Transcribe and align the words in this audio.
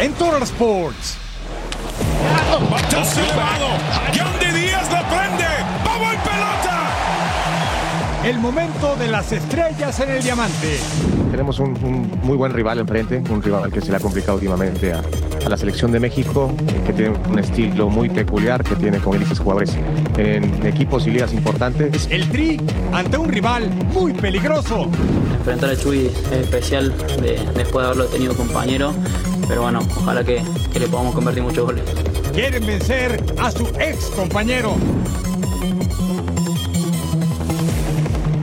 en 0.00 0.12
Total 0.14 0.42
Sports. 0.42 1.16
Batazo 2.70 3.20
elevado. 3.20 3.66
Yandy 4.14 4.60
Díaz 4.60 4.90
la 4.92 5.08
prende. 5.08 5.44
¡Vamos 5.84 6.14
pelota! 6.24 6.88
El 8.24 8.38
momento 8.38 8.96
de 8.96 9.08
las 9.08 9.32
estrellas 9.32 9.98
en 10.00 10.10
el 10.10 10.22
diamante. 10.22 10.78
Tenemos 11.30 11.58
un, 11.58 11.68
un 11.84 12.20
muy 12.22 12.36
buen 12.36 12.52
rival 12.52 12.78
enfrente, 12.80 13.22
un 13.30 13.42
rival 13.42 13.70
que 13.72 13.80
se 13.80 13.90
le 13.90 13.96
ha 13.96 14.00
complicado 14.00 14.34
últimamente 14.34 14.92
a, 14.92 15.00
a 15.44 15.48
la 15.48 15.56
selección 15.56 15.92
de 15.92 16.00
México, 16.00 16.50
que 16.86 16.92
tiene 16.92 17.16
un 17.30 17.38
estilo 17.38 17.88
muy 17.88 18.10
peculiar, 18.10 18.62
que 18.64 18.74
tiene, 18.76 18.98
como 18.98 19.16
dices, 19.18 19.38
jugadores 19.38 19.74
en 20.18 20.66
equipos 20.66 21.06
y 21.06 21.10
ligas 21.12 21.32
importantes. 21.32 22.08
El 22.10 22.28
Tri 22.30 22.60
ante 22.92 23.16
un 23.16 23.28
rival 23.28 23.70
muy 23.94 24.12
peligroso. 24.12 24.88
Enfrentar 25.38 25.70
a 25.70 25.76
Chuy 25.76 26.06
es 26.32 26.32
especial 26.32 26.94
de- 27.22 27.40
después 27.54 27.84
de 27.84 27.92
haberlo 27.92 28.04
tenido 28.06 28.34
compañero, 28.36 28.92
pero 29.50 29.62
bueno, 29.62 29.80
ojalá 29.96 30.22
que, 30.22 30.40
le 30.78 30.86
podamos 30.86 31.12
convertir 31.12 31.42
muchos 31.42 31.64
goles. 31.64 31.82
Quieren 32.32 32.64
vencer 32.64 33.20
a 33.36 33.50
su 33.50 33.66
ex 33.80 34.04
compañero. 34.14 34.76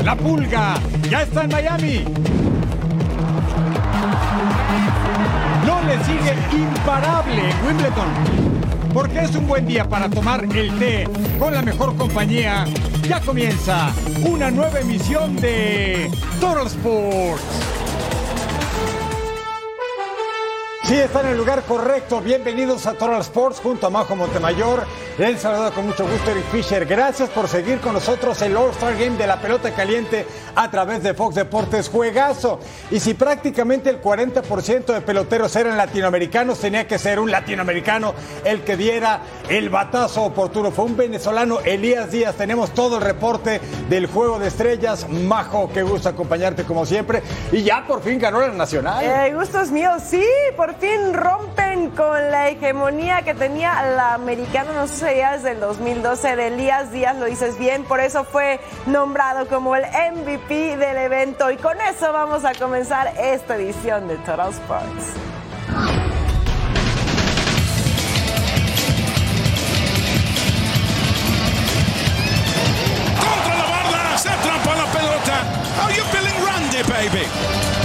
La 0.04 0.18
Pulga 0.18 0.74
ya 1.10 1.22
está 1.22 1.46
en 1.46 1.50
Miami. 1.50 2.04
No 5.66 5.82
le 5.84 6.04
sigue 6.04 6.36
imparable 6.52 7.42
Wimbledon. 7.66 8.94
Porque 8.94 9.22
es 9.22 9.34
un 9.38 9.48
buen 9.48 9.66
día 9.66 9.88
para 9.88 10.10
tomar 10.10 10.44
el 10.44 10.78
té 10.78 11.08
con 11.40 11.54
la 11.54 11.62
mejor 11.62 11.96
compañía. 11.96 12.66
Ya 13.08 13.22
comienza 13.22 13.94
una 14.26 14.52
nueva 14.52 14.82
emisión 14.82 15.38
de 15.38 16.12
Total 16.42 16.68
Sports. 16.68 17.77
Sí, 20.88 20.96
está 20.96 21.20
en 21.20 21.28
el 21.28 21.38
lugar 21.38 21.64
correcto. 21.64 22.22
Bienvenidos 22.22 22.88
a 22.88 22.94
Total 22.94 23.20
Sports 23.20 23.60
junto 23.62 23.88
a 23.88 23.90
Majo 23.90 24.16
Montemayor. 24.16 24.86
Les 25.18 25.42
saluda 25.42 25.72
con 25.72 25.86
mucho 25.86 26.08
gusto 26.08 26.32
Eric 26.32 26.46
Fisher. 26.46 26.86
Gracias 26.86 27.30
por 27.30 27.50
seguir 27.50 27.80
con 27.80 27.92
nosotros 27.92 28.42
el 28.42 28.56
All-Star 28.56 28.94
Game 28.94 29.18
de 29.18 29.28
la 29.28 29.42
pelota 29.42 29.70
caliente 29.76 30.26
a 30.56 30.72
través 30.72 31.04
de 31.04 31.14
Fox 31.14 31.36
Deportes 31.36 31.90
Juegazo. 31.90 32.62
Y 32.90 33.02
si 33.02 33.16
prácticamente 33.16 33.90
el 33.90 34.02
40% 34.02 34.86
de 34.86 35.02
peloteros 35.02 35.54
eran 35.58 35.76
latinoamericanos, 35.76 36.60
tenía 36.60 36.88
que 36.88 36.98
ser 36.98 37.20
un 37.20 37.32
latinoamericano 37.32 38.14
el 38.46 38.62
que 38.62 38.78
diera 38.78 39.24
el 39.50 39.70
batazo 39.70 40.24
oportuno. 40.24 40.72
Fue 40.72 40.86
un 40.86 40.96
venezolano, 40.96 41.60
Elías 41.66 42.12
Díaz. 42.12 42.36
Tenemos 42.36 42.74
todo 42.74 42.96
el 42.98 43.04
reporte 43.04 43.60
del 43.90 44.06
Juego 44.06 44.40
de 44.40 44.48
Estrellas. 44.48 45.06
Majo, 45.10 45.70
qué 45.74 45.84
gusto 45.84 46.08
acompañarte 46.08 46.64
como 46.64 46.86
siempre. 46.86 47.24
Y 47.52 47.64
ya 47.64 47.86
por 47.86 48.02
fin 48.02 48.20
ganó 48.20 48.40
la 48.40 48.48
Nacional. 48.48 49.04
Eh, 49.04 49.34
gustos 49.34 49.70
míos, 49.70 50.02
sí, 50.08 50.24
por 50.56 50.77
fin 50.80 51.14
rompen 51.14 51.92
con 51.92 52.32
la 52.32 52.50
hegemonía 52.50 53.22
que 53.24 53.34
tenía 53.34 53.82
la 53.96 54.14
americana, 54.14 54.72
no 54.74 54.88
sucedía 54.88 55.32
desde 55.32 55.52
el 55.52 55.60
2012 55.60 56.36
de 56.36 56.48
Elías 56.48 56.92
Díaz, 56.92 57.16
lo 57.18 57.26
dices 57.26 57.58
bien, 57.58 57.84
por 57.84 58.00
eso 58.00 58.24
fue 58.24 58.60
nombrado 58.86 59.48
como 59.48 59.76
el 59.76 59.84
MVP 59.86 60.78
del 60.78 60.98
evento 60.98 61.52
y 61.52 61.58
con 61.58 61.80
eso 61.82 62.12
vamos 62.12 62.46
a 62.46 62.54
comenzar 62.54 63.14
esta 63.18 63.56
edición 63.56 64.08
de 64.08 64.18
Total 64.18 64.50
Sports. 64.50 65.14
Contra 73.20 73.56
la 73.56 73.66
barda. 73.66 74.18
Se 74.18 74.30
atrapa 74.30 74.76
la 74.76 74.86
pelota. 74.86 75.44
How 75.80 75.90
you 75.90 76.04
feeling, 76.12 76.46
Randy, 76.46 76.84
baby? 76.90 77.77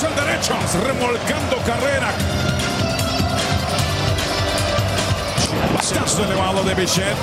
Nace 0.00 0.14
el 0.14 0.26
derecho. 0.26 0.54
Remolcando 0.86 1.56
carrera. 1.58 2.10
Batazo 5.74 6.24
elevado 6.24 6.62
de 6.62 6.74
Bichette. 6.74 7.16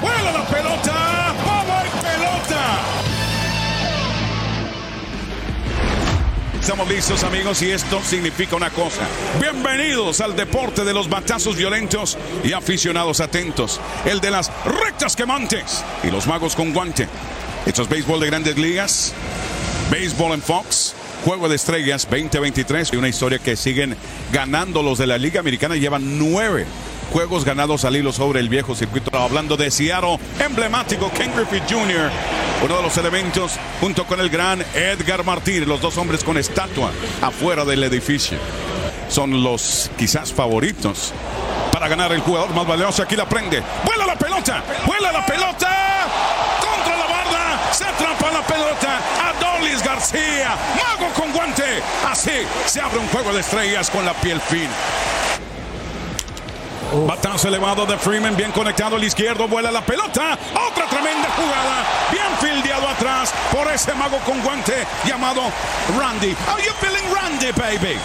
¡Vuela 0.00 0.32
la 0.32 0.44
pelota! 0.44 1.34
¡Vamos 1.44 1.84
pelota! 2.02 2.78
Estamos 6.60 6.88
listos 6.88 7.24
amigos 7.24 7.60
y 7.62 7.72
esto 7.72 8.00
significa 8.02 8.54
una 8.54 8.70
cosa. 8.70 9.02
Bienvenidos 9.40 10.20
al 10.20 10.36
deporte 10.36 10.84
de 10.84 10.94
los 10.94 11.08
batazos 11.08 11.56
violentos 11.56 12.16
y 12.44 12.52
aficionados 12.52 13.18
atentos. 13.20 13.80
El 14.04 14.20
de 14.20 14.30
las 14.30 14.52
rectas 14.64 15.16
quemantes 15.16 15.82
y 16.04 16.12
los 16.12 16.28
magos 16.28 16.54
con 16.54 16.72
guante. 16.72 17.08
Esto 17.66 17.82
es 17.82 17.88
béisbol 17.88 18.20
de 18.20 18.26
grandes 18.26 18.56
ligas. 18.56 19.14
Béisbol 19.90 20.32
en 20.32 20.42
Fox. 20.42 20.94
Juego 21.24 21.48
de 21.48 21.56
Estrellas 21.56 22.06
2023 22.10 22.92
y 22.92 22.96
una 22.96 23.08
historia 23.08 23.38
que 23.38 23.56
siguen 23.56 23.96
ganando 24.32 24.82
los 24.82 24.98
de 24.98 25.06
la 25.06 25.16
Liga 25.16 25.40
Americana. 25.40 25.76
Llevan 25.76 26.18
nueve 26.18 26.66
juegos 27.12 27.44
ganados 27.44 27.84
al 27.84 27.96
hilo 27.96 28.12
sobre 28.12 28.40
el 28.40 28.48
viejo 28.48 28.74
circuito. 28.74 29.16
Hablando 29.16 29.56
de 29.56 29.70
Seattle, 29.70 30.18
emblemático 30.40 31.10
Ken 31.12 31.32
Griffey 31.34 31.62
Jr., 31.68 32.10
uno 32.62 32.76
de 32.76 32.82
los 32.82 32.96
elementos 32.98 33.52
junto 33.80 34.04
con 34.04 34.20
el 34.20 34.30
gran 34.30 34.64
Edgar 34.74 35.24
Martínez, 35.24 35.66
los 35.68 35.80
dos 35.80 35.96
hombres 35.96 36.24
con 36.24 36.36
estatua 36.36 36.90
afuera 37.22 37.64
del 37.64 37.84
edificio. 37.84 38.38
Son 39.08 39.42
los 39.42 39.90
quizás 39.96 40.32
favoritos 40.32 41.12
para 41.72 41.88
ganar 41.88 42.12
el 42.12 42.20
jugador 42.20 42.54
más 42.54 42.66
valioso. 42.66 43.02
Aquí 43.02 43.16
la 43.16 43.28
prende. 43.28 43.62
¡Vuela 43.84 44.06
la 44.06 44.16
pelota! 44.16 44.62
¡Vuela 44.86 45.12
la 45.12 45.24
pelota! 45.24 45.70
¡Contra 46.60 46.96
la 46.96 47.06
barda! 47.06 47.72
¡Se 47.72 47.84
atrapa 47.84 48.32
la 48.32 48.46
pelota! 48.46 49.23
¡Adolis 49.64 49.82
García! 49.82 50.56
¡Mago 50.76 51.10
con 51.14 51.32
guante! 51.32 51.82
Así 52.06 52.46
se 52.66 52.82
abre 52.82 52.98
un 52.98 53.08
juego 53.08 53.32
de 53.32 53.40
estrellas 53.40 53.88
con 53.88 54.04
la 54.04 54.12
piel 54.12 54.38
fina. 54.38 54.74
Batazo 57.06 57.48
elevado 57.48 57.86
de 57.86 57.96
Freeman, 57.96 58.36
bien 58.36 58.52
conectado 58.52 58.96
al 58.96 59.04
izquierdo, 59.04 59.48
vuela 59.48 59.72
la 59.72 59.80
pelota. 59.80 60.38
Otra 60.68 60.86
tremenda 60.86 61.30
jugada, 61.30 61.82
bien 62.10 62.26
fildeado 62.40 62.86
atrás 62.88 63.32
por 63.50 63.66
ese 63.72 63.94
mago 63.94 64.18
con 64.18 64.38
guante 64.42 64.86
llamado 65.06 65.40
Randy. 65.98 66.36
How 66.46 66.58
you 66.58 66.72
feeling, 66.80 67.14
Randy, 67.14 67.50
baby? 67.52 67.98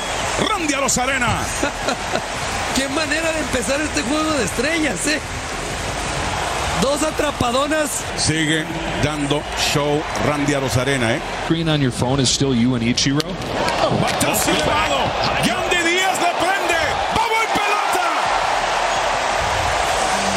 Randy 0.50 0.74
a 0.74 0.80
los 0.80 0.98
arena. 0.98 1.40
Qué 2.78 2.88
manera 2.88 3.34
de 3.34 3.40
empezar 3.40 3.82
este 3.82 4.02
juego 4.04 4.32
de 4.32 4.46
estrellas, 4.46 5.08
¿eh? 5.08 5.20
Dos 6.82 7.04
atrapadonas. 7.04 8.04
Sigue 8.18 8.66
dando 9.04 9.42
show 9.74 10.02
Randy 10.26 10.54
a 10.54 10.60
los 10.60 10.78
arena, 10.78 11.14
¿eh? 11.14 11.20
Screen 11.46 11.68
on 11.70 11.82
your 11.82 11.92
phone 11.92 12.22
is 12.22 12.30
still 12.30 12.56
you 12.56 12.76
and 12.76 12.84
Ichiro. 12.84 13.20
Batazo 14.02 14.52
elevado. 14.52 14.98
Yandy 15.44 15.78
Díaz 15.78 16.20
le 16.20 16.32
prende. 16.40 16.80
¡Vamos 17.16 17.46
pelota! 17.54 18.08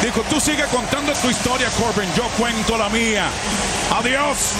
Dijo, 0.03 0.21
tú 0.29 0.41
sigue 0.41 0.65
contando 0.65 1.13
tu 1.13 1.31
historia, 1.31 1.69
Corbin. 1.79 2.09
Yo 2.17 2.25
cuento 2.39 2.77
la 2.77 2.89
mía. 2.89 3.27
Adiós. 3.99 4.55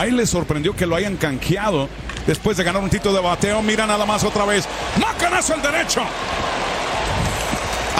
Ahí 0.00 0.10
le 0.10 0.26
sorprendió 0.26 0.74
que 0.74 0.86
lo 0.86 0.96
hayan 0.96 1.16
canjeado 1.16 1.88
después 2.26 2.56
de 2.56 2.64
ganar 2.64 2.82
un 2.82 2.90
título 2.90 3.14
de 3.14 3.20
bateo. 3.20 3.62
Mira 3.62 3.86
nada 3.86 4.04
más 4.04 4.24
otra 4.24 4.44
vez. 4.44 4.66
Macanazo 4.98 5.54
el 5.54 5.62
derecho. 5.62 6.02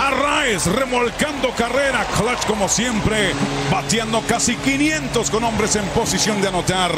Arraez 0.07 0.67
remolcando 0.67 1.51
carrera. 1.51 2.07
Clutch 2.17 2.47
como 2.47 2.69
siempre. 2.69 3.33
Bateando 3.71 4.23
casi 4.23 4.57
500 4.57 5.31
con 5.31 5.45
hombres 5.45 5.77
en 5.77 5.85
posición 5.87 6.41
de 6.41 6.49
anotar. 6.49 6.93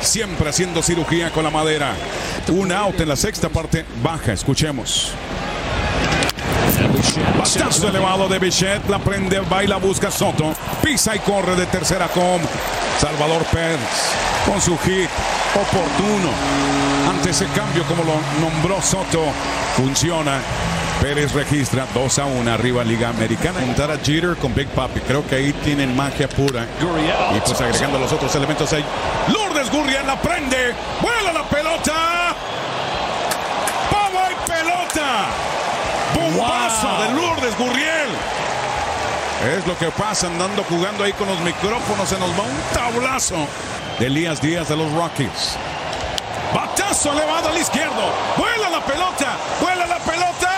Siempre 0.00 0.50
haciendo 0.50 0.82
cirugía 0.82 1.30
con 1.30 1.44
la 1.44 1.50
madera. 1.50 1.94
Un 2.48 2.72
out 2.72 3.00
en 3.00 3.08
la 3.08 3.16
sexta 3.16 3.48
parte 3.48 3.84
baja. 4.02 4.32
Escuchemos. 4.32 5.12
Batazo 7.38 7.88
elevado 7.88 8.28
de 8.28 8.38
Bichette, 8.38 8.88
la 8.88 8.98
prende, 8.98 9.40
baila, 9.40 9.76
busca 9.76 10.10
Soto, 10.10 10.54
pisa 10.82 11.14
y 11.14 11.18
corre 11.20 11.56
de 11.56 11.66
tercera 11.66 12.08
com. 12.08 12.40
Salvador 12.98 13.44
Pérez 13.46 13.78
con 14.46 14.60
su 14.60 14.76
hit 14.78 15.08
oportuno. 15.54 16.30
Ante 17.08 17.30
ese 17.30 17.46
cambio, 17.54 17.84
como 17.84 18.04
lo 18.04 18.14
nombró 18.40 18.80
Soto, 18.80 19.24
funciona. 19.76 20.40
Pérez 21.02 21.32
registra 21.32 21.84
2 21.92 22.18
a 22.20 22.26
1 22.26 22.52
arriba 22.52 22.84
Liga 22.84 23.08
Americana. 23.08 23.58
Juntar 23.60 23.90
a 23.90 23.98
Jeter 23.98 24.36
con 24.36 24.54
Big 24.54 24.68
Papi. 24.68 25.00
Creo 25.00 25.26
que 25.26 25.34
ahí 25.34 25.52
tienen 25.64 25.96
magia 25.96 26.28
pura. 26.28 26.64
Y 27.36 27.40
pues 27.40 27.60
agregando 27.60 27.98
los 27.98 28.12
otros 28.12 28.32
elementos 28.36 28.72
ahí. 28.72 28.84
Lourdes 29.26 29.68
Gurriel 29.68 30.06
la 30.06 30.22
prende. 30.22 30.72
Vuela 31.00 31.32
la 31.32 31.42
pelota. 31.42 31.92
¡Pava 33.90 34.30
y 34.30 34.48
pelota! 34.48 35.26
¡Bombazo 36.14 37.02
de 37.02 37.20
Lourdes 37.20 37.58
Gurriel! 37.58 38.08
Es 39.56 39.66
lo 39.66 39.76
que 39.76 39.90
pasa 39.90 40.28
andando 40.28 40.62
jugando 40.62 41.02
ahí 41.02 41.12
con 41.14 41.26
los 41.26 41.40
micrófonos. 41.40 42.08
Se 42.08 42.18
nos 42.20 42.30
va 42.30 42.44
un 42.44 42.62
tablazo 42.72 43.48
de 43.98 44.06
Elías 44.06 44.40
Díaz 44.40 44.68
de 44.68 44.76
los 44.76 44.92
Rockies. 44.92 45.56
Batazo 46.54 47.10
elevado 47.12 47.48
al 47.48 47.58
izquierdo. 47.58 48.14
Vuela 48.36 48.70
la 48.70 48.84
pelota. 48.84 49.36
Vuela 49.60 49.84
la 49.86 49.98
pelota. 49.98 50.51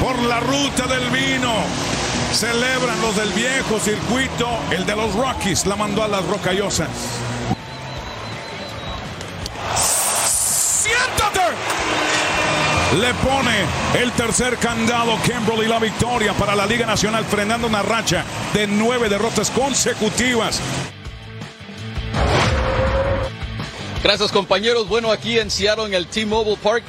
Por 0.00 0.22
la 0.22 0.40
ruta 0.40 0.86
del 0.86 1.08
vino. 1.10 1.52
Celebran 2.32 3.00
los 3.00 3.16
del 3.16 3.32
viejo 3.32 3.78
circuito. 3.78 4.48
El 4.70 4.84
de 4.86 4.96
los 4.96 5.14
Rockies 5.14 5.66
la 5.66 5.76
mandó 5.76 6.02
a 6.02 6.08
las 6.08 6.24
rocallosas. 6.26 6.88
Le 13.00 13.12
pone 13.14 13.64
el 14.00 14.12
tercer 14.12 14.56
candado 14.56 15.18
Kimberly 15.22 15.66
la 15.66 15.80
victoria 15.80 16.32
para 16.32 16.54
la 16.54 16.64
Liga 16.64 16.86
Nacional, 16.86 17.24
frenando 17.24 17.66
una 17.66 17.82
racha 17.82 18.24
de 18.52 18.68
nueve 18.68 19.08
derrotas 19.08 19.50
consecutivas. 19.50 20.60
Gracias 24.04 24.30
compañeros. 24.30 24.86
Bueno, 24.86 25.10
aquí 25.10 25.38
en 25.40 25.50
Seattle, 25.50 25.86
en 25.86 25.94
el 25.94 26.06
T-Mobile 26.06 26.58
Park, 26.62 26.84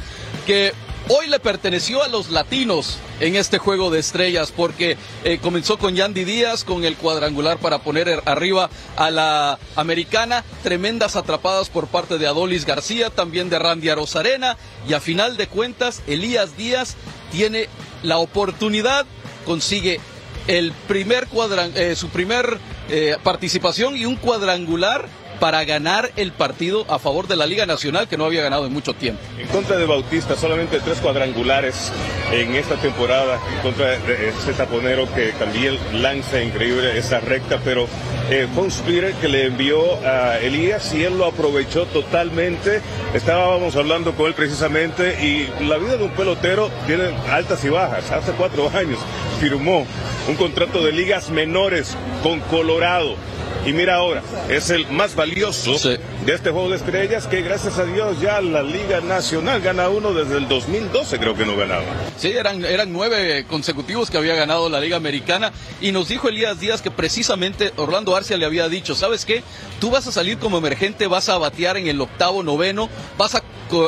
que 0.45 0.73
hoy 1.09 1.27
le 1.27 1.39
perteneció 1.39 2.03
a 2.03 2.07
los 2.07 2.29
latinos 2.29 2.97
en 3.19 3.35
este 3.35 3.57
juego 3.57 3.89
de 3.89 3.99
estrellas, 3.99 4.53
porque 4.55 4.97
eh, 5.23 5.39
comenzó 5.41 5.77
con 5.77 5.95
Yandy 5.95 6.23
Díaz, 6.23 6.63
con 6.63 6.83
el 6.83 6.95
cuadrangular 6.95 7.57
para 7.57 7.79
poner 7.79 8.21
arriba 8.25 8.69
a 8.95 9.11
la 9.11 9.59
americana, 9.75 10.43
tremendas 10.63 11.15
atrapadas 11.15 11.69
por 11.69 11.87
parte 11.87 12.17
de 12.17 12.27
Adolis 12.27 12.65
García, 12.65 13.09
también 13.09 13.49
de 13.49 13.59
Randy 13.59 13.89
Arozarena, 13.89 14.57
y 14.87 14.93
a 14.93 14.99
final 14.99 15.37
de 15.37 15.47
cuentas, 15.47 16.01
Elías 16.07 16.57
Díaz 16.57 16.95
tiene 17.31 17.67
la 18.03 18.17
oportunidad, 18.17 19.05
consigue 19.45 19.99
el 20.47 20.73
primer 20.87 21.27
eh, 21.75 21.95
su 21.95 22.09
primer 22.09 22.59
eh, 22.89 23.17
participación 23.23 23.97
y 23.97 24.05
un 24.05 24.15
cuadrangular 24.15 25.07
para 25.39 25.63
ganar 25.63 26.11
el 26.15 26.31
partido 26.31 26.85
a 26.89 26.99
favor 26.99 27.27
de 27.27 27.35
la 27.35 27.45
Liga 27.45 27.65
Nacional 27.65 28.07
que 28.07 28.17
no 28.17 28.25
había 28.25 28.41
ganado 28.41 28.65
en 28.65 28.73
mucho 28.73 28.93
tiempo. 28.93 29.21
En 29.39 29.47
contra 29.47 29.77
de 29.77 29.85
Bautista, 29.85 30.35
solamente 30.35 30.79
tres 30.79 30.99
cuadrangulares 30.99 31.91
en 32.31 32.55
esta 32.55 32.75
temporada, 32.75 33.39
en 33.55 33.61
contra 33.61 33.97
de 33.99 34.29
ese 34.29 34.53
taponero 34.53 35.07
que 35.13 35.31
también 35.33 35.77
lanza 35.93 36.41
increíble 36.41 36.97
esa 36.97 37.19
recta, 37.19 37.59
pero 37.63 37.87
eh, 38.29 38.47
fue 38.53 38.63
un 38.63 38.71
spirit 38.71 39.15
que 39.19 39.27
le 39.27 39.45
envió 39.45 39.77
a 40.05 40.39
Elías 40.39 40.93
y 40.93 41.03
él 41.03 41.17
lo 41.17 41.25
aprovechó 41.25 41.85
totalmente. 41.85 42.81
Estábamos 43.13 43.75
hablando 43.75 44.13
con 44.13 44.27
él 44.27 44.33
precisamente 44.33 45.23
y 45.23 45.47
la 45.65 45.77
vida 45.77 45.97
de 45.97 46.03
un 46.03 46.11
pelotero 46.11 46.71
tiene 46.87 47.15
altas 47.31 47.63
y 47.63 47.69
bajas. 47.69 48.11
Hace 48.11 48.31
cuatro 48.31 48.69
años 48.75 48.99
firmó 49.39 49.85
un 50.27 50.35
contrato 50.35 50.83
de 50.83 50.91
ligas 50.91 51.29
menores 51.29 51.95
con 52.23 52.39
Colorado 52.41 53.15
y 53.65 53.73
mira 53.73 53.95
ahora, 53.95 54.21
es 54.49 54.69
el 54.69 54.87
más 54.87 55.15
valioso 55.15 55.77
de 55.89 55.99
este 56.33 56.51
juego 56.51 56.69
de 56.69 56.77
estrellas 56.77 57.27
que 57.27 57.41
gracias 57.41 57.77
a 57.79 57.85
Dios 57.85 58.21
ya 58.21 58.39
la 58.41 58.61
Liga 58.61 59.01
Nacional 59.01 59.61
gana 59.61 59.89
uno 59.89 60.13
desde 60.13 60.37
el 60.37 60.47
2012 60.47 61.17
creo 61.19 61.35
que 61.35 61.45
no 61.45 61.55
ganaba. 61.55 61.85
Sí, 62.17 62.31
eran, 62.31 62.63
eran 62.63 62.93
nueve 62.93 63.45
consecutivos 63.47 64.11
que 64.11 64.17
había 64.17 64.35
ganado 64.35 64.69
la 64.69 64.79
Liga 64.79 64.97
Americana 64.97 65.51
y 65.81 65.91
nos 65.91 66.09
dijo 66.09 66.29
Elías 66.29 66.59
Díaz 66.59 66.81
que 66.81 66.91
precisamente 66.91 67.73
Orlando 67.77 68.15
Arcia 68.15 68.37
le 68.37 68.45
había 68.45 68.69
dicho, 68.69 68.95
¿sabes 68.95 69.25
qué? 69.25 69.43
Tú 69.79 69.89
vas 69.89 70.05
a 70.07 70.11
salir 70.11 70.37
como 70.37 70.57
emergente, 70.57 71.07
vas 71.07 71.29
a 71.29 71.37
batear 71.37 71.77
en 71.77 71.87
el 71.87 71.99
octavo, 72.01 72.43
noveno, 72.43 72.89
vas 73.17 73.35
a 73.35 73.41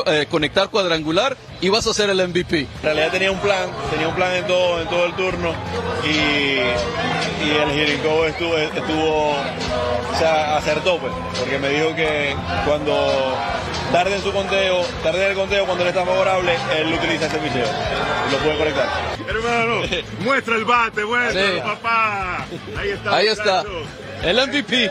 eh, 0.06 0.26
conectar 0.30 0.68
cuadrangular 0.68 1.36
y 1.60 1.68
vas 1.68 1.86
a 1.86 1.94
ser 1.94 2.10
el 2.10 2.26
MVP. 2.28 2.60
En 2.60 2.68
realidad 2.82 3.10
tenía 3.10 3.30
un 3.30 3.38
plan, 3.38 3.70
tenía 3.90 4.08
un 4.08 4.14
plan 4.14 4.34
en 4.34 4.46
todo, 4.46 4.80
en 4.80 4.88
todo 4.88 5.06
el 5.06 5.14
turno 5.14 5.54
y, 6.04 6.08
y 7.46 7.50
el 7.50 7.70
Jericho 7.70 8.26
estuvo, 8.26 8.56
estuvo, 8.56 9.30
o 9.30 10.18
sea, 10.18 10.56
acertó 10.56 10.98
pues, 10.98 11.12
porque 11.38 11.58
me 11.58 11.68
dijo 11.68 11.94
que 11.94 12.34
cuando 12.66 13.36
tarde 13.92 14.16
en 14.16 14.22
su 14.22 14.32
conteo, 14.32 14.82
tarde 15.02 15.24
en 15.24 15.30
el 15.30 15.36
conteo 15.36 15.64
cuando 15.66 15.84
le 15.84 15.90
está 15.90 16.04
favorable, 16.04 16.56
él 16.76 16.92
utiliza 16.92 17.26
ese 17.26 17.38
picheo 17.38 17.66
y 18.28 18.32
lo 18.32 18.38
puede 18.38 18.58
conectar. 18.58 18.88
Hermano, 19.28 19.82
muestra 20.20 20.56
el 20.56 20.64
bate, 20.64 21.04
muestra, 21.04 21.64
papá. 21.64 22.46
Ahí 22.76 22.90
está. 22.90 23.16
Ahí 23.16 23.26
está. 23.26 23.64
El 24.22 24.36
MVP. 24.36 24.90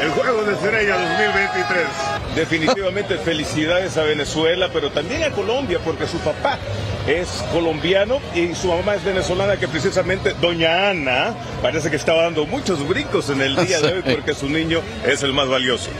El 0.00 0.10
Juego 0.10 0.44
de 0.44 0.54
Estrella 0.54 0.98
2023. 0.98 1.86
Definitivamente 2.34 3.16
felicidades 3.24 3.96
a 3.96 4.02
Venezuela, 4.02 4.70
pero 4.72 4.90
también 4.90 5.22
a 5.22 5.30
Colombia, 5.30 5.78
porque 5.84 6.06
su 6.06 6.18
papá 6.18 6.58
es 7.06 7.28
colombiano 7.52 8.18
y 8.34 8.54
su 8.54 8.68
mamá 8.68 8.94
es 8.94 9.04
venezolana, 9.04 9.58
que 9.58 9.68
precisamente 9.68 10.34
doña 10.40 10.90
Ana 10.90 11.34
parece 11.62 11.90
que 11.90 11.96
estaba 11.96 12.22
dando 12.22 12.46
muchos 12.46 12.86
brincos 12.86 13.30
en 13.30 13.42
el 13.42 13.56
día 13.56 13.80
de 13.80 13.94
hoy 13.94 14.02
porque 14.14 14.34
su 14.34 14.48
niño 14.48 14.80
es 15.06 15.22
el 15.22 15.32
más 15.32 15.48
valioso. 15.48 15.90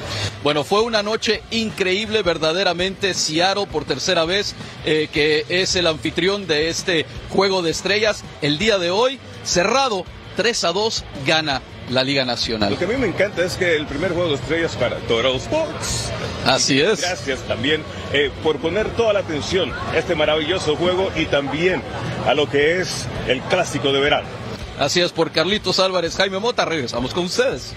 Bueno, 0.43 0.65
fue 0.65 0.83
una 0.83 1.03
noche 1.03 1.43
increíble, 1.51 2.23
verdaderamente. 2.23 3.15
Seattle 3.15 3.67
por 3.67 3.85
tercera 3.85 4.25
vez, 4.25 4.55
eh, 4.85 5.09
que 5.13 5.45
es 5.49 5.77
el 5.77 5.87
anfitrión 5.87 6.47
de 6.47 6.69
este 6.69 7.07
Juego 7.31 7.63
de 7.63 7.71
Estrellas, 7.71 8.25
el 8.43 8.59
día 8.59 8.79
de 8.79 8.91
hoy, 8.91 9.19
cerrado 9.45 10.05
3 10.37 10.65
a 10.65 10.73
2 10.73 11.05
gana 11.27 11.63
la 11.91 12.03
Liga 12.03 12.25
Nacional. 12.25 12.71
Lo 12.71 12.79
que 12.79 12.85
a 12.85 12.89
mí 12.89 12.97
me 12.97 13.07
encanta 13.07 13.45
es 13.45 13.57
que 13.57 13.77
el 13.77 13.87
primer 13.87 14.13
juego 14.13 14.31
de 14.31 14.35
estrellas 14.37 14.77
para 14.77 14.97
Toro 15.01 15.35
Sports. 15.37 16.11
Así 16.47 16.81
es. 16.81 17.01
Gracias 17.01 17.41
también 17.41 17.83
eh, 18.13 18.31
por 18.43 18.59
poner 18.59 18.89
toda 18.91 19.13
la 19.13 19.21
atención 19.21 19.73
a 19.73 19.97
este 19.97 20.15
maravilloso 20.15 20.77
juego 20.77 21.11
y 21.17 21.27
también 21.27 21.83
a 22.27 22.35
lo 22.35 22.49
que 22.49 22.81
es 22.81 23.07
el 23.29 23.41
clásico 23.43 23.93
de 23.93 24.01
verano. 24.01 24.27
Así 24.79 25.01
es, 25.01 25.13
por 25.13 25.31
Carlitos 25.31 25.79
Álvarez, 25.79 26.17
Jaime 26.17 26.39
Mota, 26.39 26.65
regresamos 26.65 27.15
con 27.15 27.27
ustedes. 27.27 27.75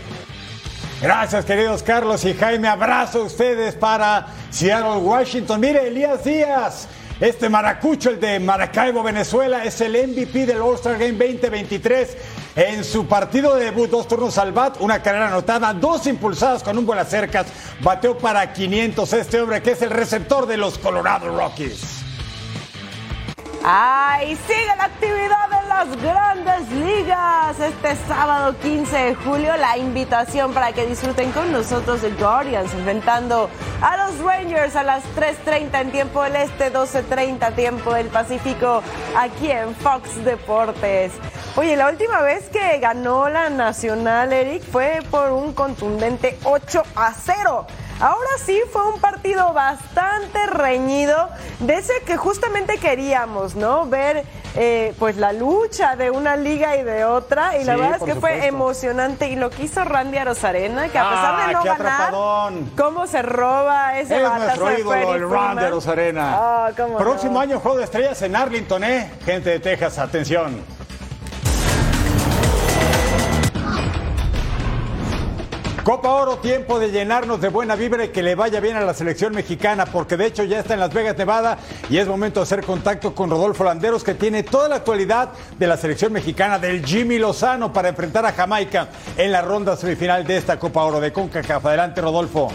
Gracias, 1.00 1.46
queridos 1.46 1.84
Carlos 1.84 2.26
y 2.26 2.34
Jaime. 2.34 2.68
Abrazo 2.68 3.22
a 3.22 3.26
ustedes 3.26 3.76
para 3.76 4.28
Seattle, 4.50 4.98
Washington. 4.98 5.60
Mire, 5.62 5.88
Elías 5.88 6.24
Díaz 6.24 6.88
este 7.20 7.50
maracucho, 7.50 8.12
el 8.12 8.20
de 8.20 8.40
Maracaibo, 8.40 9.02
Venezuela, 9.02 9.64
es 9.64 9.82
el 9.82 9.94
MVP 9.94 10.46
del 10.46 10.62
All-Star 10.62 11.00
Game 11.00 11.14
2023. 11.14 12.18
En 12.56 12.84
su 12.84 13.08
partido 13.08 13.56
de 13.56 13.66
debut, 13.66 13.90
dos 13.90 14.08
turnos 14.08 14.38
al 14.38 14.52
bat, 14.52 14.78
una 14.80 15.02
carrera 15.02 15.28
anotada, 15.28 15.74
dos 15.74 16.06
impulsadas 16.08 16.64
con 16.64 16.78
un 16.78 16.86
vuelo 16.86 17.04
cercas, 17.06 17.48
bateó 17.82 18.18
para 18.18 18.54
500 18.54 19.14
este 19.14 19.42
hombre 19.42 19.62
que 19.62 19.72
es 19.72 19.82
el 19.82 19.90
receptor 19.90 20.46
de 20.46 20.58
los 20.58 20.78
Colorado 20.78 21.36
Rockies. 21.36 21.97
¡Ay! 23.70 24.38
Sigue 24.48 24.66
la 24.78 24.86
actividad 24.86 25.50
de 25.50 25.68
las 25.68 26.02
grandes 26.02 26.72
ligas. 26.72 27.60
Este 27.60 27.98
sábado 28.08 28.56
15 28.62 28.98
de 28.98 29.16
julio, 29.16 29.58
la 29.58 29.78
invitación 29.78 30.54
para 30.54 30.72
que 30.72 30.86
disfruten 30.86 31.34
con 31.34 31.52
nosotros 31.52 32.02
de 32.02 32.12
Guardians, 32.12 32.74
enfrentando 32.74 33.50
a 33.82 33.98
los 33.98 34.20
Rangers 34.20 34.78
a 34.78 34.84
las 34.84 35.04
3.30 35.18 35.82
en 35.82 35.92
tiempo 35.92 36.24
del 36.24 36.38
Este, 36.38 36.72
12.30 36.72 37.56
tiempo 37.56 37.94
del 37.94 38.08
Pacífico, 38.08 38.82
aquí 39.18 39.52
en 39.52 39.76
Fox 39.76 40.24
Deportes. 40.24 41.12
Oye, 41.58 41.76
la 41.76 41.90
última 41.90 42.22
vez 42.22 42.48
que 42.48 42.80
ganó 42.80 43.28
la 43.28 43.50
Nacional, 43.50 44.32
Eric, 44.32 44.64
fue 44.64 45.00
por 45.12 45.32
un 45.32 45.52
contundente 45.52 46.40
8 46.46 46.84
a 46.96 47.12
0. 47.14 47.68
Ahora 48.00 48.30
sí 48.46 48.60
fue 48.72 48.88
un 48.92 49.00
partido 49.00 49.54
bastante 49.54 50.46
reñido, 50.46 51.30
de 51.60 51.76
ese 51.76 51.94
que 52.06 52.16
justamente 52.16 52.78
queríamos, 52.78 53.56
¿no? 53.56 53.88
Ver 53.88 54.24
eh, 54.56 54.94
pues 55.00 55.18
la 55.18 55.34
lucha 55.34 55.96
de 55.96 56.12
una 56.12 56.36
liga 56.36 56.78
y 56.78 56.84
de 56.84 57.06
otra, 57.06 57.58
y 57.58 57.64
la 57.64 57.76
verdad 57.76 57.98
es 57.98 58.04
que 58.04 58.16
fue 58.16 58.46
emocionante. 58.46 59.30
Y 59.30 59.36
lo 59.36 59.50
que 59.50 59.64
hizo 59.64 59.84
Randy 59.84 60.18
Arozarena, 60.18 60.90
que 60.90 60.98
a 61.00 61.10
pesar 61.10 61.38
de 61.38 61.44
Ah, 61.44 61.52
no 61.54 61.64
ganar, 61.64 61.82
atrapadón. 61.88 62.72
cómo 62.78 63.08
se 63.08 63.22
roba 63.22 63.98
ese 64.00 64.18
Es 64.24 64.32
nuestro 64.32 64.78
ídolo, 64.78 65.14
el 65.16 65.30
Randy. 65.30 65.64
Ah, 66.20 66.70
cómo 66.78 66.98
Próximo 66.98 67.34
no. 67.34 67.40
año, 67.40 67.60
Juego 67.60 67.78
de 67.78 67.84
Estrellas 67.84 68.22
en 68.22 68.36
Arlington, 68.36 68.84
¿eh? 68.84 69.12
Gente 69.26 69.50
de 69.50 69.60
Texas, 69.60 69.98
atención. 69.98 70.62
Copa 75.88 76.10
Oro, 76.10 76.40
tiempo 76.40 76.80
de 76.80 76.92
llenarnos 76.92 77.40
de 77.40 77.48
buena 77.48 77.78
vibra 77.78 78.04
y 78.04 78.10
que 78.10 78.22
le 78.22 78.36
vaya 78.36 78.60
bien 78.60 78.76
a 78.76 78.82
la 78.82 78.94
selección 78.94 79.34
mexicana, 79.34 79.86
porque 79.86 80.18
de 80.18 80.26
hecho 80.26 80.44
ya 80.44 80.60
está 80.60 80.74
en 80.74 80.82
Las 80.82 80.94
Vegas, 80.94 81.18
Nevada, 81.18 81.60
y 81.90 81.98
es 81.98 82.06
momento 82.10 82.42
de 82.42 82.44
hacer 82.44 82.66
contacto 82.66 83.16
con 83.16 83.30
Rodolfo 83.30 83.64
Landeros, 83.64 84.04
que 84.04 84.14
tiene 84.14 84.44
toda 84.44 84.68
la 84.68 84.76
actualidad 84.76 85.30
de 85.58 85.66
la 85.66 85.78
selección 85.78 86.12
mexicana 86.12 86.60
del 86.60 86.86
Jimmy 86.86 87.20
Lozano 87.20 87.72
para 87.72 87.88
enfrentar 87.88 88.26
a 88.26 88.34
Jamaica 88.34 88.90
en 89.16 89.32
la 89.32 89.42
ronda 89.42 89.78
semifinal 89.78 90.28
de 90.28 90.36
esta 90.36 90.60
Copa 90.60 90.84
Oro 90.84 91.00
de 91.00 91.14
CONCACAF. 91.14 91.66
Adelante, 91.66 92.02
Rodolfo. 92.02 92.52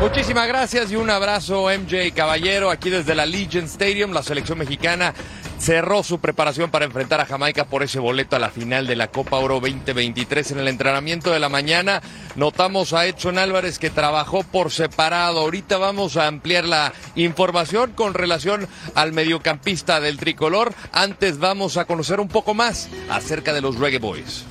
Muchísimas 0.00 0.48
gracias 0.48 0.90
y 0.90 0.96
un 0.96 1.08
abrazo 1.10 1.68
MJ 1.68 2.12
Caballero 2.12 2.70
aquí 2.70 2.90
desde 2.90 3.14
la 3.14 3.24
Legion 3.24 3.66
Stadium. 3.66 4.10
La 4.10 4.24
selección 4.24 4.58
mexicana 4.58 5.14
cerró 5.58 6.02
su 6.02 6.18
preparación 6.18 6.70
para 6.70 6.84
enfrentar 6.84 7.20
a 7.20 7.26
Jamaica 7.26 7.64
por 7.64 7.82
ese 7.82 7.98
boleto 7.98 8.36
a 8.36 8.38
la 8.38 8.50
final 8.50 8.86
de 8.86 8.96
la 8.96 9.08
Copa 9.08 9.38
Oro 9.38 9.60
2023 9.60 10.52
en 10.52 10.58
el 10.60 10.68
entrenamiento 10.68 11.30
de 11.30 11.40
la 11.40 11.48
mañana. 11.48 12.02
Notamos 12.34 12.92
a 12.92 13.06
Edson 13.06 13.38
Álvarez 13.38 13.78
que 13.78 13.90
trabajó 13.90 14.42
por 14.42 14.70
separado. 14.70 15.40
Ahorita 15.40 15.78
vamos 15.78 16.16
a 16.16 16.26
ampliar 16.26 16.64
la 16.64 16.92
información 17.14 17.92
con 17.92 18.14
relación 18.14 18.68
al 18.94 19.12
mediocampista 19.12 20.00
del 20.00 20.18
tricolor. 20.18 20.74
Antes 20.92 21.38
vamos 21.38 21.76
a 21.76 21.84
conocer 21.84 22.20
un 22.20 22.28
poco 22.28 22.54
más 22.54 22.88
acerca 23.08 23.52
de 23.52 23.60
los 23.60 23.76
Reggae 23.78 23.98
Boys. 23.98 24.44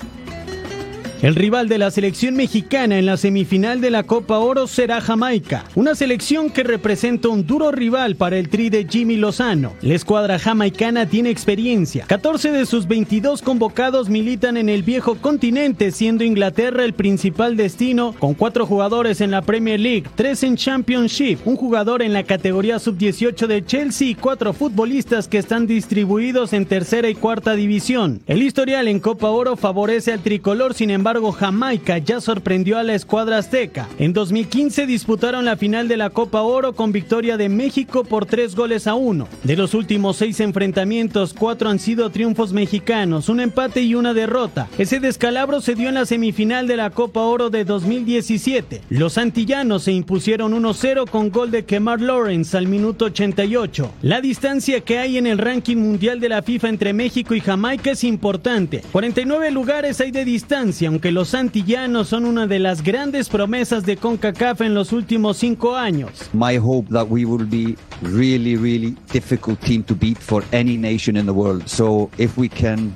El 1.26 1.34
rival 1.34 1.68
de 1.68 1.80
la 1.80 1.90
selección 1.90 2.36
mexicana 2.36 3.00
en 3.00 3.08
la 3.08 3.18
semifinal 3.18 3.82
de 3.82 3.90
la 3.90 4.04
Copa 4.04 4.38
Oro 4.38 4.68
será 4.68 5.02
Jamaica, 5.02 5.64
una 5.74 5.96
selección 5.96 6.52
que 6.52 6.62
representa 6.62 7.30
un 7.30 7.48
duro 7.48 7.72
rival 7.72 8.16
para 8.16 8.38
el 8.38 8.48
tri 8.48 8.70
de 8.70 8.86
Jimmy 8.88 9.16
Lozano. 9.16 9.74
La 9.82 9.96
escuadra 9.96 10.38
jamaicana 10.38 11.08
tiene 11.08 11.32
experiencia. 11.32 12.06
14 12.06 12.52
de 12.52 12.68
sus 12.68 12.88
22 12.88 13.42
convocados 13.42 14.08
militan 14.08 14.56
en 14.56 14.70
el 14.70 14.84
viejo 14.84 15.16
continente, 15.16 15.90
siendo 15.90 16.24
Inglaterra 16.24 16.86
el 16.86 16.94
principal 16.94 17.58
destino, 17.58 18.14
con 18.20 18.36
cuatro 18.36 18.68
jugadores 18.68 19.20
en 19.20 19.32
la 19.32 19.42
Premier 19.42 19.80
League, 19.80 20.04
tres 20.14 20.44
en 20.44 20.56
Championship, 20.56 21.40
un 21.46 21.56
jugador 21.56 22.04
en 22.04 22.14
la 22.14 22.22
categoría 22.22 22.78
sub-18 22.78 23.48
de 23.48 23.66
Chelsea 23.66 24.10
y 24.10 24.14
cuatro 24.14 24.54
futbolistas 24.54 25.28
que 25.28 25.40
están 25.40 25.66
distribuidos 25.66 26.54
en 26.54 26.68
tercera 26.68 27.10
y 27.10 27.16
cuarta 27.16 27.56
división. 27.56 28.22
El 28.28 28.44
historial 28.44 28.88
en 28.88 29.00
Copa 29.00 29.30
Oro 29.30 29.56
favorece 29.56 30.14
al 30.14 30.20
tricolor, 30.20 30.76
sin 30.76 30.92
embargo 30.92 31.15
Jamaica 31.32 31.98
ya 31.98 32.22
sorprendió 32.22 32.78
a 32.78 32.84
la 32.84 32.96
escuadra 32.96 33.38
azteca. 33.38 33.88
En 34.00 34.14
2015 34.14 34.86
disputaron 34.86 35.46
la 35.46 35.58
final 35.58 35.88
de 35.88 35.98
la 35.98 36.10
Copa 36.10 36.42
Oro 36.42 36.74
con 36.74 36.92
victoria 36.92 37.38
de 37.38 37.50
México 37.50 38.04
por 38.04 38.26
tres 38.26 38.56
goles 38.56 38.88
a 38.88 38.96
uno. 38.96 39.28
De 39.44 39.56
los 39.56 39.74
últimos 39.74 40.18
seis 40.18 40.40
enfrentamientos, 40.40 41.34
cuatro 41.34 41.70
han 41.70 41.80
sido 41.80 42.10
triunfos 42.10 42.54
mexicanos, 42.54 43.30
un 43.30 43.40
empate 43.40 43.82
y 43.82 43.96
una 43.96 44.14
derrota. 44.14 44.68
Ese 44.78 45.00
descalabro 45.00 45.62
se 45.62 45.76
dio 45.76 45.90
en 45.90 45.96
la 45.96 46.06
semifinal 46.06 46.68
de 46.68 46.78
la 46.78 46.90
Copa 46.90 47.22
Oro 47.22 47.50
de 47.50 47.66
2017. 47.66 48.82
Los 48.90 49.18
antillanos 49.18 49.84
se 49.84 49.92
impusieron 49.92 50.54
1-0 50.54 51.10
con 51.10 51.30
gol 51.30 51.52
de 51.52 51.66
Kemar 51.66 52.02
Lawrence 52.02 52.58
al 52.58 52.68
minuto 52.68 53.06
88. 53.06 53.92
La 54.02 54.22
distancia 54.22 54.82
que 54.82 55.00
hay 55.00 55.18
en 55.18 55.28
el 55.28 55.38
ranking 55.38 55.78
mundial 55.78 56.20
de 56.20 56.30
la 56.30 56.42
FIFA 56.42 56.70
entre 56.70 56.94
México 56.94 57.36
y 57.36 57.42
Jamaica 57.42 57.92
es 57.92 58.04
importante. 58.04 58.84
49 58.92 59.52
lugares 59.52 60.00
hay 60.02 60.12
de 60.12 60.26
distancia, 60.26 60.90
aunque 60.96 61.12
los 61.12 61.34
antillanos 61.34 62.08
son 62.08 62.24
una 62.24 62.48
de 62.48 62.58
las 62.58 62.82
grandes 62.82 63.28
promesas 63.28 63.86
de 63.86 63.98
CONCACAF 63.98 64.62
en 64.62 64.74
los 64.74 64.94
últimos 64.94 65.36
cinco 65.36 65.76
años. 65.76 66.30
My 66.32 66.56
hope 66.56 66.88
that 66.94 67.06
we 67.10 67.26
will 67.26 67.46
be 67.46 67.76
really, 68.02 68.56
really 68.56 68.96
difficult 69.12 69.60
team 69.60 69.84
to 69.84 69.94
beat 69.94 70.18
for 70.18 70.42
any 70.54 70.78
nation 70.78 71.18
in 71.18 71.26
the 71.26 71.34
world. 71.34 71.68
So 71.68 72.10
if 72.18 72.38
we 72.38 72.48
can 72.48 72.96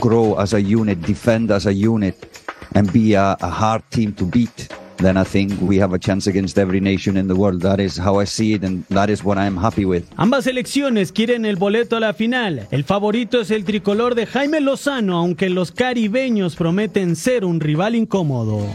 grow 0.00 0.40
as 0.40 0.54
a 0.54 0.62
unit, 0.62 1.02
defend 1.02 1.50
as 1.50 1.66
a 1.66 1.74
unit, 1.74 2.14
and 2.74 2.90
be 2.90 3.12
a, 3.12 3.36
a 3.42 3.50
hard 3.50 3.82
team 3.90 4.14
to 4.14 4.24
beat, 4.24 4.68
then 4.98 5.16
I 5.16 5.24
think 5.24 5.52
we 5.60 5.80
have 5.80 5.94
a 5.94 5.98
chance 5.98 6.28
against 6.28 6.58
every 6.58 6.80
nation 6.80 7.16
in 7.16 7.28
the 7.28 7.34
world. 7.34 7.62
That 7.62 7.80
is 7.80 7.98
how 7.98 8.20
I 8.20 8.26
see 8.26 8.54
it, 8.54 8.64
and 8.64 8.84
that 8.88 9.10
is 9.10 9.22
what 9.24 9.38
I'm 9.38 9.56
happy 9.56 9.84
with. 9.84 10.04
Ambas 10.16 10.44
selecciones 10.44 11.12
quieren 11.12 11.44
el 11.44 11.56
boleto 11.56 11.96
a 11.96 12.00
la 12.00 12.12
final. 12.14 12.66
El 12.70 12.84
favorito 12.84 13.40
es 13.40 13.50
el 13.50 13.64
tricolor 13.64 14.14
de 14.14 14.26
Jaime 14.26 14.60
Lozano, 14.60 15.16
aunque 15.18 15.50
los 15.50 15.72
caribeños 15.72 16.56
prometen 16.56 17.16
ser 17.16 17.44
un 17.44 17.60
rival 17.60 17.94
incómodo. 17.94 18.66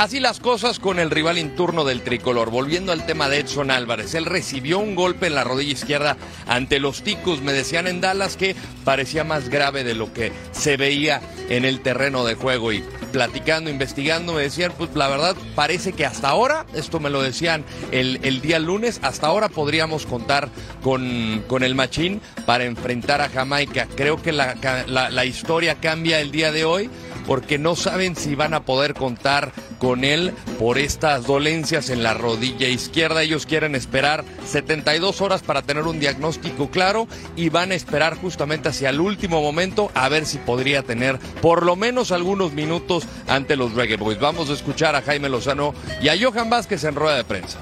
Así 0.00 0.18
las 0.18 0.40
cosas 0.40 0.78
con 0.78 0.98
el 0.98 1.10
rival 1.10 1.36
en 1.36 1.54
turno 1.54 1.84
del 1.84 2.00
tricolor. 2.00 2.50
Volviendo 2.50 2.90
al 2.90 3.04
tema 3.04 3.28
de 3.28 3.40
Edson 3.40 3.70
Álvarez, 3.70 4.14
él 4.14 4.24
recibió 4.24 4.78
un 4.78 4.94
golpe 4.94 5.26
en 5.26 5.34
la 5.34 5.44
rodilla 5.44 5.72
izquierda 5.72 6.16
ante 6.46 6.80
los 6.80 7.02
Ticos. 7.02 7.42
Me 7.42 7.52
decían 7.52 7.86
en 7.86 8.00
Dallas 8.00 8.38
que 8.38 8.56
parecía 8.82 9.24
más 9.24 9.50
grave 9.50 9.84
de 9.84 9.94
lo 9.94 10.10
que 10.14 10.32
se 10.52 10.78
veía 10.78 11.20
en 11.50 11.66
el 11.66 11.80
terreno 11.80 12.24
de 12.24 12.34
juego. 12.34 12.72
Y 12.72 12.82
platicando, 13.12 13.70
investigando, 13.70 14.34
me 14.34 14.42
decían, 14.42 14.72
pues 14.76 14.90
la 14.94 15.08
verdad 15.08 15.36
parece 15.54 15.92
que 15.92 16.06
hasta 16.06 16.28
ahora, 16.28 16.66
esto 16.74 17.00
me 17.00 17.10
lo 17.10 17.22
decían 17.22 17.64
el, 17.92 18.20
el 18.22 18.40
día 18.40 18.58
lunes, 18.58 19.00
hasta 19.02 19.26
ahora 19.26 19.48
podríamos 19.48 20.06
contar 20.06 20.48
con, 20.82 21.44
con 21.46 21.62
el 21.62 21.74
Machín 21.74 22.20
para 22.46 22.64
enfrentar 22.64 23.20
a 23.20 23.28
Jamaica. 23.28 23.88
Creo 23.96 24.20
que 24.20 24.32
la, 24.32 24.56
la, 24.86 25.10
la 25.10 25.24
historia 25.24 25.76
cambia 25.76 26.20
el 26.20 26.30
día 26.30 26.52
de 26.52 26.64
hoy 26.64 26.90
porque 27.26 27.58
no 27.58 27.76
saben 27.76 28.16
si 28.16 28.34
van 28.34 28.54
a 28.54 28.64
poder 28.64 28.94
contar 28.94 29.52
con 29.78 30.04
él 30.04 30.32
por 30.58 30.78
estas 30.78 31.26
dolencias 31.26 31.90
en 31.90 32.02
la 32.02 32.14
rodilla 32.14 32.68
izquierda. 32.68 33.22
Ellos 33.22 33.46
quieren 33.46 33.74
esperar 33.74 34.24
72 34.46 35.20
horas 35.20 35.42
para 35.42 35.62
tener 35.62 35.84
un 35.84 36.00
diagnóstico 36.00 36.70
claro 36.70 37.06
y 37.36 37.48
van 37.48 37.72
a 37.72 37.74
esperar 37.74 38.16
justamente 38.16 38.68
hacia 38.68 38.90
el 38.90 39.00
último 39.00 39.42
momento 39.42 39.92
a 39.94 40.08
ver 40.08 40.26
si 40.26 40.38
podría 40.38 40.82
tener 40.82 41.18
por 41.40 41.64
lo 41.64 41.76
menos 41.76 42.10
algunos 42.10 42.52
minutos 42.52 42.99
ante 43.28 43.56
los 43.56 43.74
Reggae 43.74 43.96
Boys. 43.96 44.18
Vamos 44.18 44.50
a 44.50 44.54
escuchar 44.54 44.94
a 44.94 45.02
Jaime 45.02 45.28
Lozano 45.28 45.74
y 46.00 46.08
a 46.08 46.14
Johan 46.20 46.50
Vázquez 46.50 46.84
en 46.84 46.94
rueda 46.94 47.16
de 47.16 47.24
prensa. 47.24 47.58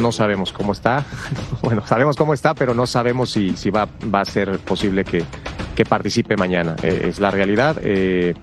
No 0.00 0.12
sabemos 0.12 0.52
cómo 0.52 0.72
está. 0.72 1.04
Bueno, 1.62 1.86
sabemos 1.86 2.16
cómo 2.16 2.34
está, 2.34 2.54
pero 2.54 2.74
no 2.74 2.88
sabemos 2.88 3.30
si, 3.30 3.70
va, 3.70 3.88
a 4.12 4.24
ser 4.24 4.58
posible 4.58 5.04
que, 5.04 5.24
participe 5.84 6.36
mañana. 6.36 6.74
Eh, 6.82 7.06
es 7.08 7.20
la 7.20 7.30
realidad. 7.30 7.76
Eh, 7.82 8.34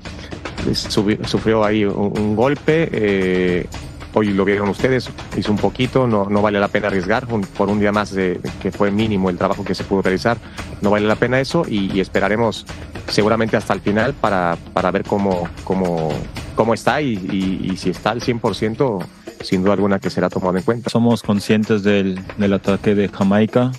sufrió 0.73 1.65
ahí 1.65 1.83
un, 1.83 2.17
un 2.17 2.35
golpe. 2.37 2.87
Eh, 2.91 3.67
hoy 4.13 4.33
lo 4.33 4.45
vieron 4.45 4.69
ustedes, 4.69 5.09
hizo 5.37 5.51
un 5.51 5.57
poquito, 5.57 6.07
no, 6.07 6.25
no 6.25 6.41
vale 6.41 6.59
la 6.59 6.67
pena 6.67 6.87
arriesgar 6.87 7.27
por 7.27 7.69
un 7.69 7.79
día 7.79 7.91
más 7.91 8.11
de, 8.11 8.39
que 8.61 8.71
fue 8.71 8.91
mínimo 8.91 9.29
el 9.29 9.37
trabajo 9.37 9.63
que 9.63 9.75
se 9.75 9.83
pudo 9.83 10.01
realizar. 10.01 10.37
No 10.81 10.89
vale 10.89 11.07
la 11.07 11.15
pena 11.15 11.39
eso 11.39 11.65
y, 11.67 11.99
esperaremos 11.99 12.65
seguramente 13.07 13.57
hasta 13.57 13.73
el 13.73 13.81
final 13.81 14.13
para, 14.13 14.57
para 14.73 14.91
ver 14.91 15.03
cómo, 15.03 15.49
cómo, 15.63 16.11
cómo 16.55 16.73
está 16.73 17.01
y, 17.01 17.13
y, 17.13 17.71
y 17.71 17.77
si 17.77 17.89
está 17.89 18.11
al 18.11 18.21
100%, 18.21 19.05
sin 19.41 19.63
duda 19.63 19.73
alguna 19.73 19.99
que 19.99 20.09
será 20.09 20.29
tomado 20.29 20.57
en 20.57 20.63
cuenta. 20.63 20.89
Somos 20.89 21.21
conscientes 21.21 21.83
del, 21.83 22.19
del 22.37 22.53
ataque 22.53 22.95
de 22.95 23.09
Jamaica. 23.09 23.71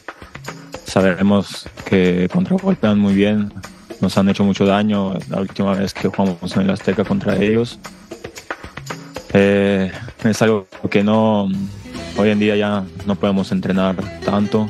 Sabemos 0.84 1.68
que 1.84 2.28
contragolpean 2.32 2.98
muy 2.98 3.14
bien, 3.14 3.52
nos 4.00 4.16
han 4.18 4.28
hecho 4.28 4.44
mucho 4.44 4.66
daño 4.66 5.14
la 5.28 5.40
última 5.40 5.74
vez 5.74 5.94
que 5.94 6.08
jugamos 6.08 6.56
en 6.56 6.62
el 6.62 6.70
Azteca 6.70 7.04
contra 7.04 7.36
ellos. 7.36 7.78
Eh, 9.32 9.92
es 10.24 10.42
algo 10.42 10.66
que 10.90 11.02
no, 11.02 11.48
hoy 12.16 12.30
en 12.30 12.38
día 12.38 12.56
ya 12.56 12.84
no 13.06 13.14
podemos 13.14 13.52
entrenar 13.52 13.96
tanto. 14.24 14.68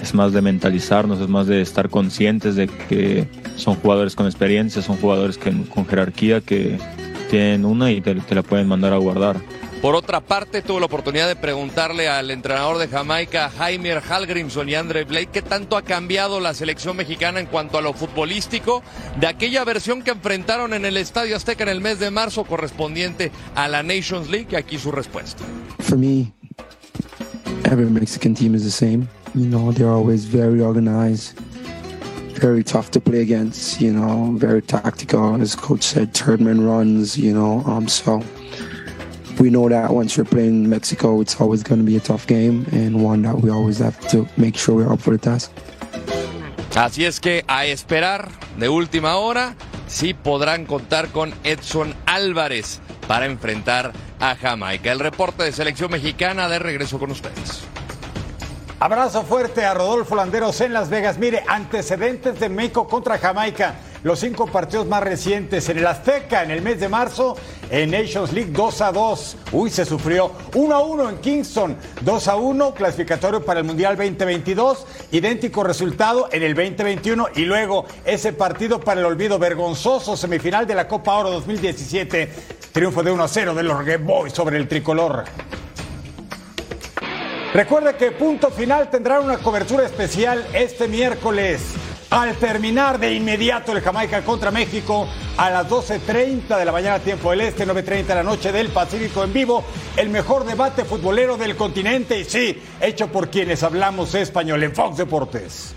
Es 0.00 0.14
más 0.14 0.32
de 0.32 0.42
mentalizarnos, 0.42 1.20
es 1.20 1.28
más 1.28 1.46
de 1.46 1.60
estar 1.60 1.88
conscientes 1.88 2.56
de 2.56 2.66
que 2.66 3.28
son 3.56 3.76
jugadores 3.76 4.16
con 4.16 4.26
experiencia, 4.26 4.82
son 4.82 4.96
jugadores 4.96 5.38
que, 5.38 5.52
con 5.68 5.86
jerarquía 5.86 6.40
que 6.40 6.78
tienen 7.30 7.64
una 7.64 7.92
y 7.92 8.00
te, 8.00 8.14
te 8.14 8.34
la 8.34 8.42
pueden 8.42 8.66
mandar 8.66 8.92
a 8.92 8.96
guardar. 8.96 9.36
Por 9.82 9.96
otra 9.96 10.20
parte, 10.20 10.62
tuve 10.62 10.78
la 10.78 10.86
oportunidad 10.86 11.26
de 11.26 11.34
preguntarle 11.34 12.08
al 12.08 12.30
entrenador 12.30 12.78
de 12.78 12.86
Jamaica, 12.86 13.50
Jaime 13.50 13.90
Halgrimson 13.90 14.68
y 14.68 14.76
Andre 14.76 15.02
Blake, 15.02 15.30
qué 15.32 15.42
tanto 15.42 15.76
ha 15.76 15.82
cambiado 15.82 16.38
la 16.38 16.54
selección 16.54 16.96
mexicana 16.96 17.40
en 17.40 17.46
cuanto 17.46 17.78
a 17.78 17.82
lo 17.82 17.92
futbolístico 17.92 18.84
de 19.18 19.26
aquella 19.26 19.64
versión 19.64 20.02
que 20.02 20.12
enfrentaron 20.12 20.72
en 20.72 20.84
el 20.84 20.96
Estadio 20.96 21.34
Azteca 21.34 21.64
en 21.64 21.68
el 21.68 21.80
mes 21.80 21.98
de 21.98 22.12
marzo 22.12 22.44
correspondiente 22.44 23.32
a 23.56 23.66
la 23.66 23.82
Nations 23.82 24.30
League. 24.30 24.56
Aquí 24.56 24.78
su 24.78 24.92
respuesta. 24.92 25.42
For 25.80 25.98
me, 25.98 26.32
every 27.64 27.90
Mexican 27.90 28.34
team 28.34 28.54
is 28.54 28.62
the 28.62 28.70
same. 28.70 29.08
You 29.34 29.46
know, 29.46 29.72
they're 29.72 29.90
always 29.90 30.26
very 30.26 30.60
organized, 30.60 31.36
very 32.40 32.62
tough 32.62 32.92
to 32.92 33.00
play 33.00 33.22
against, 33.22 33.80
you 33.80 33.92
know, 33.92 34.38
very 34.38 34.62
tactical. 34.62 35.42
As 35.42 35.56
coach 35.56 35.82
said, 35.82 36.14
third 36.14 36.40
man 36.40 36.64
runs, 36.64 37.18
you 37.18 37.34
know, 37.34 37.64
um, 37.66 37.88
so 37.88 38.22
we 39.40 39.50
know 39.50 39.68
that 39.68 39.90
once 39.90 40.16
you're 40.16 40.28
playing 40.28 40.68
Mexico, 40.68 41.20
it's 41.20 41.40
always 41.40 41.62
going 41.62 41.80
to 41.80 41.86
be 41.86 41.96
a 41.96 42.00
tough 42.00 42.26
game 42.26 42.66
and 42.72 43.02
one 43.02 43.22
that 43.22 43.40
we 43.40 43.50
always 43.50 43.78
have 43.78 43.98
to 44.08 44.26
make 44.36 44.56
sure 44.56 44.74
we're 44.74 44.92
up 44.92 45.00
for 45.00 45.12
the 45.12 45.18
task. 45.18 45.50
Así 46.74 47.04
es 47.04 47.20
que 47.20 47.44
a 47.48 47.66
esperar 47.66 48.30
de 48.58 48.68
última 48.68 49.16
hora, 49.16 49.56
sí 49.88 50.14
podrán 50.14 50.64
contar 50.64 51.08
con 51.08 51.34
Edson 51.44 51.94
Álvarez 52.06 52.80
para 53.06 53.26
enfrentar 53.26 53.92
a 54.20 54.36
Jamaica. 54.36 54.90
El 54.90 55.00
reporte 55.00 55.44
de 55.44 55.52
selección 55.52 55.90
mexicana 55.90 56.48
de 56.48 56.58
regreso 56.58 56.98
con 56.98 57.10
ustedes. 57.10 57.64
Abrazo 58.80 59.22
fuerte 59.22 59.64
a 59.64 59.74
Rodolfo 59.74 60.16
Landeros 60.16 60.60
en 60.60 60.72
Las 60.72 60.88
Vegas. 60.88 61.18
Mire, 61.18 61.44
antecedentes 61.46 62.40
de 62.40 62.48
México 62.48 62.88
contra 62.88 63.18
Jamaica. 63.18 63.74
Los 64.02 64.18
cinco 64.18 64.48
partidos 64.48 64.88
más 64.88 65.02
recientes 65.04 65.68
en 65.68 65.78
el 65.78 65.86
Azteca 65.86 66.42
en 66.42 66.50
el 66.50 66.60
mes 66.60 66.80
de 66.80 66.88
marzo, 66.88 67.36
en 67.70 67.92
Nations 67.92 68.32
League 68.32 68.50
2 68.50 68.80
a 68.80 68.90
2. 68.90 69.36
Uy, 69.52 69.70
se 69.70 69.84
sufrió 69.84 70.32
1 70.54 70.74
a 70.74 70.80
1 70.80 71.10
en 71.10 71.18
Kingston, 71.18 71.76
2 72.00 72.28
a 72.28 72.36
1, 72.36 72.74
clasificatorio 72.74 73.44
para 73.44 73.60
el 73.60 73.66
Mundial 73.66 73.96
2022, 73.96 74.86
idéntico 75.12 75.62
resultado 75.62 76.28
en 76.32 76.42
el 76.42 76.54
2021 76.54 77.28
y 77.36 77.44
luego 77.44 77.84
ese 78.04 78.32
partido 78.32 78.80
para 78.80 79.00
el 79.00 79.06
olvido 79.06 79.38
vergonzoso, 79.38 80.16
semifinal 80.16 80.66
de 80.66 80.74
la 80.74 80.88
Copa 80.88 81.14
Oro 81.14 81.30
2017, 81.30 82.28
triunfo 82.72 83.04
de 83.04 83.12
1 83.12 83.22
a 83.22 83.28
0 83.28 83.54
de 83.54 83.62
los 83.62 83.78
Reggae 83.78 83.98
Boys 83.98 84.32
sobre 84.32 84.56
el 84.56 84.66
tricolor. 84.66 85.24
Recuerde 87.54 87.94
que 87.96 88.10
Punto 88.10 88.50
Final 88.50 88.90
tendrá 88.90 89.20
una 89.20 89.38
cobertura 89.38 89.84
especial 89.84 90.44
este 90.54 90.88
miércoles. 90.88 91.60
Al 92.12 92.36
terminar 92.36 93.00
de 93.00 93.14
inmediato 93.14 93.72
el 93.72 93.80
Jamaica 93.80 94.22
contra 94.22 94.50
México 94.50 95.08
a 95.38 95.48
las 95.48 95.66
12.30 95.66 96.58
de 96.58 96.64
la 96.66 96.70
mañana 96.70 96.98
tiempo 96.98 97.30
del 97.30 97.40
Este, 97.40 97.66
9.30 97.66 98.04
de 98.04 98.14
la 98.16 98.22
noche 98.22 98.52
del 98.52 98.68
Pacífico 98.68 99.24
en 99.24 99.32
vivo, 99.32 99.64
el 99.96 100.10
mejor 100.10 100.44
debate 100.44 100.84
futbolero 100.84 101.38
del 101.38 101.56
continente 101.56 102.20
y 102.20 102.24
sí, 102.24 102.62
hecho 102.82 103.08
por 103.08 103.30
quienes 103.30 103.62
hablamos 103.62 104.14
español 104.14 104.62
en 104.62 104.74
Fox 104.74 104.98
Deportes. 104.98 105.74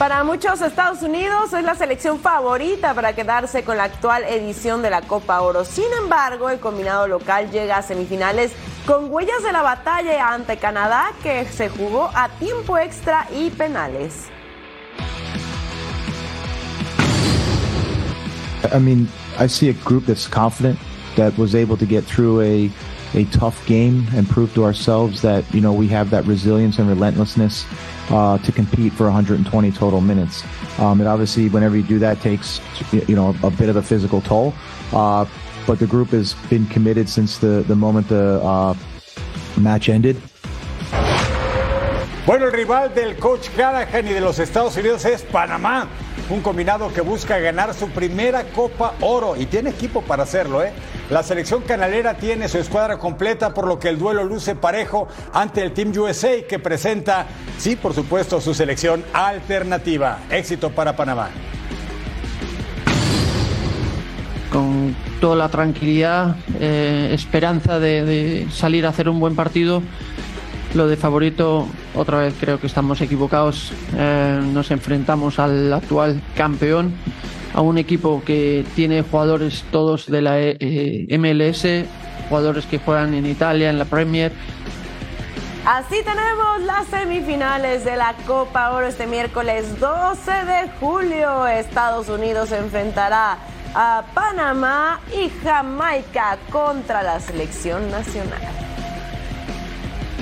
Para 0.00 0.24
muchos, 0.24 0.62
Estados 0.62 1.02
Unidos 1.02 1.52
es 1.52 1.62
la 1.62 1.74
selección 1.74 2.20
favorita 2.20 2.94
para 2.94 3.12
quedarse 3.12 3.64
con 3.64 3.76
la 3.76 3.84
actual 3.84 4.24
edición 4.24 4.80
de 4.80 4.88
la 4.88 5.02
Copa 5.02 5.42
Oro. 5.42 5.66
Sin 5.66 5.84
embargo, 6.02 6.48
el 6.48 6.58
combinado 6.58 7.06
local 7.06 7.50
llega 7.50 7.76
a 7.76 7.82
semifinales 7.82 8.52
con 8.86 9.12
huellas 9.12 9.42
de 9.42 9.52
la 9.52 9.60
batalla 9.60 10.32
ante 10.32 10.56
Canadá 10.56 11.12
que 11.22 11.44
se 11.44 11.68
jugó 11.68 12.10
a 12.14 12.30
tiempo 12.38 12.78
extra 12.78 13.28
y 13.30 13.50
penales. 13.50 14.30
I 18.72 18.78
mean, 18.78 19.06
I 19.38 19.48
see 19.48 19.68
a 19.68 19.74
group 19.84 20.06
that's 20.06 20.26
confident, 20.26 20.78
that 21.16 21.36
was 21.36 21.54
able 21.54 21.76
to 21.76 21.84
get 21.84 22.06
through 22.06 22.40
a 22.40 22.70
a 23.14 23.24
tough 23.32 23.66
game 23.66 24.06
and 24.14 24.28
prove 24.28 24.54
to 24.54 24.64
ourselves 24.64 25.20
that 25.20 25.44
you 25.52 25.60
know 25.60 25.72
we 25.72 25.88
have 25.88 26.10
that 26.10 26.24
resilience 26.26 26.78
and 26.78 26.88
relentlessness 26.88 27.66
uh, 28.10 28.38
to 28.38 28.52
compete 28.52 28.92
for 28.92 29.04
120 29.04 29.72
total 29.72 30.00
minutes. 30.00 30.44
Um, 30.78 31.00
and 31.00 31.08
obviously, 31.08 31.48
whenever 31.48 31.76
you 31.76 31.82
do 31.82 31.98
that, 32.00 32.20
takes 32.20 32.60
you 32.92 33.14
know 33.14 33.34
a 33.42 33.50
bit 33.50 33.68
of 33.68 33.76
a 33.76 33.82
physical 33.82 34.20
toll. 34.20 34.54
Uh, 34.92 35.24
but 35.66 35.78
the 35.78 35.86
group 35.86 36.08
has 36.10 36.34
been 36.48 36.66
committed 36.66 37.08
since 37.08 37.38
the 37.38 37.64
the 37.68 37.76
moment 37.76 38.08
the 38.08 38.40
uh, 38.42 38.74
match 39.56 39.88
ended. 39.88 40.16
Bueno, 42.26 42.46
el 42.46 42.52
rival 42.52 42.94
del 42.94 43.16
coach 43.16 43.48
Callahan 43.56 44.06
y 44.06 44.12
de 44.12 44.20
los 44.20 44.38
Estados 44.38 44.76
Unidos 44.76 45.04
es 45.04 45.22
Panamá, 45.22 45.88
un 46.28 46.42
combinado 46.42 46.92
que 46.92 47.00
busca 47.00 47.38
ganar 47.38 47.74
su 47.74 47.88
primera 47.88 48.44
Copa 48.52 48.94
Oro 49.00 49.36
y 49.36 49.46
tiene 49.46 49.70
equipo 49.70 50.02
para 50.02 50.24
hacerlo, 50.24 50.62
¿eh? 50.62 50.72
La 51.10 51.24
selección 51.24 51.62
canalera 51.62 52.14
tiene 52.14 52.48
su 52.48 52.58
escuadra 52.58 52.96
completa, 52.96 53.52
por 53.52 53.66
lo 53.66 53.80
que 53.80 53.88
el 53.88 53.98
duelo 53.98 54.22
luce 54.22 54.54
parejo 54.54 55.08
ante 55.32 55.60
el 55.60 55.72
Team 55.72 55.92
USA 55.96 56.44
que 56.48 56.60
presenta, 56.60 57.26
sí, 57.58 57.74
por 57.74 57.94
supuesto, 57.94 58.40
su 58.40 58.54
selección 58.54 59.02
alternativa. 59.12 60.20
Éxito 60.30 60.70
para 60.70 60.94
Panamá. 60.94 61.30
Con 64.52 64.94
toda 65.20 65.34
la 65.34 65.48
tranquilidad, 65.48 66.36
eh, 66.60 67.10
esperanza 67.12 67.80
de, 67.80 68.46
salir 68.52 68.86
a 68.86 68.90
hacer 68.90 69.08
un 69.08 69.18
buen 69.18 69.34
partido. 69.34 69.82
Lo 70.74 70.86
de 70.86 70.96
favorito, 70.96 71.66
otra 71.96 72.18
vez 72.18 72.34
creo 72.38 72.60
que 72.60 72.68
estamos 72.68 73.00
equivocados. 73.00 73.72
Eh, 73.96 74.40
nos 74.52 74.70
enfrentamos 74.70 75.40
al 75.40 75.72
actual 75.72 76.22
campeón, 76.36 76.94
a 77.54 77.60
un 77.60 77.78
equipo 77.78 78.22
que 78.24 78.64
tiene 78.74 79.02
jugadores 79.02 79.64
todos 79.70 80.06
de 80.06 80.22
la 80.22 80.38
eh, 80.38 81.06
MLS, 81.18 81.66
jugadores 82.28 82.66
que 82.66 82.78
juegan 82.78 83.14
en 83.14 83.26
Italia, 83.26 83.70
en 83.70 83.78
la 83.78 83.84
Premier. 83.84 84.32
Así 85.66 85.96
tenemos 86.02 86.62
las 86.62 86.86
semifinales 86.86 87.84
de 87.84 87.96
la 87.96 88.14
Copa 88.26 88.70
Oro 88.70 88.86
este 88.86 89.06
miércoles 89.06 89.78
12 89.78 90.30
de 90.30 90.70
julio. 90.80 91.46
Estados 91.46 92.08
Unidos 92.08 92.50
enfrentará 92.52 93.36
a 93.74 94.04
Panamá 94.14 95.00
y 95.12 95.28
Jamaica 95.44 96.38
contra 96.50 97.02
la 97.02 97.20
selección 97.20 97.90
nacional. 97.90 98.40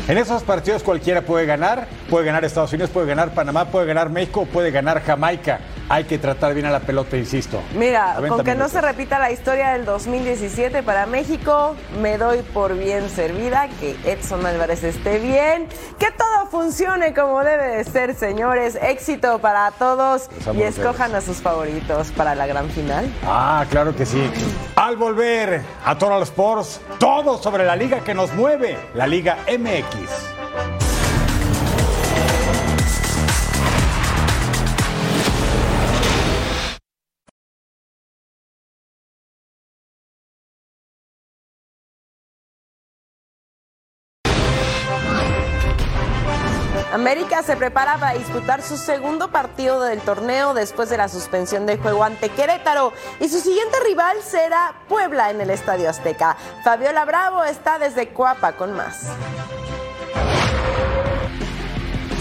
En 0.08 0.18
esos 0.18 0.42
partidos 0.42 0.82
cualquiera 0.82 1.22
puede 1.22 1.46
ganar, 1.46 1.86
puede 2.08 2.24
ganar 2.24 2.44
Estados 2.44 2.72
Unidos, 2.72 2.90
puede 2.90 3.06
ganar 3.06 3.30
Panamá, 3.30 3.66
puede 3.66 3.86
ganar 3.86 4.10
México, 4.10 4.46
puede 4.46 4.70
ganar 4.70 5.02
Jamaica. 5.02 5.60
Hay 5.90 6.04
que 6.04 6.18
tratar 6.18 6.54
bien 6.54 6.66
a 6.66 6.70
la 6.70 6.80
pelota, 6.80 7.16
insisto. 7.16 7.62
Mira, 7.74 8.14
90 8.14 8.28
con 8.28 8.44
que 8.44 8.54
no 8.54 8.68
se 8.68 8.80
repita 8.80 9.18
la 9.18 9.30
historia 9.30 9.70
del 9.70 9.84
2017 9.84 10.82
para 10.82 11.06
México, 11.06 11.76
me 12.00 12.18
doy 12.18 12.42
por 12.42 12.76
bien 12.76 13.08
servida, 13.08 13.68
que 13.80 13.96
Edson 14.04 14.44
Álvarez 14.44 14.84
esté 14.84 15.18
bien, 15.18 15.66
que 15.98 16.10
todo 16.10 16.46
funcione 16.50 17.14
como 17.14 17.42
debe 17.42 17.76
de 17.76 17.84
ser, 17.84 18.14
señores. 18.14 18.78
Éxito 18.82 19.38
para 19.38 19.70
todos 19.72 20.28
y 20.54 20.62
escojan 20.62 21.14
a 21.14 21.20
sus 21.20 21.38
favoritos 21.38 22.10
para 22.12 22.34
la 22.34 22.46
gran 22.46 22.68
final. 22.70 23.10
Ah, 23.26 23.64
claro 23.70 23.96
que 23.96 24.04
sí. 24.04 24.30
Al 24.76 24.96
volver 24.96 25.62
a 25.84 25.96
Total 25.96 26.22
Sports, 26.22 26.80
todo 26.98 27.38
sobre 27.38 27.64
la 27.64 27.76
liga 27.76 28.00
que 28.00 28.14
nos 28.14 28.32
mueve, 28.34 28.76
la 28.94 29.06
Liga 29.06 29.38
MX. 29.48 30.37
América 46.98 47.44
se 47.44 47.56
prepara 47.56 47.96
para 47.96 48.18
disputar 48.18 48.60
su 48.60 48.76
segundo 48.76 49.30
partido 49.30 49.80
del 49.84 50.00
torneo 50.00 50.52
después 50.52 50.90
de 50.90 50.96
la 50.96 51.08
suspensión 51.08 51.64
del 51.64 51.78
juego 51.78 52.02
ante 52.02 52.28
Querétaro 52.28 52.92
y 53.20 53.28
su 53.28 53.38
siguiente 53.38 53.78
rival 53.86 54.16
será 54.20 54.74
Puebla 54.88 55.30
en 55.30 55.40
el 55.40 55.50
Estadio 55.50 55.88
Azteca. 55.88 56.36
Fabiola 56.64 57.04
Bravo 57.04 57.44
está 57.44 57.78
desde 57.78 58.08
Coapa 58.08 58.54
con 58.54 58.72
más. 58.72 59.06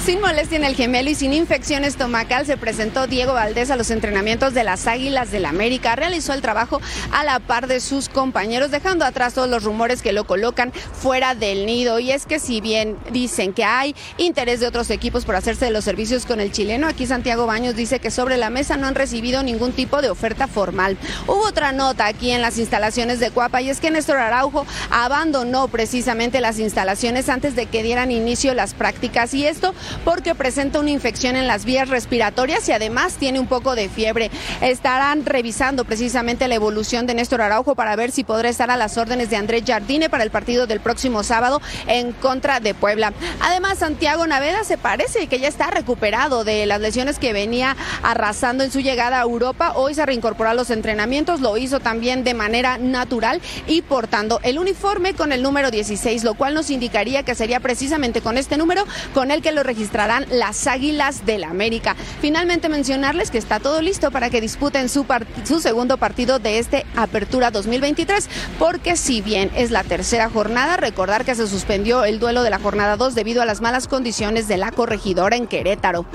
Sin 0.08 0.22
molestia 0.22 0.56
en 0.56 0.64
el 0.64 0.74
gemelo 0.74 1.10
y 1.10 1.16
sin 1.16 1.34
infección 1.34 1.84
estomacal 1.84 2.46
se 2.46 2.56
presentó 2.56 3.08
Diego 3.08 3.34
Valdés 3.34 3.72
a 3.72 3.76
los 3.76 3.92
entrenamientos 3.92 4.54
de 4.54 4.64
las 4.64 4.88
Águilas 4.88 5.32
del 5.32 5.44
América. 5.44 5.98
Realizó 5.98 6.32
el 6.32 6.42
trabajo 6.42 6.80
a 7.12 7.26
la 7.26 7.42
par 7.42 7.68
de 7.68 7.82
sus 7.82 8.08
compañeros, 8.08 8.72
dejando 8.72 9.04
atrás 9.04 9.34
todos 9.34 9.50
los 9.50 9.66
rumores 9.66 10.02
que 10.02 10.14
lo 10.14 10.26
colocan 10.26 10.72
fuera 10.72 11.36
del 11.36 11.66
nido. 11.66 12.00
Y 12.00 12.12
es 12.12 12.26
que 12.26 12.40
si 12.40 12.62
bien 12.62 12.98
dicen 13.12 13.52
que 13.52 13.66
hay 13.66 13.98
interés 14.16 14.62
de 14.62 14.68
otros 14.68 14.90
equipos 14.92 15.26
por 15.26 15.36
hacerse 15.36 15.66
de 15.66 15.72
los 15.72 15.84
servicios 15.84 16.26
con 16.26 16.40
el 16.40 16.54
chileno, 16.54 16.88
aquí 16.88 17.06
Santiago 17.06 17.46
Baños 17.46 17.76
dice 17.76 18.00
que 18.00 18.10
sobre 18.10 18.38
la 18.38 18.50
mesa 18.50 18.78
no 18.78 18.88
han 18.88 18.96
recibido 18.96 19.44
ningún 19.44 19.74
tipo 19.74 20.02
de 20.02 20.10
oferta 20.10 20.48
formal. 20.48 20.98
Hubo 21.28 21.46
otra 21.46 21.74
nota 21.74 22.06
aquí 22.06 22.32
en 22.32 22.42
las 22.42 22.58
instalaciones 22.60 23.20
de 23.20 23.32
Cuapa 23.32 23.62
y 23.62 23.70
es 23.70 23.82
que 23.82 23.92
Néstor 23.92 24.20
Araujo 24.20 24.66
abandonó 24.90 25.68
precisamente 25.68 26.40
las 26.40 26.60
instalaciones 26.60 27.28
antes 27.28 27.58
de 27.58 27.66
que 27.66 27.84
dieran 27.84 28.10
inicio 28.10 28.54
las 28.54 28.74
prácticas 28.74 29.34
y 29.34 29.46
esto 29.46 29.76
porque 30.04 30.36
presenta 30.36 30.80
una 30.80 30.92
infección 30.92 31.36
en 31.36 31.48
las 31.48 31.66
vías 31.66 31.90
respiratorias 31.90 32.68
y 32.70 32.72
además 32.72 33.16
tiene 33.16 33.40
un 33.40 33.48
poco 33.48 33.76
de 33.76 33.90
fiebre. 33.90 34.32
Estarán 34.62 35.26
revisando 35.26 35.86
precisamente 35.86 36.48
la 36.48 36.56
evolución 36.56 37.08
de 37.08 37.14
Néstor 37.14 37.42
Araujo 37.42 37.76
para 37.76 37.96
ver 37.96 38.12
si 38.12 38.24
podrá 38.24 38.50
estar 38.50 38.72
a 38.72 38.78
las 38.78 38.98
órdenes 38.98 39.30
de 39.30 39.38
Andrés 39.38 39.64
Jardine 39.66 40.10
para 40.10 40.24
el 40.24 40.32
partido 40.32 40.68
del 40.68 40.80
próximo 40.80 41.24
sábado 41.24 41.62
en 41.88 42.12
contra 42.14 42.60
de 42.60 42.74
Puebla. 42.74 43.14
Además, 43.42 43.80
Santiago 43.80 44.26
Naveda 44.28 44.64
se 44.64 44.78
parece 44.78 45.28
que 45.28 45.40
ya 45.40 45.48
está 45.48 45.70
recuperado 45.72 46.44
de 46.44 46.66
las 46.66 46.82
lesiones 46.82 47.20
que 47.20 47.34
venía 47.34 47.76
arrasando 48.04 48.64
en 48.64 48.72
su 48.72 48.80
llegada 48.80 49.20
a 49.20 49.24
Europa. 49.24 49.74
Hoy 49.76 49.94
se 49.94 50.06
reincorporó 50.06 50.50
a 50.50 50.54
los 50.54 50.70
entrenamientos, 50.70 51.42
lo 51.42 51.58
hizo 51.58 51.80
también 51.80 52.24
de 52.24 52.34
manera 52.34 52.78
natural 52.78 53.42
y 53.68 53.82
portando 53.82 54.40
el 54.44 54.60
uniforme 54.60 55.14
con 55.14 55.32
el 55.32 55.42
número 55.42 55.72
16, 55.72 56.24
lo 56.24 56.34
cual 56.36 56.54
nos 56.54 56.70
indicaría 56.70 57.24
que 57.24 57.36
sería 57.36 57.60
precisamente 57.60 58.22
con 58.22 58.38
este 58.38 58.58
número 58.58 58.86
con 59.14 59.32
el 59.32 59.42
que 59.42 59.52
lo 59.52 59.64
registrarán 59.88 60.26
las 60.30 60.68
Águilas 60.68 61.26
del 61.26 61.46
América. 61.46 61.96
Finalmente 62.20 62.68
mencionarles 62.68 63.32
que 63.32 63.38
está 63.38 63.62
todo 63.62 63.82
listo 63.82 64.12
para 64.12 64.30
que 64.30 64.42
disputen 64.42 64.90
su, 64.90 65.06
su 65.46 65.62
segundo 65.62 65.96
partido 65.96 66.40
de 66.40 66.60
este 66.60 66.86
Apertura 66.98 67.52
2023, 67.52 68.28
porque 68.60 68.98
si 68.98 69.22
bien 69.22 69.50
es 69.56 69.72
la 69.72 69.86
tercera 69.86 70.30
jornada, 70.30 70.76
recordar 70.76 71.24
que 71.24 71.36
se 71.36 71.48
suspendió 71.48 72.04
el 72.04 72.20
duelo 72.20 72.44
de 72.44 72.50
la 72.50 72.60
jornada 72.60 72.98
2 72.98 73.16
debido 73.16 73.42
a 73.42 73.46
las 73.46 73.62
malas 73.62 73.88
condiciones 73.88 74.50
de 74.50 74.58
la 74.58 74.72
corregidora 74.72 75.38
en 75.38 75.48
Querétaro. 75.48 76.06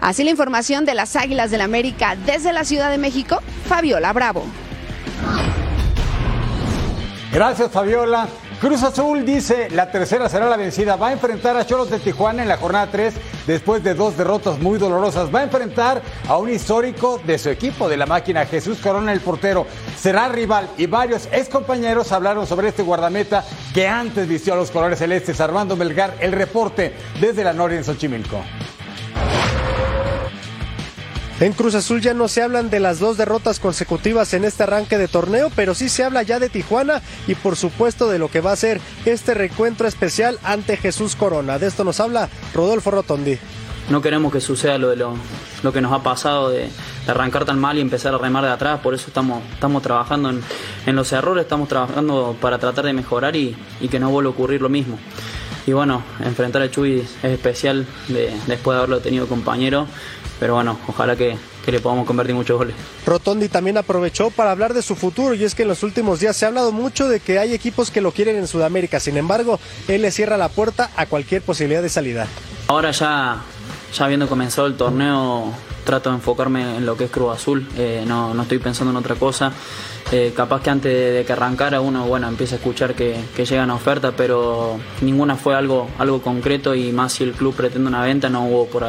Así 0.00 0.22
la 0.22 0.30
información 0.30 0.84
de 0.84 0.94
las 0.94 1.16
Águilas 1.16 1.50
del 1.50 1.62
América 1.62 2.16
desde 2.24 2.52
la 2.52 2.62
Ciudad 2.62 2.88
de 2.88 2.98
México, 2.98 3.42
Fabiola 3.68 4.12
Bravo. 4.12 4.44
Gracias, 7.32 7.72
Fabiola. 7.72 8.28
Cruz 8.60 8.82
Azul 8.82 9.24
dice 9.24 9.68
la 9.70 9.88
tercera 9.88 10.28
será 10.28 10.48
la 10.48 10.56
vencida. 10.56 10.96
Va 10.96 11.08
a 11.08 11.12
enfrentar 11.12 11.56
a 11.56 11.64
Cholos 11.64 11.90
de 11.90 12.00
Tijuana 12.00 12.42
en 12.42 12.48
la 12.48 12.56
jornada 12.56 12.88
3 12.90 13.14
después 13.46 13.84
de 13.84 13.94
dos 13.94 14.16
derrotas 14.16 14.58
muy 14.58 14.80
dolorosas. 14.80 15.32
Va 15.32 15.40
a 15.40 15.44
enfrentar 15.44 16.02
a 16.26 16.38
un 16.38 16.50
histórico 16.50 17.20
de 17.24 17.38
su 17.38 17.50
equipo, 17.50 17.88
de 17.88 17.96
la 17.96 18.06
máquina, 18.06 18.46
Jesús 18.46 18.78
Corona, 18.78 19.12
el 19.12 19.20
portero. 19.20 19.64
Será 19.96 20.28
rival 20.28 20.68
y 20.76 20.86
varios 20.86 21.28
ex 21.30 21.48
compañeros 21.48 22.10
hablaron 22.10 22.48
sobre 22.48 22.68
este 22.68 22.82
guardameta 22.82 23.44
que 23.72 23.86
antes 23.86 24.26
vistió 24.26 24.54
a 24.54 24.56
los 24.56 24.72
colores 24.72 24.98
celestes. 24.98 25.40
Armando 25.40 25.76
Melgar, 25.76 26.16
el 26.18 26.32
reporte 26.32 26.94
desde 27.20 27.44
la 27.44 27.52
Noria 27.52 27.78
en 27.78 27.84
Xochimilco. 27.84 28.42
En 31.40 31.52
Cruz 31.52 31.76
Azul 31.76 32.00
ya 32.00 32.14
no 32.14 32.26
se 32.26 32.42
hablan 32.42 32.68
de 32.68 32.80
las 32.80 32.98
dos 32.98 33.16
derrotas 33.16 33.60
consecutivas 33.60 34.34
en 34.34 34.44
este 34.44 34.64
arranque 34.64 34.98
de 34.98 35.06
torneo, 35.06 35.52
pero 35.54 35.72
sí 35.74 35.88
se 35.88 36.02
habla 36.02 36.24
ya 36.24 36.40
de 36.40 36.48
Tijuana 36.48 37.00
y 37.28 37.36
por 37.36 37.54
supuesto 37.54 38.08
de 38.08 38.18
lo 38.18 38.28
que 38.28 38.40
va 38.40 38.50
a 38.50 38.56
ser 38.56 38.80
este 39.04 39.34
reencuentro 39.34 39.86
especial 39.86 40.40
ante 40.42 40.76
Jesús 40.76 41.14
Corona. 41.14 41.60
De 41.60 41.68
esto 41.68 41.84
nos 41.84 42.00
habla 42.00 42.28
Rodolfo 42.54 42.90
Rotondi. 42.90 43.38
No 43.88 44.02
queremos 44.02 44.32
que 44.32 44.40
suceda 44.40 44.78
lo 44.78 44.88
de 44.90 44.96
lo, 44.96 45.14
lo 45.62 45.72
que 45.72 45.80
nos 45.80 45.92
ha 45.92 46.02
pasado 46.02 46.50
de, 46.50 46.68
arrancar 47.06 47.44
tan 47.44 47.58
mal 47.58 47.78
y 47.78 47.80
empezar 47.80 48.12
a 48.14 48.18
remar 48.18 48.44
de 48.44 48.50
atrás, 48.50 48.80
por 48.80 48.92
eso 48.92 49.06
estamos, 49.06 49.42
estamos 49.52 49.80
trabajando 49.82 50.30
en, 50.30 50.96
los 50.96 51.12
errores, 51.12 51.44
estamos 51.44 51.68
trabajando 51.68 52.36
para 52.40 52.58
tratar 52.58 52.84
de 52.84 52.92
mejorar 52.92 53.34
y, 53.36 53.56
que 53.90 53.98
no 54.00 54.10
vuelva 54.10 54.30
a 54.30 54.32
ocurrir 54.32 54.60
lo 54.60 54.68
mismo. 54.68 54.98
Y 55.66 55.72
bueno, 55.72 56.02
enfrentar 56.24 56.62
a 56.62 56.70
Chuy 56.70 57.00
es 57.00 57.24
especial 57.24 57.86
de- 58.08 58.34
después 58.46 58.74
de 58.74 58.78
haberlo 58.78 59.00
tenido 59.00 59.26
compañero 59.26 59.86
pero 60.38 60.54
bueno, 60.54 60.78
ojalá 60.86 61.16
que, 61.16 61.36
que 61.64 61.72
le 61.72 61.80
podamos 61.80 62.06
convertir 62.06 62.34
muchos 62.34 62.56
goles. 62.56 62.74
Rotondi 63.06 63.48
también 63.48 63.76
aprovechó 63.76 64.30
para 64.30 64.50
hablar 64.50 64.74
de 64.74 64.82
su 64.82 64.96
futuro 64.96 65.34
y 65.34 65.44
es 65.44 65.54
que 65.54 65.62
en 65.62 65.68
los 65.68 65.82
últimos 65.82 66.20
días 66.20 66.36
se 66.36 66.44
ha 66.44 66.48
hablado 66.48 66.72
mucho 66.72 67.08
de 67.08 67.20
que 67.20 67.38
hay 67.38 67.52
equipos 67.54 67.90
que 67.90 68.00
lo 68.00 68.12
quieren 68.12 68.36
en 68.36 68.46
Sudamérica, 68.46 69.00
sin 69.00 69.16
embargo, 69.16 69.58
él 69.88 70.02
le 70.02 70.10
cierra 70.10 70.36
la 70.36 70.48
puerta 70.48 70.90
a 70.96 71.06
cualquier 71.06 71.42
posibilidad 71.42 71.82
de 71.82 71.88
salida. 71.88 72.26
Ahora 72.68 72.90
ya, 72.90 73.42
ya 73.94 74.04
habiendo 74.04 74.28
comenzado 74.28 74.66
el 74.66 74.76
torneo, 74.76 75.52
trato 75.84 76.10
de 76.10 76.16
enfocarme 76.16 76.76
en 76.76 76.86
lo 76.86 76.96
que 76.96 77.04
es 77.04 77.10
Cruz 77.10 77.34
Azul, 77.34 77.66
eh, 77.76 78.04
no, 78.06 78.34
no 78.34 78.42
estoy 78.42 78.58
pensando 78.58 78.90
en 78.90 78.96
otra 78.96 79.14
cosa. 79.14 79.52
Eh, 80.10 80.32
capaz 80.34 80.62
que 80.62 80.70
antes 80.70 80.90
de, 80.90 81.24
que 81.26 81.32
arrancara 81.34 81.82
uno 81.82 82.06
bueno 82.06 82.28
empieza 82.28 82.54
a 82.54 82.58
escuchar 82.58 82.94
que, 82.94 83.18
llegan 83.36 83.70
ofertas, 83.70 84.14
pero 84.16 84.78
ninguna 85.02 85.36
fue 85.36 85.54
algo, 85.54 85.88
algo 85.98 86.22
concreto 86.22 86.74
y 86.74 86.92
más 86.92 87.12
si 87.12 87.24
el 87.24 87.32
club 87.32 87.54
pretende 87.54 87.88
una 87.88 88.02
venta, 88.02 88.30
no 88.30 88.46
hubo 88.46 88.66
por, 88.68 88.84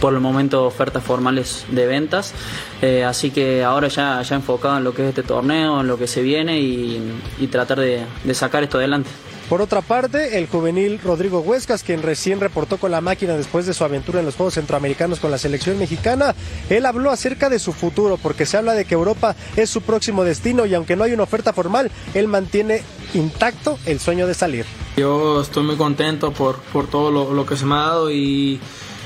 por 0.00 0.14
el 0.14 0.20
momento 0.20 0.64
ofertas 0.64 1.04
formales 1.04 1.66
de 1.70 1.86
ventas. 1.86 2.32
Eh, 2.80 3.04
así 3.04 3.30
que 3.30 3.62
ahora 3.62 3.88
ya, 3.88 4.22
ya 4.22 4.34
enfocado 4.34 4.78
en 4.78 4.84
lo 4.84 4.94
que 4.94 5.02
es 5.02 5.08
este 5.10 5.22
torneo, 5.22 5.82
en 5.82 5.88
lo 5.88 5.98
que 5.98 6.06
se 6.06 6.22
viene 6.22 6.58
y, 6.58 7.02
y 7.38 7.46
tratar 7.48 7.78
de, 7.78 8.06
de 8.24 8.34
sacar 8.34 8.62
esto 8.62 8.78
adelante. 8.78 9.10
Por 9.52 9.60
otra 9.60 9.82
parte, 9.82 10.38
el 10.38 10.46
juvenil 10.46 10.98
Rodrigo 10.98 11.40
Huescas, 11.40 11.82
quien 11.82 12.00
recién 12.00 12.40
reportó 12.40 12.78
con 12.78 12.90
la 12.90 13.02
máquina 13.02 13.34
después 13.34 13.66
de 13.66 13.74
su 13.74 13.84
aventura 13.84 14.20
en 14.20 14.24
los 14.24 14.34
Juegos 14.34 14.54
Centroamericanos 14.54 15.20
con 15.20 15.30
la 15.30 15.36
selección 15.36 15.78
mexicana, 15.78 16.34
él 16.70 16.86
habló 16.86 17.10
acerca 17.10 17.50
de 17.50 17.58
su 17.58 17.74
futuro, 17.74 18.16
porque 18.16 18.46
se 18.46 18.56
habla 18.56 18.72
de 18.72 18.86
que 18.86 18.94
Europa 18.94 19.36
es 19.54 19.68
su 19.68 19.82
próximo 19.82 20.24
destino 20.24 20.64
y 20.64 20.72
aunque 20.72 20.96
no 20.96 21.04
hay 21.04 21.12
una 21.12 21.24
oferta 21.24 21.52
formal, 21.52 21.90
él 22.14 22.28
mantiene 22.28 22.80
intacto 23.12 23.78
el 23.84 24.00
sueño 24.00 24.26
de 24.26 24.32
salir. 24.32 24.64
Yo 24.96 25.42
estoy 25.42 25.64
muy 25.64 25.76
contento 25.76 26.32
por, 26.32 26.56
por 26.72 26.86
todo 26.86 27.10
lo, 27.10 27.44
que 27.44 27.54
se 27.54 27.66
me 27.66 27.74
ha 27.74 27.80
dado 27.88 28.10
y, 28.10 28.58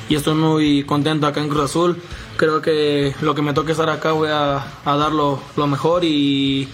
estoy 0.09 0.37
muy 0.37 0.85
contento 0.85 1.27
acá 1.27 1.41
en 1.41 1.49
Cruz 1.49 1.65
Azul. 1.65 2.01
Creo 2.37 2.63
que 2.63 3.17
lo 3.21 3.35
que 3.35 3.43
me 3.43 3.53
toque 3.53 3.73
estar 3.73 3.91
acá 3.91 4.13
voy 4.13 4.29
a, 4.31 4.65
a 4.85 4.97
dar 4.97 5.11
lo, 5.11 5.41
lo 5.57 5.67
mejor 5.67 6.05
y, 6.05 6.69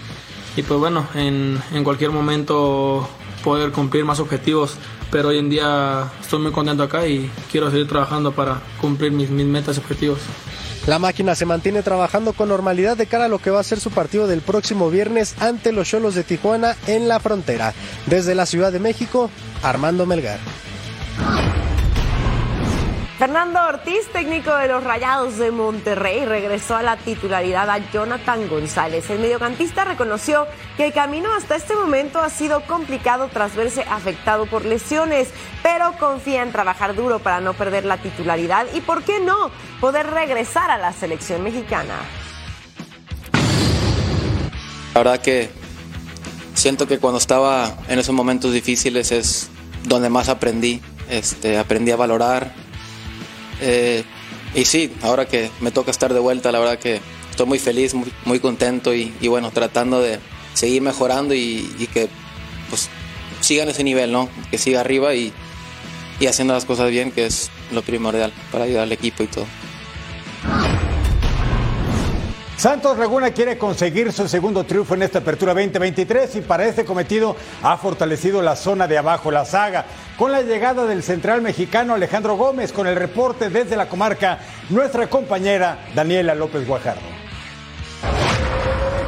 y, 0.55 0.61
pues 0.61 0.79
bueno, 0.79 1.07
en, 1.15 1.59
en 1.71 1.83
cualquier 1.83 2.11
momento 2.11 3.09
poder 3.43 3.71
cumplir 3.71 4.05
más 4.05 4.19
objetivos, 4.19 4.75
pero 5.11 5.29
hoy 5.29 5.37
en 5.37 5.49
día 5.49 6.11
estoy 6.21 6.39
muy 6.39 6.51
contento 6.51 6.83
acá 6.83 7.07
y 7.07 7.29
quiero 7.51 7.69
seguir 7.69 7.87
trabajando 7.87 8.31
para 8.31 8.61
cumplir 8.81 9.11
mis, 9.11 9.29
mis 9.29 9.45
metas 9.45 9.77
y 9.77 9.79
objetivos. 9.79 10.19
La 10.87 10.99
máquina 10.99 11.33
se 11.33 11.45
mantiene 11.45 11.81
trabajando 11.81 12.33
con 12.33 12.49
normalidad 12.49 12.97
de 12.97 13.05
cara 13.05 13.25
a 13.25 13.29
lo 13.29 13.39
que 13.39 13.51
va 13.51 13.61
a 13.61 13.63
ser 13.63 13.79
su 13.79 13.89
partido 13.91 14.27
del 14.27 14.41
próximo 14.41 14.89
viernes 14.89 15.35
ante 15.39 15.71
los 15.71 15.87
Cholos 15.87 16.13
de 16.13 16.23
Tijuana 16.23 16.75
en 16.87 17.07
la 17.07 17.21
frontera. 17.21 17.73
Desde 18.05 18.35
la 18.35 18.45
Ciudad 18.45 18.71
de 18.71 18.79
México, 18.79 19.29
Armando 19.61 20.05
Melgar. 20.05 20.39
Fernando 23.23 23.61
Ortiz, 23.65 24.11
técnico 24.11 24.53
de 24.53 24.67
los 24.67 24.83
Rayados 24.83 25.37
de 25.37 25.49
Monterrey, 25.49 26.25
regresó 26.25 26.75
a 26.75 26.83
la 26.83 26.97
titularidad 26.97 27.69
a 27.69 27.77
Jonathan 27.89 28.49
González. 28.49 29.09
El 29.09 29.19
mediocampista 29.19 29.85
reconoció 29.85 30.45
que 30.75 30.87
el 30.87 30.91
camino 30.91 31.33
hasta 31.33 31.55
este 31.55 31.73
momento 31.73 32.19
ha 32.19 32.29
sido 32.29 32.59
complicado 32.65 33.29
tras 33.31 33.55
verse 33.55 33.85
afectado 33.89 34.45
por 34.45 34.65
lesiones, 34.65 35.29
pero 35.63 35.93
confía 35.97 36.43
en 36.43 36.51
trabajar 36.51 36.95
duro 36.95 37.19
para 37.19 37.39
no 37.39 37.53
perder 37.53 37.85
la 37.85 37.95
titularidad 37.95 38.65
y, 38.73 38.81
¿por 38.81 39.03
qué 39.03 39.21
no?, 39.21 39.51
poder 39.79 40.07
regresar 40.07 40.69
a 40.69 40.77
la 40.77 40.91
selección 40.91 41.43
mexicana. 41.43 41.95
La 44.95 44.99
verdad 44.99 45.21
que 45.21 45.49
siento 46.55 46.87
que 46.87 46.99
cuando 46.99 47.19
estaba 47.19 47.71
en 47.87 47.99
esos 47.99 48.13
momentos 48.13 48.51
difíciles 48.51 49.13
es 49.13 49.49
donde 49.85 50.09
más 50.09 50.27
aprendí. 50.27 50.81
Este, 51.09 51.57
aprendí 51.57 51.91
a 51.91 51.95
valorar, 51.95 52.62
eh, 53.61 54.03
y 54.55 54.65
sí, 54.65 54.91
ahora 55.01 55.25
que 55.25 55.49
me 55.61 55.71
toca 55.71 55.91
estar 55.91 56.13
de 56.13 56.19
vuelta, 56.19 56.51
la 56.51 56.59
verdad 56.59 56.79
que 56.79 57.01
estoy 57.29 57.47
muy 57.47 57.59
feliz, 57.59 57.93
muy, 57.93 58.11
muy 58.25 58.39
contento 58.39 58.93
y, 58.93 59.11
bueno, 59.27 59.51
tratando 59.51 60.01
de 60.01 60.19
seguir 60.53 60.81
mejorando 60.81 61.33
y, 61.33 61.73
y, 61.79 61.87
que 61.87 62.07
pues 62.69 62.89
sigan 63.41 63.69
ese 63.69 63.83
nivel, 63.83 64.11
¿no? 64.11 64.29
Que 64.51 64.57
siga 64.57 64.81
arriba 64.81 65.15
y, 65.15 65.33
y 66.19 66.27
haciendo 66.27 66.53
las 66.53 66.65
cosas 66.65 66.91
bien, 66.91 67.11
que 67.11 67.25
es 67.25 67.49
lo 67.71 67.81
primordial 67.81 68.31
para 68.51 68.65
ayudar 68.65 68.83
al 68.83 68.91
equipo 68.91 69.23
y 69.23 69.27
todo. 69.27 69.45
Santos 72.63 72.97
Laguna 72.97 73.31
quiere 73.31 73.57
conseguir 73.57 74.13
su 74.13 74.25
segundo 74.29 74.63
triunfo 74.63 74.95
en 74.95 75.03
esta 75.03 75.19
apertura 75.19 75.53
2023 75.53 76.37
y 76.37 76.39
para 76.39 76.65
este 76.65 76.85
cometido 76.85 77.35
ha 77.61 77.75
fortalecido 77.75 78.41
la 78.41 78.55
zona 78.55 78.87
de 78.87 78.97
abajo, 78.97 79.31
la 79.31 79.43
saga, 79.43 79.83
con 80.17 80.31
la 80.31 80.43
llegada 80.43 80.85
del 80.85 81.03
central 81.03 81.41
mexicano 81.41 81.93
Alejandro 81.93 82.37
Gómez, 82.37 82.71
con 82.71 82.87
el 82.87 82.95
reporte 82.95 83.49
desde 83.49 83.75
la 83.75 83.89
comarca, 83.89 84.39
nuestra 84.69 85.09
compañera 85.09 85.79
Daniela 85.93 86.35
López 86.35 86.65
Guajardo. 86.65 87.22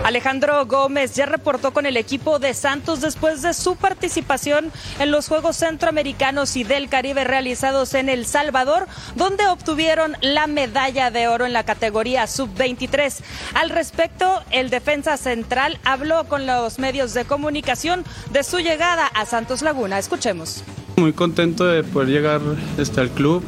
Alejandro 0.06 0.63
Gómez 0.68 1.15
ya 1.15 1.26
reportó 1.26 1.74
con 1.74 1.88
el 1.88 1.98
equipo 1.98 2.38
de 2.38 2.54
Santos 2.54 3.02
después 3.02 3.41
de 3.41 3.56
su 3.56 3.76
participación 3.76 4.72
en 5.00 5.10
los 5.10 5.28
Juegos 5.28 5.58
Centroamericanos 5.58 6.56
y 6.58 6.63
del 6.63 6.89
Caribe 6.89 7.24
realizados 7.24 7.96
en 7.96 8.10
El 8.10 8.28
Salvador, 8.28 8.86
donde 9.15 9.48
obtuvieron 9.48 10.15
la 10.22 10.46
medalla 10.46 11.10
de 11.10 11.28
oro 11.28 11.48
en 11.48 11.54
la 11.54 11.63
categoría 11.63 12.28
sub-23. 12.28 13.15
Al 13.56 13.72
respecto, 13.72 14.44
el 14.52 14.70
defensa 14.70 15.18
central 15.18 15.80
habló 15.84 16.26
con 16.26 16.46
los 16.46 16.78
medios 16.78 17.15
de 17.15 17.26
comunicación 17.26 18.04
de 18.32 18.44
su 18.44 18.60
llegada 18.60 19.08
a 19.08 19.26
Santos 19.26 19.63
Laguna. 19.63 19.98
Escuchemos. 19.98 20.63
Muy 20.98 21.13
contento 21.13 21.65
de 21.65 21.84
poder 21.84 22.10
llegar 22.10 22.41
este, 22.78 23.02
al 23.02 23.10
club. 23.10 23.44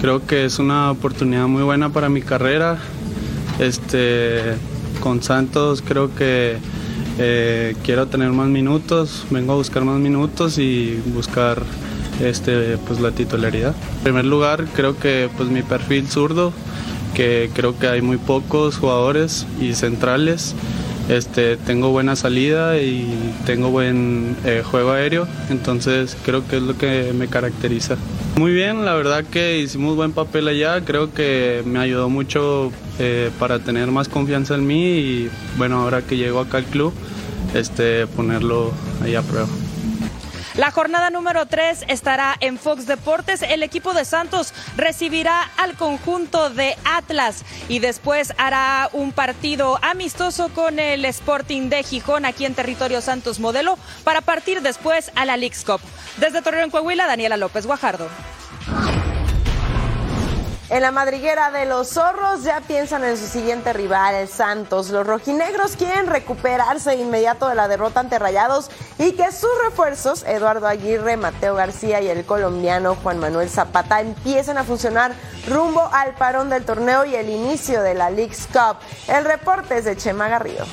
Creo 0.00 0.24
que 0.24 0.44
es 0.44 0.60
una 0.60 0.92
oportunidad 0.92 1.48
muy 1.48 1.64
buena 1.64 1.88
para 1.88 2.08
mi 2.08 2.22
carrera. 2.22 2.78
Este, 3.58 4.54
con 4.98 5.22
Santos 5.22 5.82
creo 5.86 6.14
que 6.14 6.58
eh, 7.18 7.74
quiero 7.84 8.06
tener 8.06 8.30
más 8.30 8.48
minutos, 8.48 9.26
vengo 9.30 9.52
a 9.52 9.56
buscar 9.56 9.84
más 9.84 9.98
minutos 9.98 10.58
y 10.58 11.00
buscar 11.06 11.62
este, 12.20 12.78
pues, 12.78 13.00
la 13.00 13.10
titularidad. 13.10 13.74
En 13.98 14.02
primer 14.04 14.24
lugar, 14.24 14.66
creo 14.74 14.98
que 14.98 15.28
pues, 15.36 15.48
mi 15.48 15.62
perfil 15.62 16.06
zurdo, 16.06 16.52
que 17.14 17.50
creo 17.54 17.76
que 17.78 17.88
hay 17.88 18.02
muy 18.02 18.18
pocos 18.18 18.76
jugadores 18.76 19.46
y 19.60 19.74
centrales. 19.74 20.54
Este, 21.08 21.56
tengo 21.56 21.88
buena 21.90 22.16
salida 22.16 22.78
y 22.78 23.32
tengo 23.46 23.70
buen 23.70 24.36
eh, 24.44 24.62
juego 24.62 24.92
aéreo, 24.92 25.26
entonces 25.48 26.14
creo 26.22 26.46
que 26.46 26.58
es 26.58 26.62
lo 26.62 26.76
que 26.76 27.14
me 27.14 27.28
caracteriza. 27.28 27.96
Muy 28.36 28.52
bien, 28.52 28.84
la 28.84 28.92
verdad 28.92 29.24
que 29.24 29.58
hicimos 29.58 29.96
buen 29.96 30.12
papel 30.12 30.48
allá, 30.48 30.84
creo 30.84 31.14
que 31.14 31.62
me 31.64 31.78
ayudó 31.78 32.10
mucho 32.10 32.70
eh, 32.98 33.30
para 33.38 33.58
tener 33.60 33.88
más 33.90 34.08
confianza 34.08 34.54
en 34.54 34.66
mí 34.66 34.98
y 34.98 35.30
bueno, 35.56 35.82
ahora 35.82 36.02
que 36.02 36.16
llego 36.16 36.40
acá 36.40 36.58
al 36.58 36.64
club, 36.64 36.92
este, 37.54 38.06
ponerlo 38.06 38.72
ahí 39.02 39.14
a 39.14 39.22
prueba. 39.22 39.48
La 40.58 40.72
jornada 40.72 41.08
número 41.10 41.46
3 41.46 41.84
estará 41.86 42.34
en 42.40 42.58
Fox 42.58 42.86
Deportes. 42.86 43.42
El 43.42 43.62
equipo 43.62 43.94
de 43.94 44.04
Santos 44.04 44.52
recibirá 44.76 45.48
al 45.56 45.74
conjunto 45.74 46.50
de 46.50 46.76
Atlas 46.84 47.44
y 47.68 47.78
después 47.78 48.34
hará 48.38 48.90
un 48.92 49.12
partido 49.12 49.78
amistoso 49.82 50.48
con 50.48 50.80
el 50.80 51.04
Sporting 51.04 51.68
de 51.68 51.84
Gijón 51.84 52.24
aquí 52.24 52.44
en 52.44 52.54
territorio 52.54 53.00
Santos 53.00 53.38
Modelo 53.38 53.78
para 54.02 54.20
partir 54.20 54.60
después 54.60 55.12
a 55.14 55.24
la 55.24 55.36
League's 55.36 55.62
Cup. 55.64 55.80
Desde 56.16 56.42
Torreón, 56.42 56.70
Coahuila, 56.70 57.06
Daniela 57.06 57.36
López 57.36 57.64
Guajardo. 57.64 58.08
En 60.70 60.82
la 60.82 60.90
madriguera 60.90 61.50
de 61.50 61.64
los 61.64 61.88
zorros 61.88 62.42
ya 62.42 62.60
piensan 62.60 63.02
en 63.02 63.16
su 63.16 63.26
siguiente 63.26 63.72
rival, 63.72 64.14
el 64.14 64.28
Santos. 64.28 64.90
Los 64.90 65.06
rojinegros 65.06 65.76
quieren 65.76 66.06
recuperarse 66.06 66.90
de 66.90 66.96
inmediato 66.96 67.48
de 67.48 67.54
la 67.54 67.68
derrota 67.68 68.00
ante 68.00 68.18
Rayados 68.18 68.70
y 68.98 69.12
que 69.12 69.32
sus 69.32 69.48
refuerzos, 69.64 70.24
Eduardo 70.24 70.66
Aguirre, 70.66 71.16
Mateo 71.16 71.54
García 71.54 72.02
y 72.02 72.08
el 72.08 72.26
colombiano 72.26 72.96
Juan 72.96 73.18
Manuel 73.18 73.48
Zapata, 73.48 74.02
empiecen 74.02 74.58
a 74.58 74.64
funcionar 74.64 75.14
rumbo 75.46 75.88
al 75.90 76.14
parón 76.16 76.50
del 76.50 76.66
torneo 76.66 77.06
y 77.06 77.14
el 77.14 77.30
inicio 77.30 77.82
de 77.82 77.94
la 77.94 78.10
League's 78.10 78.46
Cup. 78.52 78.76
El 79.06 79.24
reporte 79.24 79.78
es 79.78 79.86
de 79.86 79.96
Chema 79.96 80.28
Garrido. 80.28 80.66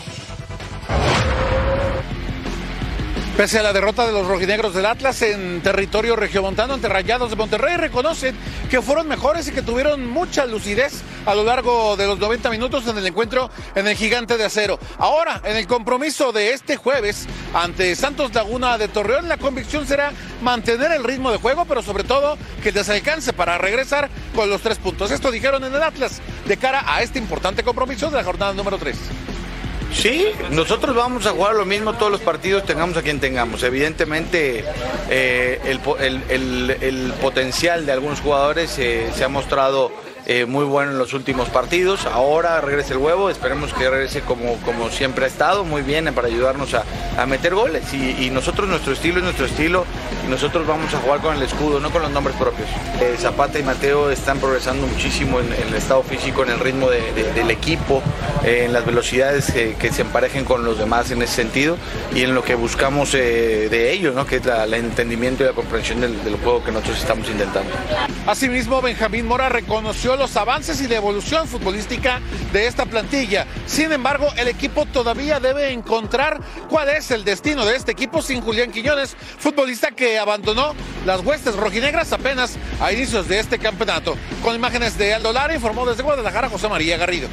Pese 3.38 3.60
a 3.60 3.64
la 3.64 3.74
derrota 3.74 4.08
de 4.08 4.14
los 4.14 4.26
rojinegros 4.26 4.74
del 4.74 4.86
Atlas 4.86 5.22
en 5.22 5.62
territorio 5.62 6.16
regiomontano 6.16 6.74
ante 6.74 6.88
Rayados 6.88 7.32
de 7.32 7.36
Monterrey, 7.36 7.76
reconocen 7.76 8.34
que 8.70 8.82
fueron 8.82 9.10
mejores 9.10 9.46
y 9.50 9.52
que 9.52 9.62
tuvieron 9.62 10.08
mucha 10.08 10.46
lucidez 10.46 11.02
a 11.26 11.36
lo 11.36 11.44
largo 11.44 11.98
de 11.98 12.08
los 12.08 12.18
90 12.18 12.50
minutos 12.50 12.88
en 12.88 12.98
el 12.98 13.06
encuentro 13.06 13.50
en 13.76 13.88
el 13.88 13.98
Gigante 13.98 14.38
de 14.38 14.46
Acero. 14.46 14.80
Ahora, 14.98 15.42
en 15.44 15.58
el 15.58 15.68
compromiso 15.68 16.32
de 16.32 16.54
este 16.54 16.78
jueves 16.78 17.28
ante 17.54 17.94
Santos 17.98 18.34
Laguna 18.34 18.78
de 18.78 18.88
Torreón, 18.88 19.28
la 19.28 19.36
convicción 19.36 19.86
será 19.86 20.14
mantener 20.42 20.94
el 20.94 21.04
ritmo 21.04 21.30
de 21.30 21.38
juego, 21.38 21.66
pero 21.66 21.82
sobre 21.82 22.06
todo 22.06 22.38
que 22.64 22.72
les 22.72 22.88
alcance 22.88 23.34
para 23.34 23.58
regresar 23.58 24.10
con 24.34 24.50
los 24.50 24.62
tres 24.62 24.78
puntos. 24.78 25.12
Esto 25.12 25.30
dijeron 25.30 25.62
en 25.66 25.76
el 25.76 25.84
Atlas 25.84 26.22
de 26.48 26.56
cara 26.56 26.86
a 26.88 27.02
este 27.02 27.20
importante 27.20 27.64
compromiso 27.64 28.10
de 28.10 28.16
la 28.16 28.24
jornada 28.24 28.54
número 28.54 28.78
3. 28.78 28.96
Sí, 29.96 30.26
nosotros 30.52 30.94
vamos 30.94 31.26
a 31.26 31.32
jugar 31.32 31.56
lo 31.56 31.66
mismo 31.66 31.94
todos 31.94 32.12
los 32.12 32.22
partidos, 32.22 32.66
tengamos 32.66 32.98
a 32.98 33.02
quien 33.02 33.20
tengamos. 33.20 33.64
Evidentemente, 33.64 34.64
eh, 35.10 35.60
el, 35.64 36.22
el, 36.30 36.70
el, 36.82 37.14
potencial 37.22 37.86
de 37.86 37.94
algunos 37.94 38.20
jugadores 38.20 38.78
eh, 38.78 39.10
se 39.16 39.24
ha 39.24 39.30
mostrado 39.30 39.92
eh, 40.26 40.46
muy 40.46 40.66
bueno 40.66 40.92
en 40.92 40.98
los 40.98 41.14
últimos 41.14 41.50
partidos. 41.50 42.06
Ahora 42.06 42.62
regresa 42.62 42.94
el 42.94 43.00
huevo, 43.00 43.30
esperemos 43.30 43.74
que 43.74 43.90
regrese 43.90 44.22
como, 44.22 44.56
como 44.58 44.90
siempre 44.90 45.26
ha 45.26 45.28
estado, 45.28 45.64
muy 45.64 45.82
bien 45.82 46.06
para 46.14 46.28
ayudarnos 46.28 46.74
a, 46.74 46.84
a 47.18 47.26
meter 47.26 47.56
goles. 47.56 47.94
Y, 47.94 48.26
y, 48.26 48.30
nosotros, 48.30 48.68
nuestro 48.68 48.94
estilo 48.94 49.20
es 49.20 49.24
nuestro 49.24 49.46
estilo 49.46 49.86
y 50.26 50.30
nosotros 50.30 50.66
vamos 50.68 50.94
a 50.94 50.98
jugar 50.98 51.22
con 51.22 51.36
el 51.36 51.44
escudo, 51.44 51.80
no 51.80 51.92
con 51.92 52.02
los 52.02 52.12
nombres 52.12 52.36
propios. 52.38 52.68
Eh, 53.02 53.16
Zapata 53.18 53.60
y 53.60 53.64
Mateo 53.64 54.10
están 54.10 54.40
progresando 54.40 54.88
muchísimo 54.88 55.40
en, 55.40 55.54
en, 55.54 55.68
el 55.70 55.76
estado 55.76 56.04
físico, 56.04 56.44
en 56.44 56.50
el 56.50 56.60
ritmo 56.60 56.90
de, 56.90 57.12
de, 57.14 57.32
del 57.34 57.52
equipo, 57.52 58.02
eh, 58.44 58.64
en 58.66 58.74
las 58.74 58.86
velocidades 58.86 59.52
que, 59.52 59.76
que, 59.76 59.92
se 59.92 60.02
emparejen 60.02 60.46
con 60.46 60.66
los 60.66 60.78
demás 60.78 61.12
en 61.12 61.22
ese 61.22 61.34
sentido 61.34 61.78
y 62.14 62.24
en 62.24 62.36
lo 62.36 62.44
que 62.44 62.56
buscamos 62.56 63.14
eh, 63.14 63.70
de 63.70 63.92
ellos, 63.92 64.16
¿no? 64.16 64.26
que 64.26 64.38
es 64.38 64.46
el 64.46 64.74
entendimiento 64.74 65.44
y 65.44 65.48
la 65.48 65.54
comprensión 65.54 66.02
del, 66.02 66.24
del 66.24 66.36
juego 66.38 66.64
que 66.64 66.72
nosotros 66.72 67.00
estamos 67.00 67.30
intentando. 67.30 67.72
Asimismo, 68.28 68.82
Benjamín 68.82 69.28
Mora 69.28 69.50
reconoció 69.50 70.15
los 70.18 70.36
avances 70.38 70.82
y 70.82 70.88
la 70.88 70.96
evolución 70.96 71.48
futbolística 71.48 72.20
de 72.54 72.68
esta 72.68 72.86
plantilla. 72.86 73.46
Sin 73.66 73.92
embargo, 73.92 74.28
el 74.38 74.48
equipo 74.48 74.86
todavía 74.86 75.40
debe 75.40 75.72
encontrar 75.72 76.40
cuál 76.70 76.90
es 76.90 77.12
el 77.12 77.24
destino 77.24 77.66
de 77.66 77.76
este 77.76 77.92
equipo 77.92 78.22
sin 78.22 78.42
Julián 78.42 78.72
Quiñones, 78.72 79.16
futbolista 79.38 79.92
que 79.92 80.20
abandonó 80.20 80.74
las 81.06 81.22
huestes 81.22 81.56
rojinegras 81.56 82.14
apenas 82.14 82.58
a 82.80 82.92
inicios 82.92 83.28
de 83.28 83.40
este 83.40 83.60
campeonato. 83.60 84.16
Con 84.44 84.56
imágenes 84.56 84.98
de 84.98 85.14
Aldo 85.14 85.34
Lara, 85.34 85.56
informó 85.56 85.86
desde 85.86 86.04
Guadalajara 86.04 86.50
José 86.50 86.68
María 86.68 86.98
Garrido. 86.98 87.28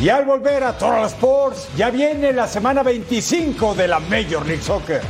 Y 0.00 0.08
al 0.10 0.24
volver 0.24 0.62
a 0.64 0.76
Total 0.76 1.06
Sports, 1.06 1.68
ya 1.76 1.88
viene 1.90 2.32
la 2.32 2.46
semana 2.46 2.82
25 2.82 3.74
de 3.74 3.88
la 3.88 4.00
Major 4.00 4.44
League 4.44 4.62
Soccer. 4.62 5.00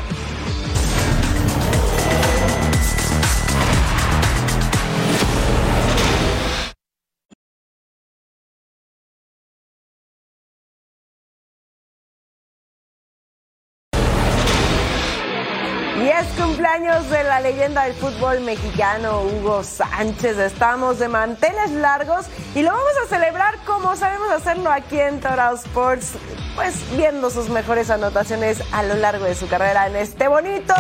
Cumpleaños 16.75 17.09
de 17.09 17.23
la 17.23 17.41
leyenda 17.41 17.85
del 17.85 17.95
fútbol 17.95 18.41
mexicano, 18.41 19.23
Hugo 19.23 19.63
Sánchez. 19.63 20.39
Estamos 20.39 20.99
de 20.99 21.07
manteles 21.09 21.71
largos 21.71 22.27
y 22.55 22.63
lo 22.63 22.71
vamos 22.71 22.93
a 23.05 23.09
celebrar 23.09 23.59
como 23.65 23.95
sabemos 23.95 24.29
hacerlo 24.33 24.73
aquí 24.73 24.99
en 24.99 25.21
Total 25.21 25.55
Sports, 25.55 26.15
pues 26.57 26.75
viendo 26.97 27.31
sus 27.31 27.49
mejores 27.49 27.91
anotaciones 27.91 28.61
a 28.73 28.83
lo 28.83 28.97
largo 28.97 29.25
de 29.25 29.37
su 29.37 29.47
carrera 29.47 29.87
en 29.87 29.95
este 29.97 30.27
bonito 30.27 30.75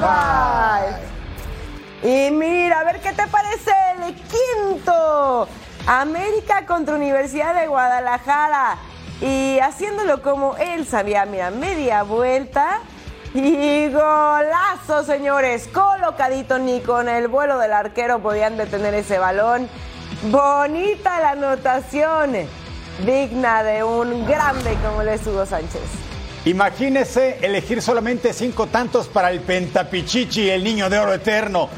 Five. 0.00 0.98
Y 2.02 2.30
mira, 2.30 2.80
a 2.80 2.84
ver 2.84 3.00
qué 3.00 3.12
te 3.12 3.26
parece 3.26 3.72
el 3.98 4.14
quinto. 4.14 5.48
América 5.86 6.64
contra 6.64 6.94
Universidad 6.94 7.54
de 7.54 7.66
Guadalajara. 7.66 8.78
Y 9.20 9.58
haciéndolo 9.60 10.22
como 10.22 10.56
él 10.56 10.86
sabía, 10.86 11.26
mira, 11.26 11.50
media 11.50 12.02
vuelta 12.04 12.80
y 13.34 13.88
golazo, 13.88 15.04
señores. 15.04 15.68
Colocadito 15.68 16.58
ni 16.58 16.80
con 16.80 17.08
el 17.08 17.28
vuelo 17.28 17.58
del 17.58 17.72
arquero 17.72 18.20
podían 18.20 18.56
detener 18.56 18.94
ese 18.94 19.18
balón. 19.18 19.68
Bonita 20.24 21.20
la 21.20 21.30
anotación. 21.30 22.32
Digna 23.06 23.62
de 23.62 23.82
un 23.82 24.26
grande 24.26 24.76
como 24.84 25.02
le 25.02 25.14
es 25.14 25.26
Hugo 25.26 25.46
Sánchez. 25.46 25.80
Imagínese 26.44 27.38
elegir 27.40 27.80
solamente 27.80 28.32
cinco 28.32 28.66
tantos 28.66 29.08
para 29.08 29.30
el 29.30 29.40
Pentapichichi, 29.40 30.50
el 30.50 30.62
niño 30.62 30.90
de 30.90 30.98
oro 30.98 31.14
eterno. 31.14 31.68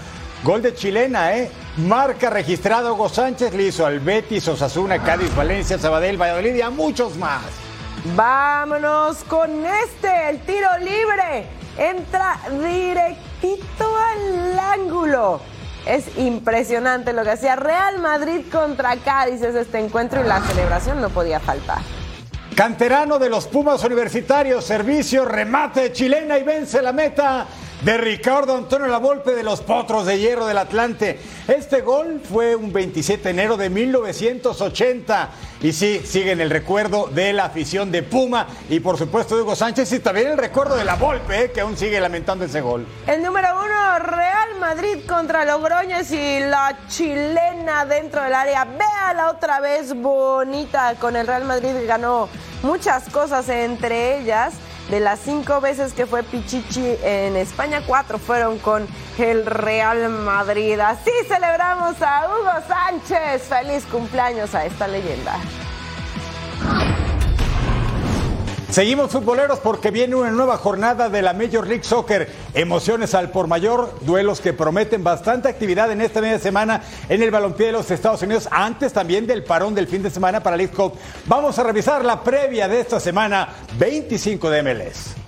Gol 0.43 0.63
de 0.63 0.75
chilena, 0.75 1.37
¿eh? 1.37 1.51
Marca 1.77 2.31
registrada 2.31 2.93
Hugo 2.93 3.09
Sánchez 3.09 3.53
le 3.55 3.65
hizo 3.65 3.87
al 3.87 4.01
Betis, 4.01 4.47
Osasuna, 4.49 5.03
Cádiz, 5.03 5.35
Valencia, 5.35 5.79
Sabadell, 5.79 6.21
Valladolid 6.21 6.55
y 6.55 6.63
a 6.63 6.71
muchos 6.71 7.17
más. 7.17 7.64
Vámonos 8.13 9.25
con 9.25 9.65
este, 9.65 10.29
el 10.29 10.41
tiro 10.41 10.69
libre. 10.79 11.47
Entra 11.79 12.39
directito 12.51 13.97
al 13.97 14.59
ángulo. 14.59 15.41
Es 15.87 16.19
impresionante 16.19 17.15
lo 17.15 17.25
que 17.25 17.31
hacía 17.31 17.57
Real 17.57 17.99
Madrid 18.01 18.43
contra 18.53 18.97
Cádiz 18.97 19.41
es 19.43 19.55
este 19.55 19.79
encuentro 19.79 20.21
y 20.21 20.25
la 20.25 20.43
celebración 20.43 21.01
no 21.01 21.09
podía 21.09 21.41
faltar. 21.41 21.79
Canterano 22.55 23.19
de 23.19 23.31
los 23.31 23.47
Pumas 23.47 23.83
Universitarios, 23.85 24.65
servicio, 24.65 25.25
remate 25.25 25.91
chilena 25.93 26.39
y 26.39 26.43
vence 26.43 26.83
la 26.83 26.93
meta 26.93 27.47
de 27.85 27.99
Ricardo 27.99 28.57
Antonio 28.57 28.87
Lavolpe 28.87 29.35
de 29.35 29.43
los 29.43 29.61
Potros 29.61 30.07
de 30.07 30.19
Hierro 30.19 30.47
del 30.47 30.57
Atlante. 30.57 31.21
Este 31.47 31.83
gol 31.83 32.23
fue 32.27 32.57
un 32.57 32.73
27 32.73 33.25
de 33.25 33.31
enero 33.31 33.59
de 33.59 33.69
1980 33.69 35.29
y 35.61 35.73
sí, 35.75 36.01
sigue 36.03 36.33
en 36.33 36.41
el 36.41 36.49
recuerdo 36.49 37.09
de 37.09 37.35
la 37.35 37.45
afición 37.45 37.93
de 37.93 38.03
Puma 38.03 38.47
y 38.71 38.81
por 38.81 38.97
supuesto 38.97 39.37
de 39.37 39.43
Hugo 39.43 39.55
Sánchez 39.55 39.93
y 39.93 39.99
también 39.99 40.29
el 40.29 40.39
recuerdo 40.39 40.77
de 40.77 40.85
Lavolpe 40.87 41.51
que 41.53 41.61
aún 41.61 41.77
sigue 41.77 42.01
lamentando 42.01 42.47
ese 42.47 42.63
gol. 42.63 42.87
El 43.07 43.23
número 43.23 43.49
uno, 43.55 43.99
Real 43.99 44.59
Madrid 44.59 45.05
contra 45.07 45.45
Logroños 45.45 46.11
y 46.11 46.41
la 46.41 46.79
chilena 46.89 47.85
dentro 47.85 48.23
del 48.23 48.33
área. 48.33 48.65
Véala 48.65 49.29
otra 49.31 49.61
vez 49.61 49.95
bonita 49.95 50.95
con 50.99 51.17
el 51.17 51.27
Real 51.27 51.45
Madrid 51.45 51.75
ganó 51.87 52.31
muchas 52.63 53.11
cosas 53.11 53.47
entre 53.51 54.21
ellas. 54.21 54.55
De 54.91 55.01
las 55.01 55.21
cinco 55.21 55.61
veces 55.61 55.93
que 55.95 56.07
fue 56.07 56.23
Pichichi 56.23 56.97
en 57.03 57.37
España, 57.37 57.83
cuatro 57.87 58.19
fueron 58.19 58.59
con 58.59 58.87
el 59.19 59.47
Real 59.47 60.09
Madrid. 60.11 60.79
Así 60.79 61.11
celebramos 61.27 62.01
a 62.03 62.29
Hugo 62.29 62.53
Sánchez. 62.69 63.49
Feliz 63.49 63.85
cumpleaños 63.87 64.55
a 64.55 64.67
esta 64.67 64.87
leyenda. 64.87 65.37
Seguimos 68.75 69.13
futboleros 69.13 69.61
porque 69.61 69.93
viene 69.93 70.17
una 70.17 70.33
nueva 70.33 70.57
jornada 70.57 71.09
de 71.09 71.23
la 71.23 71.33
Major 71.33 71.65
League 71.65 71.85
Soccer. 71.85 72.29
Emociones 72.55 73.15
al 73.15 73.31
por 73.31 73.47
mayor, 73.47 73.97
duelos 74.01 74.41
que 74.41 74.53
prometen 74.53 75.05
bastante 75.05 75.49
actividad 75.49 75.93
en 75.93 76.01
esta 76.01 76.21
media 76.21 76.41
semana 76.41 76.83
en 77.09 77.23
el 77.23 77.31
balompié 77.31 77.67
de 77.67 77.73
los 77.73 77.89
Estados 77.93 78.23
Unidos, 78.23 78.49
antes 78.51 78.93
también 78.93 79.29
del 79.29 79.45
parón 79.45 79.77
del 79.77 79.87
fin 79.87 80.03
de 80.03 80.11
semana 80.11 80.43
para 80.43 80.57
League 80.57 80.75
Cup. 80.75 80.95
Vamos 81.27 81.57
a 81.57 81.63
revisar 81.63 82.05
la 82.05 82.25
previa 82.25 82.67
de 82.67 82.81
esta 82.81 82.99
semana 82.99 83.49
25 83.79 84.51
de 84.51 84.63
MLS. 84.65 85.24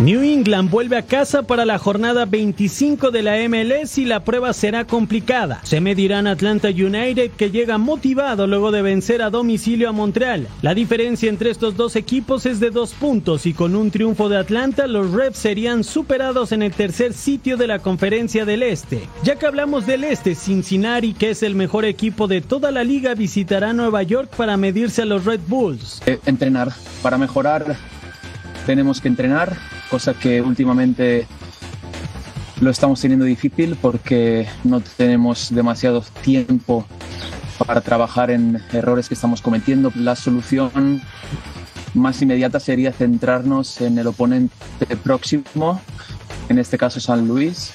New 0.00 0.22
England 0.22 0.70
vuelve 0.70 0.96
a 0.96 1.02
casa 1.02 1.42
para 1.42 1.64
la 1.64 1.78
jornada 1.78 2.24
25 2.24 3.10
de 3.10 3.22
la 3.22 3.36
MLS 3.48 3.98
y 3.98 4.04
la 4.04 4.24
prueba 4.24 4.52
será 4.52 4.84
complicada. 4.84 5.60
Se 5.62 5.80
medirán 5.80 6.26
Atlanta 6.26 6.68
United 6.68 7.30
que 7.32 7.50
llega 7.50 7.78
motivado 7.78 8.46
luego 8.46 8.72
de 8.72 8.82
vencer 8.82 9.22
a 9.22 9.30
domicilio 9.30 9.88
a 9.88 9.92
Montreal. 9.92 10.48
La 10.62 10.74
diferencia 10.74 11.28
entre 11.28 11.50
estos 11.50 11.76
dos 11.76 11.94
equipos 11.94 12.46
es 12.46 12.58
de 12.58 12.70
dos 12.70 12.94
puntos 12.94 13.46
y 13.46 13.52
con 13.52 13.76
un 13.76 13.90
triunfo 13.90 14.28
de 14.28 14.38
Atlanta 14.38 14.86
los 14.86 15.12
Revs 15.12 15.38
serían 15.38 15.84
superados 15.84 16.52
en 16.52 16.62
el 16.62 16.72
tercer 16.72 17.12
sitio 17.12 17.56
de 17.56 17.68
la 17.68 17.78
conferencia 17.78 18.44
del 18.44 18.62
Este. 18.62 19.08
Ya 19.22 19.36
que 19.36 19.46
hablamos 19.46 19.86
del 19.86 20.04
Este, 20.04 20.34
Cincinnati, 20.34 21.12
que 21.12 21.30
es 21.30 21.42
el 21.42 21.54
mejor 21.54 21.84
equipo 21.84 22.26
de 22.26 22.40
toda 22.40 22.70
la 22.72 22.82
liga, 22.82 23.14
visitará 23.14 23.72
Nueva 23.72 24.02
York 24.02 24.32
para 24.36 24.56
medirse 24.56 25.02
a 25.02 25.06
los 25.06 25.24
Red 25.24 25.40
Bulls. 25.46 26.02
Eh, 26.06 26.18
entrenar, 26.26 26.72
para 27.02 27.18
mejorar 27.18 27.76
tenemos 28.66 29.00
que 29.00 29.08
entrenar, 29.08 29.56
cosa 29.92 30.14
que 30.14 30.40
últimamente 30.40 31.26
lo 32.62 32.70
estamos 32.70 32.98
teniendo 32.98 33.26
difícil 33.26 33.76
porque 33.76 34.48
no 34.64 34.80
tenemos 34.80 35.54
demasiado 35.54 36.02
tiempo 36.22 36.86
para 37.66 37.82
trabajar 37.82 38.30
en 38.30 38.58
errores 38.72 39.06
que 39.06 39.12
estamos 39.12 39.42
cometiendo. 39.42 39.92
La 39.94 40.16
solución 40.16 41.02
más 41.92 42.22
inmediata 42.22 42.58
sería 42.58 42.90
centrarnos 42.90 43.82
en 43.82 43.98
el 43.98 44.06
oponente 44.06 44.96
próximo, 45.04 45.78
en 46.48 46.58
este 46.58 46.78
caso 46.78 46.98
San 46.98 47.28
Luis, 47.28 47.74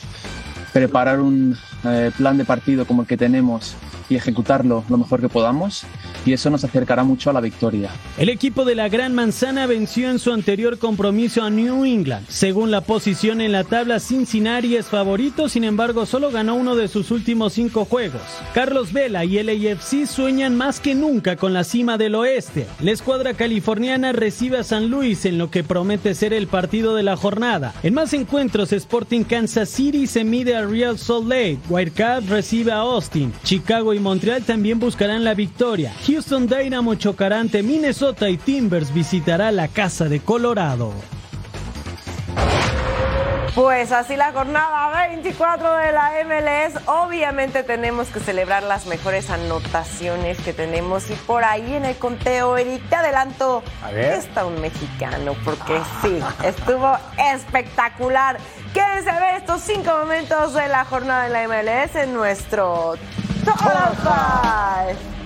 preparar 0.74 1.20
un 1.20 1.56
eh, 1.84 2.10
plan 2.18 2.36
de 2.36 2.46
partido 2.46 2.88
como 2.88 3.04
el 3.04 3.08
que 3.08 3.18
tenemos 3.18 3.76
y 4.10 4.16
ejecutarlo 4.16 4.84
lo 4.90 4.98
mejor 4.98 5.22
que 5.22 5.30
podamos 5.30 5.86
y 6.26 6.34
eso 6.34 6.50
nos 6.50 6.64
acercará 6.64 7.04
mucho 7.04 7.30
a 7.30 7.34
la 7.34 7.42
victoria. 7.42 7.92
El 8.18 8.30
equipo 8.30 8.66
de 8.66 8.76
la 8.76 8.90
Gran 8.90 9.14
Manzana 9.14 9.66
venció 9.66 10.10
en 10.10 10.20
su 10.20 10.32
anterior 10.32 10.78
compromiso 10.78 11.44
a 11.44 11.50
New 11.50 11.86
England. 11.86 12.26
Según 12.30 12.72
la 12.72 12.82
posición 12.82 13.42
en 13.42 13.52
la 13.52 13.64
tabla, 13.64 14.00
Cincinnati 14.00 14.76
es 14.76 14.88
favorito, 14.88 15.50
sin 15.50 15.64
embargo 15.64 16.06
solo 16.06 16.32
ganó 16.32 16.56
uno 16.56 16.76
de 16.76 16.88
sus 16.88 17.12
últimos 17.12 17.54
cinco 17.54 17.86
juegos. 17.86 18.22
Carlos 18.54 18.94
Vela 18.94 19.26
y 19.26 19.38
el 19.38 19.50
AFC 19.50 20.06
sueñan 20.06 20.56
más 20.56 20.80
que 20.80 20.96
nunca 20.96 21.36
con 21.36 21.54
la 21.54 21.64
cima 21.64 21.98
del 21.98 22.16
oeste. 22.16 22.68
La 22.82 22.92
escuadra 22.92 23.34
californiana 23.34 24.12
recibe 24.12 24.58
a 24.58 24.64
San 24.64 24.90
Luis 24.90 25.26
en 25.26 25.38
lo 25.38 25.52
que 25.52 25.64
promete 25.64 26.16
ser 26.16 26.34
el 26.34 26.48
partido 26.48 26.96
de 26.96 27.04
la 27.04 27.16
jornada. 27.16 27.74
En 27.84 27.94
más 27.94 28.14
encuentros, 28.14 28.74
Sporting 28.74 29.24
Kansas 29.24 29.70
City 29.70 30.08
se 30.08 30.24
mide 30.24 30.56
a 30.56 30.66
Real 30.66 30.98
Salt 30.98 31.28
Lake, 31.28 31.60
Wildcat 31.70 32.24
recibe 32.28 32.72
a 32.72 32.78
Austin, 32.78 33.34
Chicago 33.44 33.94
y 33.94 34.00
Montreal 34.00 34.44
también 34.44 34.80
buscarán 34.80 35.24
la 35.24 35.34
victoria. 35.34 35.94
Houston 36.08 36.48
Dynamo 36.48 36.96
chocará 36.96 37.42
ante 37.42 37.62
Minnesota 37.62 38.30
y 38.30 38.38
Timbers 38.38 38.94
visitará 38.94 39.52
la 39.52 39.68
casa 39.68 40.06
de 40.06 40.22
Colorado. 40.22 40.94
Pues 43.54 43.92
así 43.92 44.16
la 44.16 44.32
jornada 44.32 45.08
24 45.10 45.76
de 45.76 45.92
la 45.92 46.12
MLS. 46.24 46.82
Obviamente 46.86 47.64
tenemos 47.64 48.08
que 48.08 48.22
celebrar 48.22 48.64
las 48.64 48.86
mejores 48.86 49.30
anotaciones 49.30 50.38
que 50.40 50.54
tenemos. 50.54 51.10
Y 51.10 51.14
por 51.14 51.44
ahí 51.44 51.74
en 51.74 51.84
el 51.84 51.98
conteo, 51.98 52.56
Eric, 52.56 52.88
te 52.88 52.96
adelanto 52.96 53.62
que 53.90 54.16
está 54.16 54.46
un 54.46 54.62
mexicano, 54.62 55.36
porque 55.44 55.78
sí, 56.02 56.20
estuvo 56.46 56.98
espectacular. 57.34 58.38
Quédense 58.74 59.10
a 59.10 59.20
ver 59.20 59.36
estos 59.42 59.60
cinco 59.62 59.92
momentos 59.98 60.54
de 60.54 60.70
la 60.70 60.86
jornada 60.86 61.24
de 61.24 61.30
la 61.32 61.48
MLS 61.50 61.96
en 61.96 62.14
nuestro 62.14 62.94
Total 63.44 63.94
Five. 64.04 65.17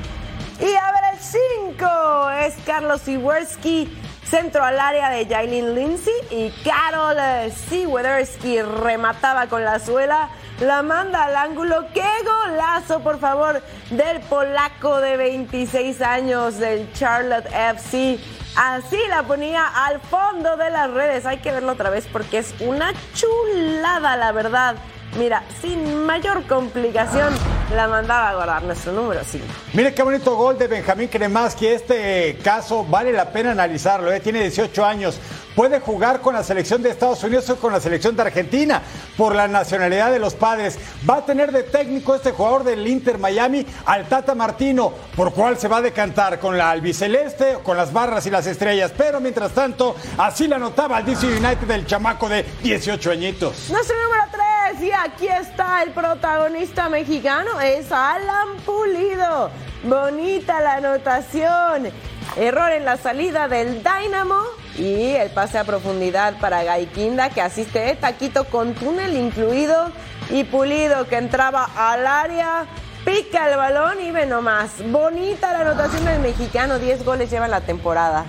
Y 0.62 0.76
a 0.76 0.92
ver, 0.92 1.14
el 1.14 1.20
5 1.20 2.30
es 2.46 2.56
Carlos 2.66 3.08
Iwerski 3.08 3.90
Centro 4.32 4.64
al 4.64 4.80
área 4.80 5.10
de 5.10 5.26
Jailin 5.26 5.76
Lindsay 5.76 6.14
y 6.30 6.52
Carol 6.64 7.18
Siwederski 7.52 8.62
remataba 8.62 9.48
con 9.48 9.66
la 9.66 9.78
suela. 9.78 10.30
La 10.62 10.84
manda 10.84 11.26
al 11.26 11.36
ángulo. 11.36 11.88
¡Qué 11.94 12.08
golazo, 12.24 13.02
por 13.02 13.20
favor! 13.20 13.62
Del 13.90 14.22
polaco 14.22 15.02
de 15.02 15.18
26 15.18 16.02
años 16.02 16.60
del 16.60 16.94
Charlotte 16.94 17.48
FC. 17.48 18.20
Así 18.56 18.98
la 19.10 19.24
ponía 19.24 19.68
al 19.68 20.00
fondo 20.00 20.56
de 20.56 20.70
las 20.70 20.90
redes. 20.92 21.26
Hay 21.26 21.40
que 21.40 21.52
verlo 21.52 21.74
otra 21.74 21.90
vez 21.90 22.08
porque 22.10 22.38
es 22.38 22.56
una 22.62 22.94
chulada, 23.14 24.16
la 24.16 24.32
verdad. 24.32 24.78
Mira, 25.18 25.44
sin 25.62 26.06
mayor 26.06 26.48
complicación 26.48 27.34
la 27.76 27.88
mandaba 27.88 28.30
a 28.30 28.36
guardar 28.36 28.64
nuestro 28.64 28.94
número 28.94 29.22
5. 29.26 29.46
Mire 29.74 29.94
qué 29.94 30.04
bonito 30.04 30.36
gol 30.36 30.58
de 30.58 30.68
Benjamín 30.68 31.10
Cremaski. 31.10 31.68
Este 31.68 32.38
caso 32.42 32.86
vale 32.86 33.12
la 33.12 33.30
pena 33.30 33.52
analizarlo. 33.52 34.12
¿eh? 34.12 34.22
Tiene 34.22 34.40
18 34.42 34.86
años. 34.86 35.20
Puede 35.56 35.82
jugar 35.82 36.22
con 36.22 36.34
la 36.34 36.44
selección 36.44 36.82
de 36.82 36.92
Estados 36.92 37.22
Unidos 37.26 37.50
o 37.50 37.58
con 37.58 37.74
la 37.74 37.82
selección 37.82 38.16
de 38.16 38.22
Argentina 38.22 38.82
por 39.18 39.36
la 39.36 39.50
nacionalidad 39.50 40.10
de 40.10 40.20
los 40.20 40.34
padres. 40.34 40.80
Va 41.10 41.18
a 41.18 41.26
tener 41.26 41.52
de 41.52 41.64
técnico 41.64 42.16
este 42.16 42.32
jugador 42.32 42.64
del 42.64 42.88
Inter 42.88 43.18
Miami 43.18 43.66
al 43.86 44.08
Tata 44.08 44.34
Martino, 44.34 44.94
por 45.14 45.34
cual 45.34 45.58
se 45.58 45.68
va 45.68 45.78
a 45.78 45.82
decantar 45.82 46.40
con 46.40 46.58
la 46.58 46.72
albiceleste 46.72 47.56
o 47.58 47.64
con 47.64 47.76
las 47.76 47.92
barras 47.92 48.26
y 48.28 48.30
las 48.30 48.48
estrellas. 48.48 48.94
Pero 48.98 49.20
mientras 49.20 49.52
tanto, 49.52 49.94
así 50.18 50.48
la 50.48 50.56
anotaba 50.56 51.00
el 51.00 51.06
DC 51.06 51.28
United 51.28 51.68
del 51.68 51.86
chamaco 51.86 52.30
de 52.30 52.46
18 52.64 53.12
añitos. 53.12 53.70
Nuestro 53.70 53.96
número 54.04 54.24
3 54.32 54.61
y 54.80 54.92
aquí 54.92 55.28
está 55.28 55.84
el 55.84 55.92
protagonista 55.92 56.88
mexicano, 56.88 57.60
es 57.60 57.92
Alan 57.92 58.58
Pulido. 58.66 59.50
Bonita 59.84 60.62
la 60.62 60.76
anotación. 60.76 61.90
Error 62.38 62.72
en 62.72 62.86
la 62.86 62.96
salida 62.96 63.48
del 63.48 63.84
Dynamo 63.84 64.42
y 64.78 65.12
el 65.12 65.30
pase 65.32 65.58
a 65.58 65.66
profundidad 65.66 66.40
para 66.40 66.64
Gaikinda 66.64 67.30
que 67.30 67.42
asiste 67.42 67.80
de 67.80 67.96
taquito 67.96 68.46
con 68.46 68.74
túnel 68.74 69.18
incluido 69.18 69.92
y 70.30 70.46
Pulido 70.46 71.08
que 71.08 71.18
entraba 71.18 71.70
al 71.76 72.08
área. 72.08 72.66
Pica 73.04 73.50
el 73.50 73.58
balón 73.58 74.00
y 74.00 74.12
ve 74.12 74.26
nomás. 74.26 74.72
Bonita 74.90 75.52
la 75.52 75.62
anotación 75.62 76.06
del 76.06 76.20
mexicano. 76.20 76.80
10 76.80 77.04
goles 77.04 77.30
lleva 77.30 77.48
la 77.48 77.62
temporada. 77.62 78.26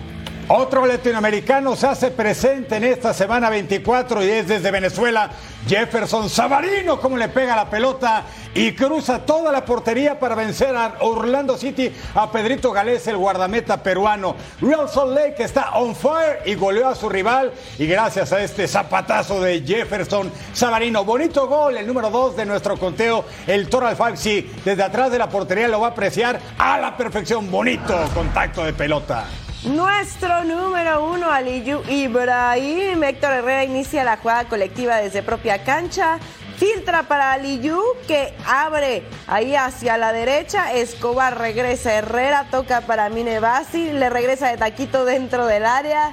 Otro 0.49 0.85
latinoamericano 0.87 1.77
se 1.77 1.87
hace 1.87 2.11
presente 2.11 2.77
en 2.77 2.85
esta 2.85 3.15
semana 3.15 3.49
24 3.49 4.25
y 4.25 4.29
es 4.29 4.49
desde 4.49 4.71
Venezuela. 4.71 5.31
Jefferson 5.67 6.29
Savarino, 6.29 7.01
como 7.01 7.17
le 7.17 7.29
pega 7.29 7.55
la 7.55 7.71
pelota 7.71 8.25
y 8.53 8.73
cruza 8.73 9.21
toda 9.21 9.53
la 9.53 9.65
portería 9.65 10.19
para 10.19 10.35
vencer 10.35 10.75
a 10.75 10.97
Orlando 11.01 11.57
City 11.57 11.93
a 12.17 12.31
Pedrito 12.33 12.73
Galés, 12.73 13.07
el 13.07 13.17
guardameta 13.17 13.81
peruano. 13.83 14.35
Real 14.61 14.89
Salt 14.89 15.15
Lake 15.15 15.45
está 15.45 15.71
on 15.75 15.95
fire 15.95 16.41
y 16.45 16.55
goleó 16.57 16.89
a 16.89 16.97
su 16.97 17.09
rival. 17.09 17.53
Y 17.79 17.87
gracias 17.87 18.33
a 18.33 18.43
este 18.43 18.67
zapatazo 18.67 19.41
de 19.41 19.63
Jefferson 19.63 20.33
Savarino, 20.53 21.05
bonito 21.05 21.47
gol, 21.47 21.77
el 21.77 21.87
número 21.87 22.11
2 22.11 22.37
de 22.37 22.47
nuestro 22.47 22.77
conteo, 22.77 23.25
el 23.47 23.69
Toral 23.69 23.97
Five. 23.97 24.17
Sí, 24.17 24.53
desde 24.65 24.83
atrás 24.83 25.13
de 25.13 25.19
la 25.19 25.29
portería 25.29 25.69
lo 25.69 25.81
va 25.81 25.89
a 25.89 25.91
apreciar 25.91 26.41
a 26.59 26.79
la 26.79 26.97
perfección. 26.97 27.51
Bonito 27.51 27.95
contacto 28.15 28.65
de 28.65 28.73
pelota. 28.73 29.27
Nuestro 29.65 30.43
número 30.43 31.05
uno, 31.05 31.31
Aliyu 31.31 31.83
Ibrahim. 31.89 33.05
Héctor 33.05 33.33
Herrera 33.33 33.63
inicia 33.63 34.03
la 34.03 34.17
jugada 34.17 34.49
colectiva 34.49 34.97
desde 34.97 35.23
propia 35.23 35.63
cancha. 35.63 36.19
Filtra 36.57 37.05
para 37.05 37.33
Aliyu 37.33 37.81
que 38.09 38.35
abre 38.45 39.05
ahí 39.29 39.55
hacia 39.55 39.97
la 39.99 40.13
derecha. 40.13 40.73
Escobar 40.73 41.39
regresa. 41.39 41.95
Herrera 41.95 42.49
toca 42.51 42.81
para 42.81 43.09
Minebasi. 43.09 43.93
Le 43.93 44.11
regresa 44.11 44.49
de 44.49 44.57
taquito 44.57 45.05
dentro 45.05 45.47
del 45.47 45.65
área. 45.65 46.13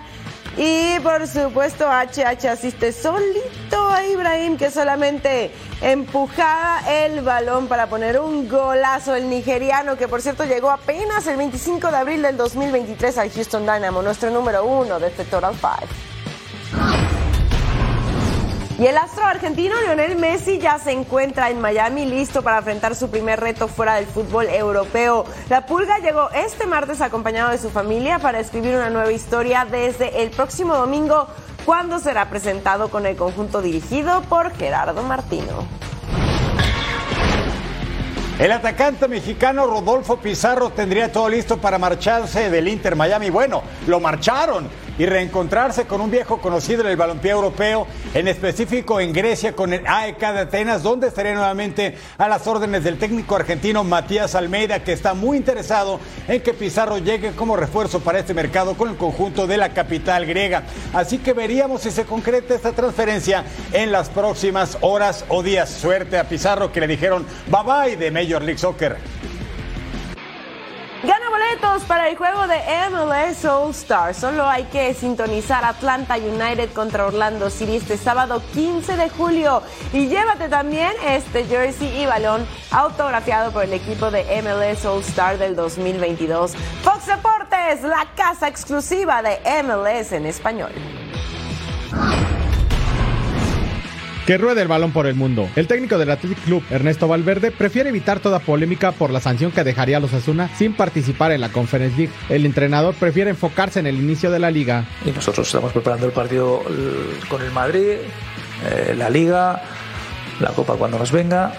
Y 0.58 1.00
por 1.00 1.28
supuesto 1.28 1.88
HH 1.88 2.48
asiste 2.48 2.92
solito 2.92 3.90
a 3.90 4.06
Ibrahim 4.06 4.58
que 4.58 4.72
solamente 4.72 5.52
empujaba 5.82 6.82
el 6.90 7.22
balón 7.22 7.68
para 7.68 7.88
poner 7.88 8.20
un 8.20 8.50
golazo 8.50 9.16
el 9.16 9.30
nigeriano 9.30 9.98
que 9.98 10.08
por 10.08 10.22
cierto 10.22 10.44
llegó 10.46 10.70
apenas 10.70 11.28
el 11.28 11.38
25 11.38 11.92
de 11.92 11.98
abril 11.98 12.22
del 12.22 12.36
2023 12.36 13.18
al 13.18 13.32
Houston 13.32 13.62
Dynamo, 13.62 14.02
nuestro 14.02 14.30
número 14.32 14.66
uno 14.66 15.00
de 15.00 15.08
este 15.08 15.24
Total 15.24 15.54
Five. 15.56 15.88
Y 18.80 18.88
el 18.88 18.98
astro 18.98 19.26
argentino 19.26 19.76
Lionel 19.82 20.16
Messi 20.16 20.58
ya 20.58 20.80
se 20.80 20.94
encuentra 20.94 21.50
en 21.50 21.60
Miami 21.60 22.06
listo 22.06 22.42
para 22.42 22.60
enfrentar 22.60 22.96
su 22.96 23.10
primer 23.10 23.38
reto 23.42 23.68
fuera 23.68 23.96
del 23.96 24.06
fútbol 24.06 24.48
europeo. 24.48 25.26
La 25.50 25.66
Pulga 25.66 26.00
llegó 26.00 26.30
este 26.32 26.66
martes 26.66 27.02
acompañado 27.02 27.52
de 27.52 27.58
su 27.58 27.70
familia 27.72 28.20
para 28.20 28.40
escribir 28.40 28.76
una 28.76 28.90
nueva 28.90 29.12
historia 29.12 29.68
desde 29.70 30.24
el 30.24 30.30
próximo 30.30 30.78
domingo 30.78 31.28
cuando 31.66 32.00
será 32.00 32.30
presentado 32.30 32.90
con 32.90 33.06
el 33.06 33.18
conjunto 33.18 33.62
dirigido 33.62 34.22
por 34.30 34.56
Gerardo 34.56 35.04
Martino. 35.04 35.68
El 38.40 38.54
atacante 38.54 39.10
mexicano 39.10 39.68
Rodolfo 39.68 40.22
Pizarro 40.22 40.70
tendría 40.70 41.12
todo 41.12 41.28
listo 41.28 41.58
para 41.58 41.78
marcharse 41.78 42.50
del 42.50 42.70
Inter 42.70 42.96
Miami. 42.96 43.30
Bueno, 43.30 43.62
lo 43.88 44.00
marcharon 44.00 44.70
y 45.00 45.06
reencontrarse 45.06 45.86
con 45.86 46.02
un 46.02 46.12
viejo 46.12 46.40
conocido 46.40 46.82
en 46.82 46.90
el 46.90 46.98
balompié 46.98 47.32
europeo, 47.32 47.88
en 48.14 48.28
específico 48.28 49.00
en 49.00 49.14
Grecia 49.14 49.56
con 49.56 49.74
el 49.74 49.88
AEK 49.88 50.20
de 50.20 50.40
Atenas, 50.40 50.84
donde 50.84 51.08
estaría 51.08 51.34
nuevamente 51.34 51.98
a 52.18 52.28
las 52.28 52.46
órdenes 52.46 52.84
del 52.84 53.00
técnico 53.00 53.36
argentino 53.36 53.84
Matías 53.84 54.36
Almeida, 54.36 54.84
que 54.84 54.92
está 54.94 55.14
muy 55.14 55.38
interesado 55.38 56.00
en 56.28 56.42
que 56.42 56.54
Pizarro 56.54 56.98
llegue 56.98 57.32
como 57.32 57.56
refuerzo 57.56 58.02
para 58.02 58.20
este 58.20 58.34
mercado 58.34 58.76
con 58.76 58.90
el 58.90 58.98
conjunto 58.98 59.48
de 59.48 59.58
la 59.58 59.70
capital 59.70 60.26
griega. 60.26 60.64
Así 60.94 61.18
que 61.18 61.32
veríamos 61.32 61.82
si 61.82 61.92
se 61.92 62.04
concreta 62.04 62.54
esta 62.54 62.74
transferencia 62.74 63.46
en 63.72 63.94
las 63.94 64.10
próximas 64.10 64.78
horas 64.82 65.24
o 65.30 65.42
días. 65.42 65.70
Suerte 65.70 66.18
a 66.18 66.28
Pizarro 66.28 66.74
que 66.74 66.82
le 66.82 66.88
dijeron 66.88 67.26
bye 67.48 67.64
bye 67.64 67.96
de 67.96 68.12
Major 68.12 68.42
League 68.42 68.60
Soccer. 68.60 68.98
Gana 71.02 71.30
boletos 71.30 71.84
para 71.84 72.10
el 72.10 72.18
juego 72.18 72.46
de 72.48 72.60
MLS 72.90 73.46
All 73.46 73.72
Star. 73.72 74.14
Solo 74.14 74.46
hay 74.46 74.66
que 74.66 74.94
sintonizar 74.94 75.64
Atlanta 75.64 76.18
United 76.18 76.74
contra 76.74 77.06
Orlando 77.06 77.50
City 77.50 77.78
este 77.78 77.98
sábado 77.98 78.44
15 78.54 78.98
de 78.98 79.10
julio. 79.10 79.64
Y 79.94 80.08
llévate 80.08 80.50
también 80.50 80.92
este 81.08 81.46
jersey 81.46 82.02
y 82.02 82.06
balón 82.06 82.46
autografiado 82.72 83.54
por 83.54 83.64
el 83.64 83.72
equipo 83.72 84.12
de 84.12 84.26
MLS 84.42 84.84
All 84.86 85.00
Star 85.00 85.38
del 85.38 85.56
2022. 85.56 86.56
Fox 86.84 87.06
Deportes, 87.06 87.82
la 87.84 88.06
casa 88.18 88.50
exclusiva 88.50 89.22
de 89.22 89.40
MLS 89.64 90.12
en 90.12 90.26
español. 90.26 90.74
Que 94.30 94.38
ruede 94.38 94.62
el 94.62 94.68
balón 94.68 94.92
por 94.92 95.08
el 95.08 95.16
mundo. 95.16 95.50
El 95.56 95.66
técnico 95.66 95.98
del 95.98 96.12
Athletic 96.12 96.38
Club, 96.44 96.64
Ernesto 96.70 97.08
Valverde, 97.08 97.50
prefiere 97.50 97.90
evitar 97.90 98.20
toda 98.20 98.38
polémica 98.38 98.92
por 98.92 99.10
la 99.10 99.20
sanción 99.20 99.52
que 99.52 99.64
dejaría 99.64 99.98
a 99.98 100.00
los 100.00 100.14
Asuna 100.14 100.56
sin 100.56 100.74
participar 100.74 101.32
en 101.32 101.42
la 101.42 101.50
Conference 101.52 101.98
League. 101.98 102.14
El 102.30 102.46
entrenador 102.46 102.94
prefiere 102.94 103.32
enfocarse 103.32 103.80
en 103.80 103.88
el 103.88 103.96
inicio 103.96 104.30
de 104.30 104.38
la 104.38 104.52
liga. 104.52 104.86
Y 105.04 105.10
nosotros 105.10 105.48
estamos 105.48 105.74
preparando 105.74 106.06
el 106.06 106.12
partido 106.12 106.62
con 107.28 107.42
el 107.42 107.50
Madrid, 107.50 107.82
eh, 108.70 108.94
la 108.96 109.10
liga, 109.10 109.64
la 110.40 110.50
Copa 110.50 110.76
cuando 110.76 111.00
nos 111.00 111.12
venga 111.12 111.52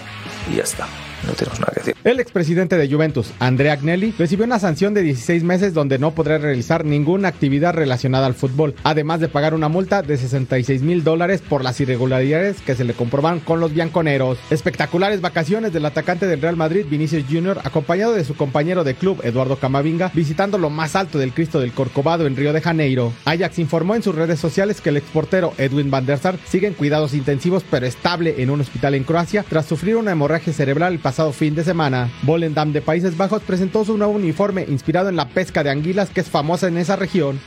y 0.49 0.59
ya 0.59 0.63
está. 0.63 0.87
No 1.27 1.33
tenemos 1.33 1.61
nada 1.61 1.73
que 1.75 1.81
decir. 1.81 1.97
El 2.05 2.21
expresidente 2.21 2.77
de 2.77 2.91
Juventus, 2.91 3.33
Andrea 3.39 3.75
Agnelli, 3.75 4.15
recibió 4.19 4.45
una 4.45 4.59
sanción 4.59 4.95
de 4.95 5.03
16 5.03 5.43
meses 5.45 5.75
donde 5.75 5.99
no 5.99 6.13
podrá 6.13 6.39
realizar 6.39 6.85
ninguna 6.85 7.29
actividad 7.29 7.75
relacionada 7.75 8.27
al 8.27 8.35
fútbol, 8.35 8.75
además 8.85 9.21
de 9.21 9.29
pagar 9.29 9.55
una 9.55 9.69
multa 9.69 10.03
de 10.03 10.17
66 10.17 10.83
mil 10.83 11.05
dólares 11.05 11.43
por 11.47 11.63
las 11.63 11.81
irregularidades 11.81 12.61
que 12.61 12.75
se 12.75 12.85
le 12.85 12.95
comproban 12.95 13.41
con 13.41 13.61
los 13.61 13.75
bianconeros. 13.75 14.39
Espectaculares 14.51 15.21
vacaciones 15.21 15.73
del 15.73 15.87
atacante 15.87 16.27
del 16.27 16.41
Real 16.41 16.57
Madrid, 16.57 16.87
Vinicius 16.89 17.25
Jr., 17.31 17.61
acompañado 17.65 18.13
de 18.13 18.25
su 18.25 18.35
compañero 18.35 18.85
de 18.85 18.95
club, 18.95 19.21
Eduardo 19.23 19.57
Camavinga, 19.57 20.11
visitando 20.15 20.59
lo 20.59 20.71
más 20.71 20.97
alto 20.97 21.19
del 21.19 21.33
Cristo 21.33 21.61
del 21.61 21.73
Corcovado 21.73 22.27
en 22.27 22.37
Río 22.37 22.53
de 22.53 22.61
Janeiro. 22.61 23.13
Ajax 23.25 23.59
informó 23.59 23.95
en 23.95 24.03
sus 24.03 24.15
redes 24.15 24.41
sociales 24.41 24.81
que 24.81 24.89
el 24.89 24.97
exportero 24.97 25.53
Edwin 25.59 25.91
van 25.91 26.07
der 26.07 26.19
Sar 26.19 26.39
sigue 26.49 26.67
en 26.67 26.75
cuidados 26.75 27.15
intensivos 27.15 27.65
pero 27.71 27.87
estable 27.87 28.43
en 28.43 28.51
un 28.51 28.61
hospital 28.61 28.95
en 28.95 29.05
Croacia 29.05 29.45
tras 29.49 29.67
sufrir 29.67 29.97
una 29.97 30.13
hemorragia 30.13 30.53
cerebral 30.53 30.95
el 30.95 30.99
pasado 31.11 31.33
fin 31.33 31.57
de 31.57 31.65
semana. 31.65 32.09
Volendam 32.23 32.73
de 32.73 32.81
Países 32.81 33.17
Bajos 33.17 33.43
presentó 33.43 33.85
su 33.85 33.99
nuevo 33.99 34.13
uniforme 34.13 34.65
inspirado 34.69 35.09
en 35.09 35.17
la 35.17 35.27
pesca 35.27 35.65
de 35.65 35.71
anguilas 35.71 36.09
que 36.09 36.21
es 36.21 36.29
famosa 36.29 36.69
en 36.69 36.79
esa 36.79 36.95
región. 36.95 37.41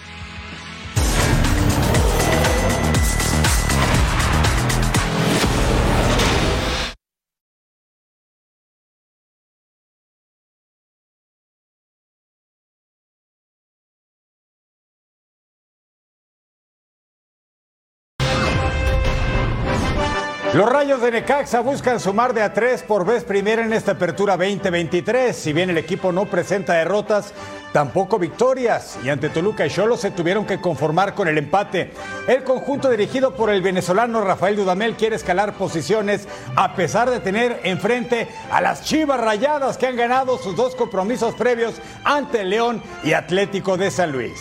Rayos 20.84 21.02
de 21.02 21.12
Necaxa 21.12 21.62
buscan 21.62 21.98
sumar 21.98 22.34
de 22.34 22.42
a 22.42 22.54
tres 22.54 22.84
por 22.84 23.06
vez 23.06 23.24
primera 23.24 23.64
en 23.64 23.72
esta 23.72 23.94
apertura 23.94 24.36
2023. 24.36 25.34
Si 25.34 25.54
bien 25.54 25.70
el 25.70 25.78
equipo 25.78 26.12
no 26.12 26.26
presenta 26.26 26.74
derrotas, 26.74 27.34
tampoco 27.72 28.20
victorias. 28.20 29.00
Y 29.02 29.08
ante 29.08 29.30
Toluca 29.30 29.66
y 29.66 29.70
Cholo 29.70 29.96
se 29.96 30.12
tuvieron 30.12 30.46
que 30.46 30.60
conformar 30.60 31.16
con 31.16 31.30
el 31.30 31.38
empate. 31.38 31.94
El 32.28 32.44
conjunto 32.44 32.90
dirigido 32.90 33.34
por 33.34 33.50
el 33.50 33.62
venezolano 33.62 34.26
Rafael 34.26 34.58
Dudamel 34.58 34.96
quiere 34.96 35.16
escalar 35.16 35.54
posiciones 35.54 36.28
a 36.58 36.76
pesar 36.76 37.10
de 37.10 37.22
tener 37.22 37.62
enfrente 37.64 38.28
a 38.52 38.60
las 38.60 38.84
Chivas 38.84 39.22
Rayadas 39.22 39.78
que 39.78 39.88
han 39.88 39.96
ganado 39.96 40.38
sus 40.38 40.58
dos 40.58 40.76
compromisos 40.76 41.34
previos 41.36 41.76
ante 42.04 42.44
León 42.44 42.84
y 43.06 43.14
Atlético 43.14 43.78
de 43.78 43.90
San 43.90 44.12
Luis. 44.12 44.38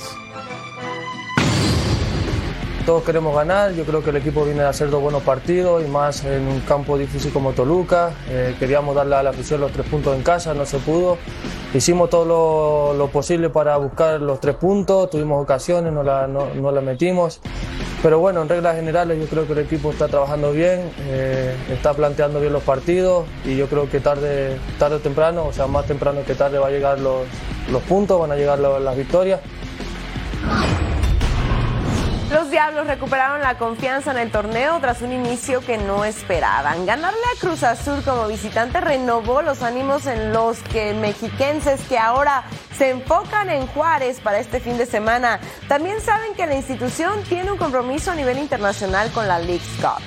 Todos 2.84 3.04
queremos 3.04 3.32
ganar, 3.36 3.74
yo 3.74 3.84
creo 3.84 4.02
que 4.02 4.10
el 4.10 4.16
equipo 4.16 4.44
viene 4.44 4.62
a 4.62 4.70
hacer 4.70 4.90
dos 4.90 5.00
buenos 5.00 5.22
partidos 5.22 5.84
y 5.84 5.88
más 5.88 6.24
en 6.24 6.48
un 6.48 6.60
campo 6.60 6.98
difícil 6.98 7.32
como 7.32 7.52
Toluca. 7.52 8.10
Eh, 8.28 8.56
queríamos 8.58 8.96
darle 8.96 9.14
a 9.14 9.22
la 9.22 9.30
afición 9.30 9.60
los 9.60 9.70
tres 9.70 9.86
puntos 9.86 10.16
en 10.16 10.24
casa, 10.24 10.52
no 10.52 10.66
se 10.66 10.78
pudo. 10.78 11.16
Hicimos 11.72 12.10
todo 12.10 12.24
lo, 12.24 12.98
lo 12.98 13.06
posible 13.06 13.50
para 13.50 13.76
buscar 13.76 14.20
los 14.20 14.40
tres 14.40 14.56
puntos, 14.56 15.10
tuvimos 15.10 15.40
ocasiones, 15.40 15.92
no 15.92 16.02
la, 16.02 16.26
no, 16.26 16.72
la 16.72 16.80
metimos. 16.80 17.40
Pero 18.02 18.18
bueno, 18.18 18.42
en 18.42 18.48
reglas 18.48 18.74
generales 18.74 19.16
yo 19.20 19.26
creo 19.26 19.46
que 19.46 19.52
el 19.52 19.60
equipo 19.60 19.92
está 19.92 20.08
trabajando 20.08 20.50
bien, 20.50 20.90
eh, 21.06 21.54
está 21.70 21.94
planteando 21.94 22.40
bien 22.40 22.52
los 22.52 22.64
partidos 22.64 23.26
y 23.44 23.56
yo 23.56 23.68
creo 23.68 23.88
que 23.88 24.00
tarde, 24.00 24.58
tarde 24.80 24.96
o 24.96 24.98
temprano, 24.98 25.46
o 25.46 25.52
sea, 25.52 25.68
más 25.68 25.86
temprano 25.86 26.22
que 26.26 26.34
tarde 26.34 26.58
va 26.58 26.66
a 26.66 26.70
llegar 26.70 26.98
los, 26.98 27.20
los 27.70 27.82
puntos, 27.84 28.18
van 28.18 28.32
a 28.32 28.36
llegar 28.36 28.58
las 28.58 28.96
victorias. 28.96 29.38
Diablos 32.62 32.86
recuperaron 32.86 33.40
la 33.40 33.58
confianza 33.58 34.12
en 34.12 34.18
el 34.18 34.30
torneo 34.30 34.78
tras 34.78 35.02
un 35.02 35.10
inicio 35.10 35.62
que 35.62 35.78
no 35.78 36.04
esperaban. 36.04 36.86
Ganarle 36.86 37.18
a 37.36 37.40
Cruz 37.40 37.64
Azul 37.64 38.04
como 38.04 38.28
visitante 38.28 38.80
renovó 38.80 39.42
los 39.42 39.62
ánimos 39.62 40.06
en 40.06 40.32
los 40.32 40.60
que 40.62 40.94
mexiquenses 40.94 41.80
que 41.88 41.98
ahora 41.98 42.44
se 42.78 42.90
enfocan 42.90 43.50
en 43.50 43.66
Juárez 43.66 44.20
para 44.20 44.38
este 44.38 44.60
fin 44.60 44.78
de 44.78 44.86
semana. 44.86 45.40
También 45.66 46.00
saben 46.00 46.34
que 46.34 46.46
la 46.46 46.54
institución 46.54 47.24
tiene 47.28 47.50
un 47.50 47.58
compromiso 47.58 48.12
a 48.12 48.14
nivel 48.14 48.38
internacional 48.38 49.10
con 49.10 49.26
la 49.26 49.40
League 49.40 49.58
Cup. 49.80 50.00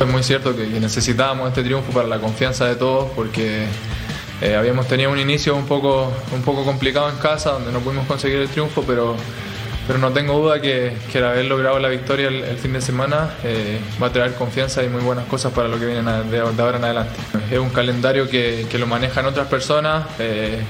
Es 0.00 0.06
muy 0.06 0.22
cierto 0.22 0.54
que 0.54 0.66
necesitábamos 0.66 1.48
este 1.48 1.62
triunfo 1.62 1.92
para 1.92 2.08
la 2.08 2.18
confianza 2.18 2.66
de 2.66 2.76
todos 2.76 3.10
porque 3.12 3.68
eh, 4.42 4.56
habíamos 4.56 4.88
tenido 4.88 5.12
un 5.12 5.18
inicio 5.18 5.54
un 5.54 5.66
poco, 5.66 6.12
un 6.32 6.42
poco 6.42 6.64
complicado 6.64 7.08
en 7.08 7.16
casa, 7.16 7.52
donde 7.52 7.70
no 7.70 7.78
pudimos 7.78 8.06
conseguir 8.06 8.38
el 8.38 8.48
triunfo, 8.48 8.82
pero, 8.82 9.14
pero 9.86 10.00
no 10.00 10.12
tengo 10.12 10.36
duda 10.36 10.60
que, 10.60 10.96
que 11.12 11.18
el 11.18 11.24
haber 11.24 11.44
logrado 11.44 11.78
la 11.78 11.88
victoria 11.88 12.26
el, 12.26 12.56
fin 12.58 12.72
de 12.72 12.80
semana 12.80 13.34
eh, 13.44 13.78
va 14.02 14.08
a 14.08 14.12
traer 14.12 14.34
confianza 14.34 14.82
y 14.82 14.88
muy 14.88 15.00
buenas 15.00 15.26
cosas 15.26 15.52
para 15.52 15.68
lo 15.68 15.78
que 15.78 15.86
viene 15.86 16.02
de, 16.02 16.30
de 16.30 16.40
ahora 16.40 16.78
en 16.78 16.84
adelante. 16.84 17.14
Es 17.52 17.58
un 17.58 17.70
calendario 17.70 18.28
que, 18.28 18.66
que 18.68 18.78
lo 18.78 18.86
manejan 18.88 19.26
otras 19.26 19.46
personas. 19.46 20.06
Eh, 20.18 20.60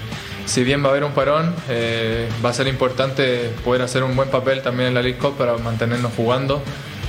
si 0.44 0.64
bien 0.64 0.82
va 0.82 0.88
a 0.88 0.90
haber 0.90 1.04
un 1.04 1.12
parón, 1.12 1.54
eh, 1.70 2.28
va 2.44 2.50
a 2.50 2.52
ser 2.52 2.66
importante 2.66 3.52
poder 3.64 3.80
hacer 3.80 4.02
un 4.02 4.14
buen 4.14 4.28
papel 4.28 4.60
también 4.60 4.88
en 4.88 4.94
la 4.94 5.02
League 5.02 5.18
Cup 5.18 5.38
para 5.38 5.56
mantenernos 5.56 6.12
jugando 6.14 6.62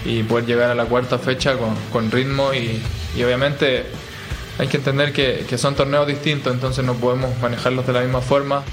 y 0.06 0.24
poder 0.24 0.46
llegar 0.46 0.70
a 0.70 0.76
la 0.76 0.86
cuarta 0.86 1.18
fecha 1.18 1.58
con, 1.58 1.76
con 1.92 2.10
ritmo 2.10 2.54
y, 2.54 2.82
y 3.18 3.24
obviamente 3.24 3.86
hay 4.60 4.68
que 4.68 4.78
entender 4.78 5.14
que, 5.14 5.46
que, 5.48 5.58
son 5.58 5.76
torneos 5.76 6.08
distintos, 6.08 6.54
entonces 6.54 6.86
no 6.86 6.94
podemos 6.94 7.38
manejarlos 7.40 7.88
de 7.88 7.94
la 7.94 8.02
misma 8.02 8.22
forma. 8.22 8.64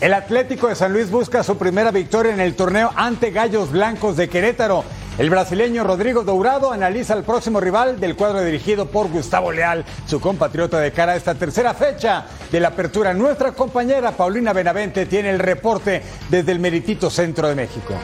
El 0.00 0.14
Atlético 0.14 0.68
de 0.68 0.74
San 0.74 0.92
Luis 0.92 1.10
busca 1.10 1.42
su 1.42 1.58
primera 1.58 1.90
victoria 1.90 2.32
en 2.32 2.40
el 2.40 2.54
torneo 2.54 2.90
ante 2.96 3.30
Gallos 3.30 3.70
Blancos 3.70 4.16
de 4.16 4.28
Querétaro. 4.28 4.82
El 5.18 5.28
brasileño 5.28 5.84
Rodrigo 5.84 6.24
Dourado 6.24 6.72
analiza 6.72 7.12
al 7.12 7.24
próximo 7.24 7.60
rival 7.60 8.00
del 8.00 8.16
cuadro 8.16 8.40
dirigido 8.42 8.86
por 8.86 9.10
Gustavo 9.10 9.52
Leal, 9.52 9.84
su 10.06 10.18
compatriota 10.18 10.80
de 10.80 10.92
cara 10.92 11.12
a 11.12 11.16
esta 11.16 11.34
tercera 11.34 11.74
fecha 11.74 12.24
de 12.50 12.60
la 12.60 12.68
apertura. 12.68 13.12
Nuestra 13.12 13.52
compañera 13.52 14.12
Paulina 14.12 14.54
Benavente 14.54 15.04
tiene 15.04 15.28
el 15.28 15.38
reporte 15.38 16.02
desde 16.30 16.52
el 16.52 16.60
Meritito 16.60 17.10
Centro 17.10 17.48
de 17.48 17.54
México. 17.54 17.94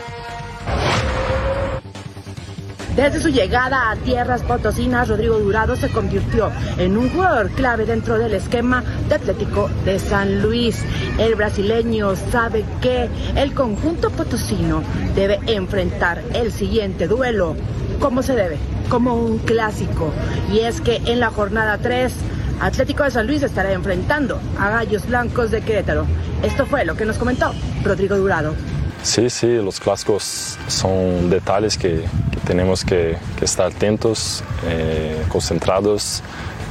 Desde 2.96 3.20
su 3.20 3.28
llegada 3.28 3.90
a 3.90 3.96
tierras 3.96 4.42
potosinas, 4.42 5.08
Rodrigo 5.08 5.38
Durado 5.38 5.76
se 5.76 5.90
convirtió 5.90 6.50
en 6.78 6.96
un 6.96 7.10
jugador 7.10 7.50
clave 7.50 7.84
dentro 7.84 8.18
del 8.18 8.32
esquema 8.32 8.82
de 9.10 9.16
Atlético 9.16 9.68
de 9.84 9.98
San 9.98 10.40
Luis. 10.40 10.82
El 11.18 11.34
brasileño 11.34 12.16
sabe 12.16 12.64
que 12.80 13.10
el 13.36 13.52
conjunto 13.52 14.08
potosino 14.08 14.82
debe 15.14 15.38
enfrentar 15.46 16.22
el 16.32 16.50
siguiente 16.50 17.06
duelo 17.06 17.54
como 18.00 18.22
se 18.22 18.34
debe, 18.34 18.56
como 18.88 19.14
un 19.14 19.40
clásico. 19.40 20.10
Y 20.50 20.60
es 20.60 20.80
que 20.80 20.96
en 21.04 21.20
la 21.20 21.28
jornada 21.28 21.76
3, 21.76 22.14
Atlético 22.62 23.04
de 23.04 23.10
San 23.10 23.26
Luis 23.26 23.42
estará 23.42 23.72
enfrentando 23.72 24.40
a 24.58 24.70
Gallos 24.70 25.06
Blancos 25.06 25.50
de 25.50 25.60
Querétaro. 25.60 26.06
Esto 26.42 26.64
fue 26.64 26.86
lo 26.86 26.96
que 26.96 27.04
nos 27.04 27.18
comentó 27.18 27.52
Rodrigo 27.84 28.16
Durado. 28.16 28.54
Sí, 29.02 29.28
sí, 29.28 29.56
los 29.56 29.78
clásicos 29.80 30.58
son 30.66 31.28
detalles 31.28 31.76
que, 31.76 32.04
que 32.46 32.52
tenemos 32.52 32.84
que, 32.84 33.16
que, 33.38 33.44
estar 33.44 33.66
atentos, 33.66 34.42
eh, 34.66 35.22
concentrados. 35.28 36.22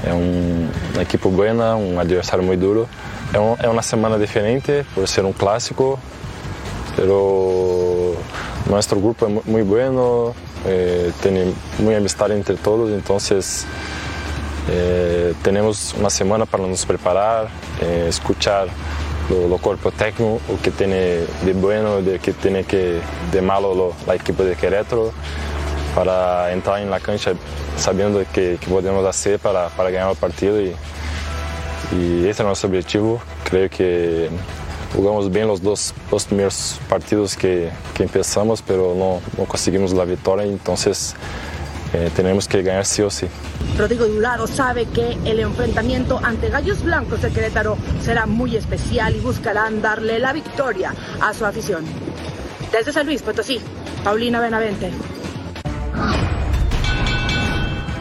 Es 0.06 0.14
un, 0.14 0.70
un, 0.96 1.02
equipo 1.02 1.30
bueno, 1.30 1.78
un 1.78 1.98
adversario 1.98 2.46
muy 2.46 2.58
duro. 2.58 2.88
Es, 3.34 3.40
un, 3.40 3.58
es, 3.60 3.68
una 3.68 3.82
semana 3.82 4.18
diferente 4.18 4.86
por 4.96 5.08
ser 5.08 5.26
un 5.26 5.34
clásico, 5.34 6.00
pero 6.96 8.14
nuestro 8.70 9.00
grupo 9.00 9.28
es 9.28 9.46
muy 9.46 9.62
bueno, 9.64 10.34
eh, 10.66 11.12
tiene 11.22 11.54
muy 11.80 11.96
amistad 11.96 12.32
entre 12.32 12.56
todos, 12.56 12.90
entonces 12.92 13.66
eh, 14.70 15.34
tenemos 15.44 15.94
una 16.00 16.10
semana 16.10 16.46
para 16.46 16.66
nos 16.66 16.86
preparar, 16.86 17.48
eh, 17.82 18.08
escuchar 18.10 18.68
lo, 19.30 19.48
lo, 19.48 19.58
cuerpo 19.58 19.92
técnico, 19.92 20.40
o 20.52 20.62
que 20.62 20.72
tiene 20.72 21.26
de 21.44 21.54
bueno, 21.54 22.02
de 22.02 22.20
que 22.20 22.34
tiene 22.34 22.64
que 22.64 23.00
de 23.32 23.42
malo 23.42 23.76
lo, 23.76 23.94
la 24.08 24.16
equipo 24.16 24.44
de 24.44 24.56
Querétaro, 24.56 25.12
para 25.96 26.52
entrar 26.52 26.82
en 26.82 26.92
la 26.92 27.00
cancha 27.00 27.34
sabiendo 27.78 28.24
que, 28.34 28.58
que 28.60 28.68
podemos 28.68 29.06
hacer 29.06 29.40
para, 29.40 29.70
para 29.70 29.90
ganar 29.90 30.12
el 30.12 30.18
partido 30.18 30.62
y, 30.62 30.76
y 31.98 32.28
ese 32.28 32.44
es 32.44 32.46
nuestro 32.46 32.70
objetivo. 32.70 33.22
Creo 33.46 33.70
que 33.70 34.30
jugamos 34.94 35.32
bien 35.32 35.48
los 35.48 35.62
dos, 35.62 35.94
dos 36.12 36.26
primeros 36.26 36.80
partidos 36.90 37.36
que, 37.36 37.70
que 37.94 38.04
empezamos, 38.04 38.62
pero 38.62 38.94
no, 38.96 39.22
no 39.38 39.46
conseguimos 39.46 39.94
la 39.94 40.06
victoria, 40.06 40.46
entonces 40.46 41.16
eh, 41.94 42.10
tenemos 42.16 42.48
que 42.48 42.62
ganar 42.62 42.86
sí 42.86 43.02
o 43.02 43.10
sí. 43.10 43.28
Rodrigo 43.78 44.06
Durado 44.06 44.48
sabe 44.48 44.86
que 44.86 45.18
el 45.26 45.40
enfrentamiento 45.40 46.20
ante 46.24 46.50
Gallos 46.50 46.84
Blancos 46.84 47.22
de 47.22 47.32
Querétaro 47.32 47.78
será 48.02 48.26
muy 48.26 48.56
especial 48.56 49.16
y 49.16 49.20
buscarán 49.20 49.82
darle 49.82 50.20
la 50.20 50.34
victoria 50.34 50.94
a 51.22 51.34
su 51.34 51.46
afición. 51.46 51.86
Desde 52.72 52.92
San 52.92 53.06
Luis 53.06 53.22
Potosí, 53.22 53.62
Paulina 54.04 54.40
Benavente. 54.40 54.92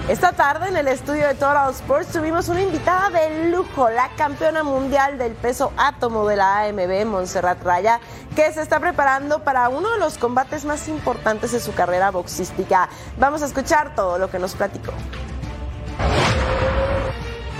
Esta 0.09 0.33
tarde 0.33 0.69
en 0.69 0.77
el 0.77 0.87
estudio 0.89 1.27
de 1.27 1.33
Total 1.33 1.71
Sports 1.71 2.13
tuvimos 2.13 2.49
una 2.49 2.61
invitada 2.61 3.09
de 3.09 3.49
lujo, 3.51 3.89
la 3.89 4.11
campeona 4.17 4.63
mundial 4.63 5.17
del 5.17 5.33
peso 5.33 5.73
átomo 5.79 6.29
de 6.29 6.37
la 6.37 6.61
AMB, 6.61 7.07
Montserrat 7.07 7.63
Raya, 7.63 8.01
que 8.37 8.53
se 8.53 8.61
está 8.61 8.81
preparando 8.81 9.43
para 9.45 9.71
uno 9.71 9.91
de 9.93 9.99
los 9.99 10.19
combates 10.19 10.67
más 10.67 10.89
importantes 10.89 11.53
de 11.53 11.61
su 11.61 11.73
carrera 11.73 12.11
boxística. 12.11 12.91
Vamos 13.19 13.41
a 13.41 13.47
escuchar 13.47 13.95
todo 13.95 14.19
lo 14.19 14.31
que 14.31 14.39
nos 14.39 14.55
platicó. 14.55 14.93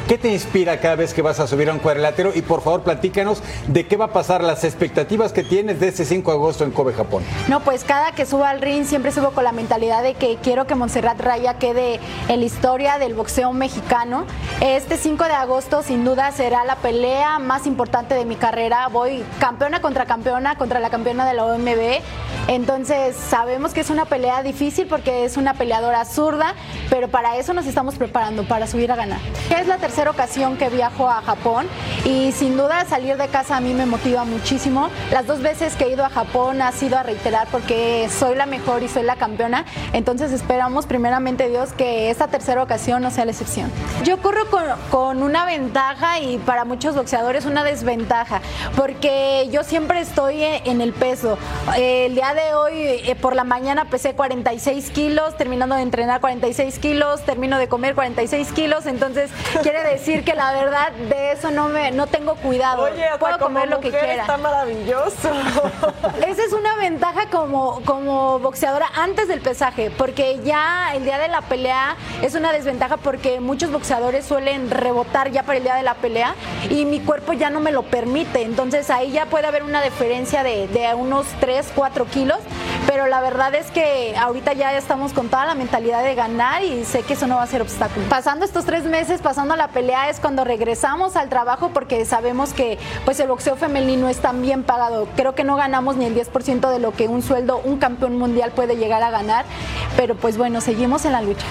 ¿Qué 0.09 0.19
te 0.19 0.31
inspira 0.31 0.81
cada 0.81 0.97
vez 0.97 1.15
que 1.15 1.23
vas 1.23 1.41
a 1.41 1.47
subir 1.47 1.71
a 1.71 1.73
un 1.73 1.79
cuadrilátero? 1.79 2.33
Y 2.35 2.43
por 2.43 2.61
favor, 2.61 2.83
platícanos 2.83 3.43
de 3.69 3.87
qué 3.87 3.97
va 3.97 4.07
a 4.07 4.13
pasar, 4.13 4.45
las 4.45 4.63
expectativas 4.63 5.33
que 5.33 5.43
tienes 5.43 5.81
de 5.81 5.89
este 5.89 6.05
5 6.05 6.31
de 6.31 6.37
agosto 6.37 6.65
en 6.65 6.73
Kobe, 6.73 6.93
Japón. 6.93 7.23
No, 7.49 7.61
pues 7.61 7.85
cada 7.85 8.13
que 8.13 8.27
subo 8.27 8.45
al 8.45 8.61
ring 8.61 8.85
siempre 8.85 9.13
subo 9.13 9.31
con 9.31 9.45
la 9.45 9.53
mentalidad 9.53 10.03
de 10.03 10.13
que 10.13 10.37
quiero 10.43 10.67
que 10.67 10.75
Montserrat 10.75 11.19
Raya 11.23 11.55
quede 11.55 12.01
en 12.29 12.41
la 12.41 12.45
historia 12.45 12.99
del 12.99 13.15
boxeo 13.15 13.55
mexicano. 13.55 14.27
Este 14.61 14.99
5 14.99 15.25
de 15.25 15.33
agosto 15.33 15.83
sin 15.83 16.05
duda 16.05 16.33
será 16.33 16.67
la 16.67 16.77
pelea 16.77 17.39
más 17.39 17.67
importante 17.67 18.15
de 18.15 18.27
mi 18.27 18.37
carrera. 18.37 18.89
Voy 18.89 19.25
campeona 19.39 19.81
contra 19.81 20.05
campeona, 20.05 20.59
contra 20.59 20.81
la 20.81 20.91
campeona 20.91 21.27
de 21.27 21.33
la 21.33 21.47
OMB 21.47 22.03
Entonces 22.49 23.17
sabemos 23.17 23.73
que 23.73 23.81
es 23.81 23.89
una 23.89 24.05
pelea 24.05 24.43
difícil 24.43 24.87
porque 24.87 25.25
es 25.25 25.39
una 25.39 25.55
peleadora 25.55 26.05
zurda, 26.05 26.55
pero 26.91 27.09
para 27.09 27.39
eso 27.39 27.55
nos 27.55 27.65
estamos 27.65 27.95
preparando, 27.95 28.47
para 28.47 28.67
subir 28.67 28.93
a 28.93 28.97
ganar. 28.97 29.19
Es 29.49 29.67
la 29.67 29.79
tercera 29.79 29.94
ocasión 30.03 30.57
que 30.57 30.69
viajo 30.69 31.09
a 31.09 31.23
Japón 31.23 31.67
y 32.05 32.33
sin 32.33 32.57
duda 32.57 32.85
salir 32.85 33.17
de 33.17 33.29
casa 33.29 33.57
a 33.57 33.61
mí 33.61 33.73
me 33.75 33.87
motiva 33.87 34.25
muchísimo. 34.25 34.91
Las 35.13 35.27
dos 35.27 35.41
veces 35.41 35.77
que 35.77 35.85
he 35.85 35.91
ido 35.91 36.05
a 36.05 36.11
Japón 36.11 36.61
ha 36.61 36.73
sido 36.73 36.99
a 36.99 37.03
reiterar 37.03 37.47
porque 37.51 38.09
soy 38.11 38.35
la 38.35 38.47
mejor 38.47 38.83
y 38.83 38.89
soy 38.89 39.05
la 39.05 39.17
campeona. 39.17 39.65
Entonces 39.93 40.33
esperamos 40.33 40.87
primeramente 40.87 41.49
Dios 41.49 41.73
que 41.73 42.11
esta 42.11 42.27
tercera 42.27 42.63
ocasión 42.63 43.03
no 43.03 43.11
sea 43.11 43.25
la 43.25 43.31
excepción. 43.31 43.71
Yo 44.05 44.21
corro 44.21 44.51
con, 44.51 44.65
con 44.91 45.23
una 45.23 45.47
ventaja 45.47 46.19
y 46.19 46.39
para 46.39 46.65
muchos 46.65 46.97
boxeadores 46.97 47.47
una 47.47 47.63
desventaja 47.65 48.41
porque 48.77 49.49
yo 49.53 49.63
siempre 49.63 50.01
estoy 50.01 50.43
en 50.43 50.81
el 50.81 50.93
peso. 50.93 51.39
El 51.77 52.15
día 52.15 52.35
de 52.35 52.55
hoy 52.55 52.73
eh, 52.75 53.17
por 53.21 53.37
la 53.37 53.45
mañana 53.45 53.85
pesé 53.87 54.15
46 54.15 54.91
kilos, 54.91 55.37
terminando 55.37 55.77
de 55.77 55.83
entrenar 55.83 56.21
46 56.21 56.79
kilos, 56.79 57.25
termino 57.25 57.59
de 57.59 57.69
comer 57.69 57.95
46 57.95 58.53
kilos, 58.53 58.87
entonces 58.87 59.31
quiere 59.63 59.84
decir 59.89 60.25
que 60.25 60.35
la 60.35 60.53
verdad 60.53 60.93
de 60.93 61.33
eso 61.33 61.51
no 61.51 61.69
me 61.69 61.91
no 61.91 62.07
tengo 62.07 62.35
cuidado. 62.37 62.83
Oye, 62.83 63.05
hasta 63.05 63.19
puedo 63.19 63.39
como 63.39 63.47
comer 63.47 63.69
lo 63.69 63.81
que 63.81 63.91
quiera. 63.91 64.23
Está 64.23 64.37
maravilloso. 64.37 65.31
Esa 66.27 66.45
es 66.45 66.53
una 66.53 66.77
ventaja 66.77 67.29
como, 67.31 67.81
como 67.85 68.39
boxeadora 68.39 68.87
antes 68.95 69.29
del 69.29 69.41
pesaje, 69.41 69.91
porque 69.91 70.41
ya 70.45 70.95
el 70.95 71.05
día 71.05 71.19
de 71.19 71.29
la 71.29 71.43
pelea 71.43 71.97
es 72.23 72.35
una 72.35 72.53
desventaja 72.53 72.97
porque 72.97 73.41
muchos 73.41 73.71
boxeadores 73.71 74.25
suelen 74.25 74.71
rebotar 74.71 75.31
ya 75.31 75.43
para 75.43 75.59
el 75.59 75.65
día 75.65 75.75
de 75.75 75.83
la 75.83 75.95
pelea 75.95 76.35
y 76.71 76.85
mi 76.85 77.01
cuerpo 77.01 77.33
ya 77.33 77.51
no 77.51 77.61
me 77.61 77.73
lo 77.73 77.83
permite. 77.83 78.43
Entonces 78.43 78.91
ahí 78.91 79.13
ya 79.13 79.27
puede 79.27 79.47
haber 79.47 79.63
una 79.63 79.83
diferencia 79.83 80.43
de, 80.43 80.69
de 80.69 80.95
unos 80.95 81.27
3, 81.41 81.73
4 81.75 82.05
kilos, 82.07 82.39
pero 82.87 83.07
la 83.07 83.21
verdad 83.21 83.55
es 83.55 83.71
que 83.71 84.15
ahorita 84.17 84.53
ya 84.53 84.77
estamos 84.77 85.13
con 85.13 85.29
toda 85.29 85.47
la 85.47 85.55
mentalidad 85.55 86.03
de 86.03 86.15
ganar 86.15 86.63
y 86.63 86.85
sé 86.85 87.03
que 87.03 87.15
eso 87.15 87.27
no 87.27 87.37
va 87.37 87.43
a 87.43 87.47
ser 87.47 87.63
obstáculo. 87.63 88.07
Pasando 88.09 88.45
estos 88.45 88.65
tres 88.65 88.85
meses, 88.85 89.21
pasando 89.21 89.57
la 89.57 89.69
pelea, 89.69 90.11
es 90.11 90.21
cuando 90.21 90.45
regresamos 90.45 91.17
al 91.17 91.29
trabajo 91.29 91.71
porque 91.73 92.05
sabemos 92.05 92.53
que 92.53 92.79
pues 93.05 93.19
el 93.21 93.29
boxeo 93.29 93.57
femenino 93.57 94.09
es 94.09 94.19
tan 94.19 94.43
bien 94.43 94.63
pagado. 94.63 95.09
Creo 95.17 95.35
que 95.35 95.45
no 95.45 95.57
ganamos 95.57 95.97
ni 95.97 96.05
el 96.05 96.15
10% 96.15 96.71
de 96.71 96.79
lo 96.79 96.93
que 96.93 97.09
un 97.09 97.23
sueldo, 97.23 97.61
un 97.65 97.79
campeón 97.79 98.19
mundial 98.19 98.53
puede 98.53 98.77
llegar 98.77 99.03
a 99.03 99.11
ganar, 99.11 99.45
pero 99.97 100.15
pues 100.15 100.37
bueno, 100.37 100.61
seguimos 100.61 101.05
en 101.05 101.13
la 101.13 101.23
lucha. 101.23 101.47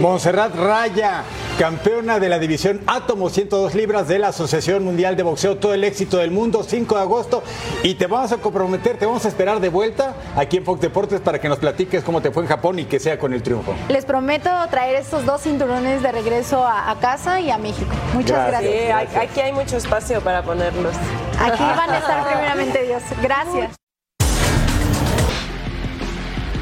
Montserrat 0.00 0.54
Raya, 0.54 1.24
campeona 1.58 2.20
de 2.20 2.28
la 2.28 2.38
división 2.38 2.80
Átomo 2.86 3.30
102 3.30 3.74
libras 3.74 4.06
de 4.06 4.18
la 4.18 4.28
Asociación 4.28 4.84
Mundial 4.84 5.16
de 5.16 5.22
Boxeo, 5.22 5.56
todo 5.56 5.74
el 5.74 5.82
éxito 5.84 6.18
del 6.18 6.30
mundo, 6.30 6.62
5 6.62 6.94
de 6.94 7.00
agosto. 7.00 7.42
Y 7.82 7.94
te 7.94 8.06
vamos 8.06 8.30
a 8.32 8.38
comprometer, 8.38 8.96
te 8.96 9.06
vamos 9.06 9.24
a 9.24 9.28
esperar 9.28 9.60
de 9.60 9.68
vuelta 9.68 10.14
aquí 10.36 10.56
en 10.58 10.64
Fox 10.64 10.80
Deportes 10.80 11.20
para 11.20 11.40
que 11.40 11.48
nos 11.48 11.58
platiques 11.58 12.02
cómo 12.04 12.20
te 12.20 12.30
fue 12.30 12.42
en 12.42 12.48
Japón 12.48 12.78
y 12.78 12.84
que 12.84 12.98
sea 13.00 13.18
con 13.18 13.32
el 13.32 13.42
triunfo. 13.42 13.74
Les 13.88 14.04
prometo 14.04 14.50
traer 14.70 14.96
estos 14.96 15.24
dos 15.24 15.42
cinturones 15.42 16.02
de 16.02 16.12
regreso 16.12 16.64
a, 16.66 16.90
a 16.90 16.94
casa 16.96 17.40
y 17.40 17.50
a 17.50 17.58
México. 17.58 17.90
Muchas 18.14 18.48
gracias. 18.48 18.72
Sí, 18.72 18.78
hay- 18.90 19.08
aquí 19.26 19.40
hay 19.40 19.52
mucho 19.52 19.76
espacio 19.76 20.20
para 20.20 20.42
ponerlos. 20.42 20.94
Aquí 21.40 21.62
van 21.62 21.90
a 21.90 21.98
estar 21.98 22.26
primeramente 22.32 22.82
Dios. 22.84 23.02
Gracias. 23.22 23.87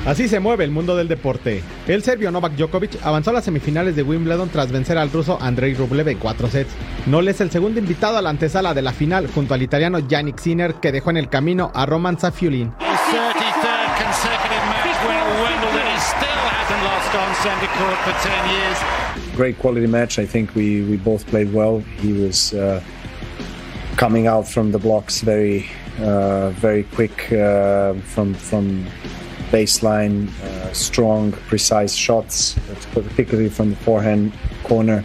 Así 0.07 0.29
se 0.29 0.39
mueve 0.39 0.63
el 0.63 0.71
mundo 0.71 0.95
del 0.97 1.09
deporte. 1.09 1.65
El 1.89 2.05
serbio 2.05 2.31
Novak 2.31 2.53
Djokovic 2.53 3.05
avanzó 3.05 3.31
a 3.31 3.33
las 3.35 3.45
semifinales 3.45 3.97
de 3.97 4.05
Wimbledon 4.05 4.49
tras 4.51 4.71
vencer 4.71 4.99
al 4.99 5.11
ruso 5.11 5.37
Andrei 5.41 5.75
Rublev 5.75 6.07
en 6.09 6.19
cuatro 6.19 6.49
sets. 6.49 6.71
Nole 7.07 7.33
es 7.33 7.41
el 7.41 7.51
segundo 7.51 7.81
invitado 7.81 8.17
a 8.17 8.23
la 8.23 8.31
antesala 8.31 8.73
de 8.73 8.83
la 8.83 8.93
final 8.93 9.27
junto 9.27 9.53
al 9.55 9.63
italiano 9.63 9.99
Yannick 9.99 10.39
Sinner 10.39 10.75
que 10.75 10.93
dejó 10.93 11.11
en 11.11 11.17
el 11.17 11.29
camino 11.29 11.73
a 11.75 11.87
Roman 11.87 12.21
Safiulin. 12.21 12.71
33rd 12.79 14.05
consecutive 14.05 14.65
match 14.71 14.97
winner 15.09 15.27
Wimbledon. 15.43 15.87
He 15.93 15.99
still 15.99 16.41
hasn't 16.55 16.83
lost 16.85 17.15
on 17.17 17.35
centre 17.43 17.71
court 17.77 17.99
for 18.05 18.13
10 18.29 18.51
years. 18.51 19.07
great 19.37 19.59
quality 19.59 19.89
match. 19.89 20.19
I 20.19 20.27
think 20.27 20.55
we, 20.55 20.83
we 20.83 20.97
both 20.97 21.27
played 21.27 21.53
well. 21.53 21.81
He 22.01 22.13
was 22.13 22.55
uh, 22.55 22.81
coming 23.97 24.29
out 24.29 24.47
from 24.49 24.71
the 24.73 24.79
blocks 24.79 25.21
very 25.21 25.67
uh, 26.01 26.51
very 26.51 26.85
quick 26.95 27.33
uh, 27.33 27.95
from 28.15 28.35
from 28.35 28.87
baseline, 29.51 30.29
uh, 30.29 30.73
strong, 30.73 31.33
precise 31.49 31.95
shots, 31.95 32.57
particularly 32.93 33.49
from 33.51 33.71
the 33.71 33.77
forehand 33.77 34.33
corner, 34.63 35.03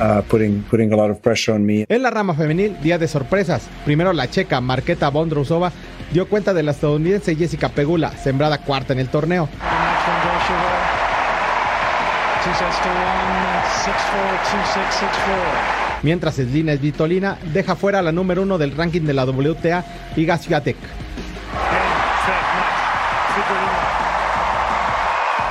uh, 0.00 0.22
putting 0.28 0.92
a 0.92 0.96
lot 0.96 1.10
of 1.10 1.20
pressure 1.20 1.54
on 1.54 1.64
me. 1.64 1.84
En 1.88 2.02
la 2.02 2.10
rama 2.10 2.34
femenil, 2.34 2.80
día 2.82 2.98
de 2.98 3.08
sorpresas. 3.08 3.68
Primero 3.84 4.12
la 4.12 4.28
checa 4.28 4.60
Marketa 4.60 5.08
Bondrousova 5.10 5.72
dio 6.12 6.28
cuenta 6.28 6.52
de 6.54 6.62
la 6.62 6.72
estadounidense 6.72 7.36
Jessica 7.36 7.68
Pegula, 7.68 8.12
sembrada 8.16 8.58
cuarta 8.58 8.92
en 8.92 8.98
el 8.98 9.08
torneo. 9.08 9.48
Match 9.60 10.04
from 10.04 10.16
Bolsheva. 10.24 10.90
Two 12.42 12.54
sets 12.54 12.78
to 12.82 12.88
one. 12.88 13.40
6-4, 13.80 13.92
2-6, 14.52 15.00
6-4. 15.00 16.02
Mientras 16.02 16.34
Slina 16.34 16.74
Svitolina 16.74 17.38
deja 17.52 17.76
fuera 17.76 18.02
la 18.02 18.12
número 18.12 18.42
uno 18.42 18.58
del 18.58 18.76
ranking 18.76 19.02
de 19.02 19.14
la 19.14 19.24
WTA, 19.24 19.84
Iga 20.16 20.36
Swiatek. 20.38 20.76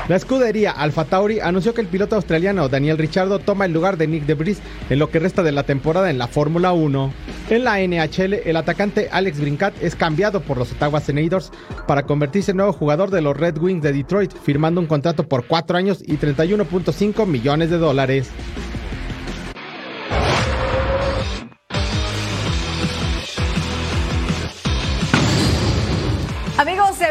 La 0.10 0.16
escudería 0.16 0.72
Alfa 0.72 1.06
Tauri 1.06 1.40
anunció 1.40 1.76
que 1.76 1.82
el 1.82 1.88
piloto 1.88 2.16
australiano 2.16 2.68
Daniel 2.68 2.98
Ricciardo 2.98 3.38
toma 3.38 3.66
el 3.66 3.74
lugar 3.74 3.96
de 3.96 4.08
Nick 4.08 4.26
de 4.26 4.34
Vries 4.34 4.60
en 4.90 4.98
lo 4.98 5.12
que 5.12 5.20
resta 5.20 5.44
de 5.44 5.52
la 5.52 5.62
temporada 5.62 6.10
en 6.10 6.18
la 6.18 6.28
Fórmula 6.28 6.74
1. 6.74 7.14
En 7.52 7.64
la 7.64 7.78
NHL, 7.80 8.34
el 8.44 8.56
atacante 8.56 9.10
Alex 9.12 9.40
Brincat 9.40 9.76
es 9.84 9.96
cambiado 9.96 10.42
por 10.42 10.58
los 10.58 10.72
Ottawa 10.72 11.00
Senators 11.00 11.52
para 11.88 12.08
convertirse 12.08 12.50
en 12.50 12.58
nuevo 12.58 12.74
jugador 12.74 13.12
de 13.12 13.22
los 13.22 13.38
Red 13.38 13.60
Wings 13.60 13.84
de 13.84 13.94
Detroit, 13.94 14.34
firmando 14.34 14.82
un 14.82 14.88
contrato 14.88 15.28
por 15.28 15.46
4 15.46 15.78
años 15.78 16.02
y 16.04 16.18
31.5 16.18 17.28
millones 17.28 17.70
de 17.70 17.78
dólares. 17.78 18.32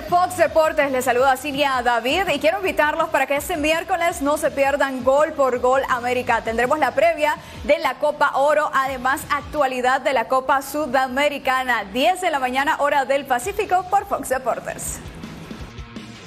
Fox 0.08 0.38
Deportes, 0.38 0.90
les 0.90 1.04
saluda 1.04 1.36
Silvia 1.36 1.82
David 1.84 2.28
y 2.32 2.38
quiero 2.38 2.58
invitarlos 2.58 3.10
para 3.10 3.26
que 3.26 3.36
este 3.36 3.58
miércoles 3.58 4.22
no 4.22 4.38
se 4.38 4.50
pierdan 4.50 5.04
Gol 5.04 5.34
por 5.34 5.58
Gol 5.58 5.82
América. 5.90 6.40
Tendremos 6.42 6.78
la 6.78 6.92
previa 6.92 7.36
de 7.64 7.78
la 7.78 7.98
Copa 7.98 8.30
Oro, 8.36 8.70
además 8.72 9.20
actualidad 9.30 10.00
de 10.00 10.14
la 10.14 10.26
Copa 10.26 10.62
Sudamericana, 10.62 11.84
10 11.92 12.22
de 12.22 12.30
la 12.30 12.38
mañana 12.38 12.76
hora 12.78 13.04
del 13.04 13.26
Pacífico 13.26 13.84
por 13.90 14.06
Fox 14.06 14.30
Deportes. 14.30 14.98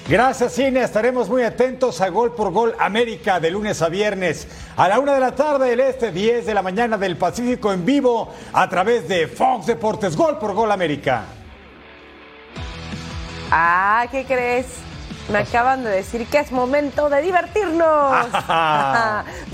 Gracias, 0.07 0.53
Cine. 0.53 0.83
Estaremos 0.83 1.27
muy 1.27 1.41
atentos 1.41 2.01
a 2.01 2.09
Gol 2.09 2.35
por 2.35 2.51
Gol 2.51 2.75
América 2.77 3.39
de 3.39 3.49
lunes 3.49 3.81
a 3.81 3.89
viernes 3.89 4.47
a 4.77 4.87
la 4.89 4.99
una 4.99 5.15
de 5.15 5.21
la 5.21 5.33
tarde 5.33 5.71
del 5.71 5.79
Este, 5.79 6.11
10 6.11 6.45
de 6.45 6.53
la 6.53 6.61
mañana 6.61 6.99
del 6.99 7.17
Pacífico 7.17 7.73
en 7.73 7.83
vivo 7.83 8.31
a 8.53 8.69
través 8.69 9.07
de 9.07 9.27
Fox 9.27 9.65
Deportes. 9.65 10.15
Gol 10.15 10.37
por 10.37 10.53
Gol 10.53 10.71
América. 10.71 11.23
Ah, 13.51 14.05
¿qué 14.11 14.25
crees? 14.25 14.65
Me 15.29 15.39
acaban 15.39 15.83
de 15.83 15.89
decir 15.91 16.25
que 16.27 16.39
es 16.39 16.51
momento 16.51 17.09
de 17.09 17.21
divertirnos. 17.21 18.27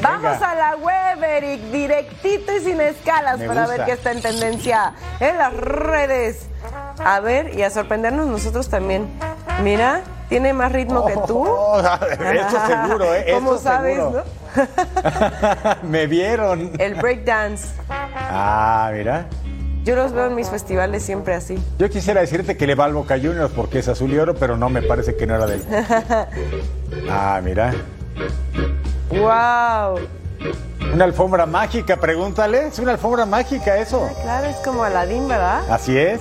Vamos 0.01 0.41
a 0.41 0.55
la 0.55 0.75
web, 0.77 1.23
Eric, 1.23 1.61
directito 1.71 2.51
y 2.55 2.61
sin 2.61 2.79
escalas 2.81 3.37
Me 3.39 3.47
para 3.47 3.61
gusta. 3.61 3.77
ver 3.77 3.85
qué 3.85 3.91
está 3.93 4.11
en 4.11 4.21
tendencia 4.21 4.93
en 5.19 5.37
las 5.37 5.53
redes. 5.53 6.47
A 7.03 7.19
ver, 7.19 7.53
y 7.57 7.63
a 7.63 7.69
sorprendernos 7.69 8.27
nosotros 8.27 8.69
también. 8.69 9.07
Mira, 9.63 10.01
tiene 10.29 10.53
más 10.53 10.71
ritmo 10.71 11.05
que 11.05 11.13
tú. 11.27 11.45
Eso 12.19 12.67
seguro, 12.67 13.13
¿eh? 13.13 13.27
¿Cómo 13.33 13.57
sabes, 13.57 13.95
seguro. 13.97 14.23
no? 14.53 15.87
Me 15.89 16.07
vieron. 16.07 16.71
El 16.79 16.95
breakdance. 16.95 17.67
Ah, 17.89 18.89
mira. 18.93 19.27
Yo 19.87 19.95
los 19.95 20.11
veo 20.11 20.25
en 20.27 20.35
mis 20.35 20.49
festivales 20.49 21.01
siempre 21.01 21.33
así. 21.33 21.57
Yo 21.79 21.89
quisiera 21.89 22.19
decirte 22.19 22.57
que 22.57 22.67
le 22.67 22.75
va 22.75 22.83
al 22.83 22.93
Boca 22.93 23.15
Juniors 23.15 23.53
porque 23.55 23.79
es 23.79 23.87
azul 23.87 24.11
y 24.11 24.17
oro, 24.19 24.35
pero 24.35 24.57
no 24.57 24.67
me 24.67 24.81
parece 24.81 25.15
que 25.15 25.25
no 25.25 25.35
era 25.35 25.45
de 25.47 25.55
él. 25.55 25.63
Ah, 27.09 27.39
mira. 27.41 27.73
¡Wow! 29.09 29.99
Una 30.93 31.05
alfombra 31.05 31.45
mágica, 31.45 31.95
pregúntale. 31.95 32.67
Es 32.67 32.79
una 32.79 32.91
alfombra 32.91 33.25
mágica 33.25 33.77
eso. 33.77 34.09
Claro, 34.23 34.47
es 34.47 34.57
como 34.57 34.83
Aladín, 34.83 35.25
¿verdad? 35.25 35.61
Así 35.71 35.97
es. 35.97 36.19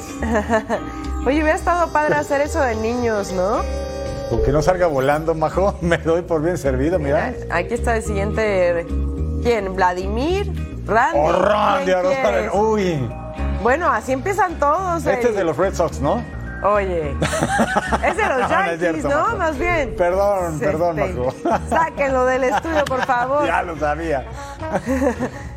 Oye, 1.27 1.43
hubiera 1.43 1.57
estado 1.57 1.89
padre 1.89 2.15
hacer 2.15 2.43
eso 2.43 2.61
de 2.61 2.77
niños, 2.77 3.33
¿no? 3.33 3.63
Con 4.31 4.45
que 4.45 4.53
no 4.53 4.63
salga 4.63 4.87
volando, 4.87 5.35
majo, 5.35 5.77
me 5.81 5.99
doy 5.99 6.23
por 6.23 6.41
bien 6.41 6.57
servido, 6.57 7.01
mira. 7.01 7.35
Aquí 7.51 7.75
está 7.75 7.97
el 7.97 8.05
siguiente. 8.05 8.87
¿Quién? 9.43 9.75
¿Vladimir? 9.75 10.53
¿Randy? 10.87 11.19
Oh, 11.19 11.33
Randy. 11.33 11.93
Uy. 12.55 13.26
Bueno, 13.67 13.91
así 13.91 14.13
empiezan 14.13 14.55
todos. 14.61 15.05
Este 15.05 15.23
el- 15.23 15.27
es 15.31 15.35
de 15.37 15.43
los 15.45 15.57
Red 15.57 15.75
Sox, 15.75 15.99
¿no? 16.01 16.23
Oye. 16.63 17.17
Es 18.05 18.17
de 18.17 18.27
los 18.29 18.39
no 18.43 18.49
Yankees, 18.49 19.05
¿no? 19.05 19.37
Más 19.37 19.59
bien. 19.59 19.93
Perdón, 19.99 20.61
perdón, 20.61 20.99
Este, 21.01 21.15
Majo. 21.19 21.35
Sáquenlo 21.69 22.25
del 22.27 22.45
estudio, 22.45 22.85
por 22.85 23.05
favor. 23.05 23.45
Ya 23.47 23.63
lo 23.63 23.77
sabía. 23.77 24.25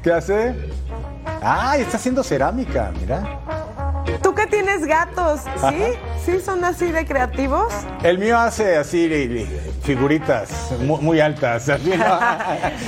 ¿Qué 0.01 0.11
hace? 0.11 0.55
Ah, 1.43 1.77
está 1.77 1.97
haciendo 1.97 2.23
cerámica, 2.23 2.91
mira. 2.99 3.21
¿Tú 4.23 4.33
que 4.33 4.47
tienes 4.47 4.85
gatos? 4.87 5.41
¿Sí? 5.41 5.49
Ajá. 5.61 5.75
¿Sí 6.25 6.41
son 6.41 6.65
así 6.65 6.91
de 6.91 7.05
creativos? 7.05 7.71
El 8.01 8.17
mío 8.17 8.39
hace 8.39 8.75
así 8.75 9.07
figuritas 9.81 10.71
muy, 10.79 11.01
muy 11.01 11.19
altas 11.19 11.69
así, 11.69 11.89
¿no? 11.89 12.19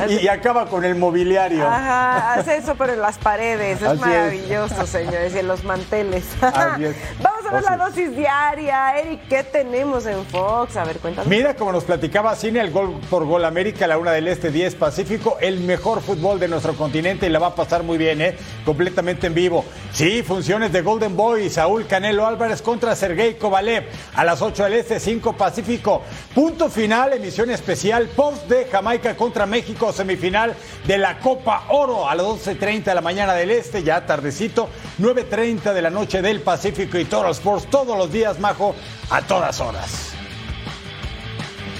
y, 0.10 0.26
y 0.26 0.28
acaba 0.28 0.66
con 0.68 0.86
el 0.86 0.96
mobiliario. 0.96 1.68
Ajá, 1.68 2.34
hace 2.34 2.58
eso 2.58 2.76
pero 2.78 2.94
en 2.94 3.02
las 3.02 3.18
paredes. 3.18 3.82
Es 3.82 3.88
Así 3.88 3.96
es. 3.96 4.00
maravilloso, 4.02 4.86
señores, 4.88 5.34
y 5.36 5.40
en 5.40 5.48
los 5.48 5.64
manteles. 5.64 6.26
Así 6.42 6.86
es. 6.86 6.96
Vamos 7.22 7.41
Oh, 7.52 7.62
la 7.62 7.74
sí. 7.74 7.76
dosis 7.78 8.16
diaria. 8.18 8.98
Eric, 9.00 9.28
¿qué 9.28 9.44
tenemos 9.44 10.06
en 10.06 10.26
Fox? 10.26 10.78
A 10.78 10.84
ver, 10.84 10.98
cuéntanos. 11.00 11.28
Mira, 11.28 11.56
como 11.56 11.72
nos 11.72 11.84
platicaba 11.84 12.36
Cine, 12.36 12.62
el 12.62 12.72
gol 12.72 13.00
por 13.10 13.26
gol 13.26 13.46
América, 13.46 13.88
la 13.88 13.98
una 13.98 14.12
del 14.12 14.28
Este, 14.28 14.52
10 14.52 14.76
Pacífico, 14.76 15.38
el 15.42 15.60
mejor 15.62 16.02
fútbol 16.02 16.40
de 16.40 16.48
nuestro 16.48 16.74
continente 16.76 17.26
y 17.26 17.30
la 17.30 17.40
va 17.40 17.48
a 17.48 17.56
pasar 17.56 17.84
muy 17.84 17.98
bien, 17.98 18.22
¿eh? 18.22 18.38
Completamente 18.66 19.28
en 19.28 19.34
vivo. 19.34 19.66
Sí, 19.92 20.24
funciones 20.24 20.72
de 20.72 20.82
Golden 20.82 21.16
Boy, 21.18 21.50
Saúl 21.50 21.86
Canelo 21.88 22.26
Álvarez 22.26 22.62
contra 22.62 22.96
Sergey 22.96 23.36
Kovalev 23.36 23.86
a 24.16 24.24
las 24.24 24.42
8 24.42 24.64
del 24.64 24.74
Este, 24.74 25.00
5 25.00 25.34
Pacífico. 25.34 26.02
Punto 26.34 26.70
final, 26.70 27.14
emisión 27.14 27.50
especial, 27.52 28.08
post 28.16 28.48
de 28.48 28.66
Jamaica 28.66 29.16
contra 29.18 29.46
México, 29.46 29.92
semifinal 29.92 30.54
de 30.86 30.98
la 30.98 31.20
Copa 31.20 31.66
Oro 31.70 32.08
a 32.10 32.16
las 32.16 32.26
12.30 32.26 32.84
de 32.86 32.96
la 32.96 33.02
mañana 33.02 33.34
del 33.34 33.52
Este, 33.52 33.84
ya 33.84 34.06
tardecito, 34.06 34.70
9.30 35.00 35.74
de 35.74 35.82
la 35.82 35.90
noche 35.90 36.22
del 36.22 36.42
Pacífico 36.42 36.98
y 36.98 37.06
Toro 37.06 37.34
Sports 37.42 37.66
todos 37.72 37.98
los 37.98 38.12
días, 38.12 38.38
Majo, 38.40 38.76
a 39.10 39.24
todas 39.24 39.60
horas. 39.60 40.12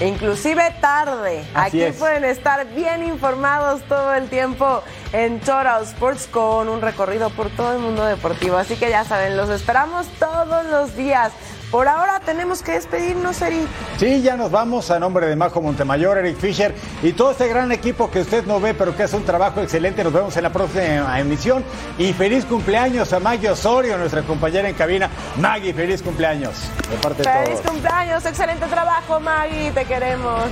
Inclusive 0.00 0.74
tarde. 0.80 1.44
Así 1.54 1.80
Aquí 1.80 1.82
es. 1.82 1.96
pueden 1.96 2.24
estar 2.24 2.66
bien 2.74 3.04
informados 3.06 3.82
todo 3.82 4.12
el 4.14 4.28
tiempo 4.28 4.82
en 5.12 5.38
Total 5.38 5.84
Sports 5.84 6.26
con 6.26 6.68
un 6.68 6.80
recorrido 6.80 7.30
por 7.30 7.48
todo 7.50 7.74
el 7.74 7.78
mundo 7.78 8.04
deportivo. 8.04 8.56
Así 8.56 8.74
que 8.74 8.90
ya 8.90 9.04
saben, 9.04 9.36
los 9.36 9.48
esperamos 9.50 10.08
todos 10.18 10.66
los 10.66 10.96
días. 10.96 11.30
Por 11.72 11.88
ahora 11.88 12.20
tenemos 12.20 12.62
que 12.62 12.72
despedirnos, 12.72 13.40
Eric. 13.40 13.66
Sí, 13.96 14.20
ya 14.20 14.36
nos 14.36 14.50
vamos 14.50 14.90
a 14.90 14.98
nombre 15.00 15.26
de 15.26 15.34
Majo 15.34 15.62
Montemayor, 15.62 16.18
Eric 16.18 16.36
Fisher 16.36 16.74
y 17.02 17.12
todo 17.14 17.30
este 17.30 17.48
gran 17.48 17.72
equipo 17.72 18.10
que 18.10 18.20
usted 18.20 18.44
no 18.44 18.60
ve, 18.60 18.74
pero 18.74 18.94
que 18.94 19.04
hace 19.04 19.16
un 19.16 19.24
trabajo 19.24 19.62
excelente. 19.62 20.04
Nos 20.04 20.12
vemos 20.12 20.36
en 20.36 20.42
la 20.42 20.52
próxima 20.52 21.18
emisión. 21.18 21.64
Y 21.96 22.12
feliz 22.12 22.44
cumpleaños 22.44 23.10
a 23.14 23.20
Maggie 23.20 23.48
Osorio, 23.50 23.96
nuestra 23.96 24.20
compañera 24.22 24.68
en 24.68 24.74
cabina. 24.74 25.08
Maggie, 25.38 25.72
feliz 25.72 26.02
cumpleaños. 26.02 26.52
De 26.90 26.96
parte 26.98 27.22
de 27.22 27.30
Feliz 27.30 27.60
todos. 27.62 27.70
cumpleaños, 27.72 28.26
excelente 28.26 28.66
trabajo, 28.66 29.18
Maggie, 29.18 29.72
te 29.72 29.86
queremos. 29.86 30.44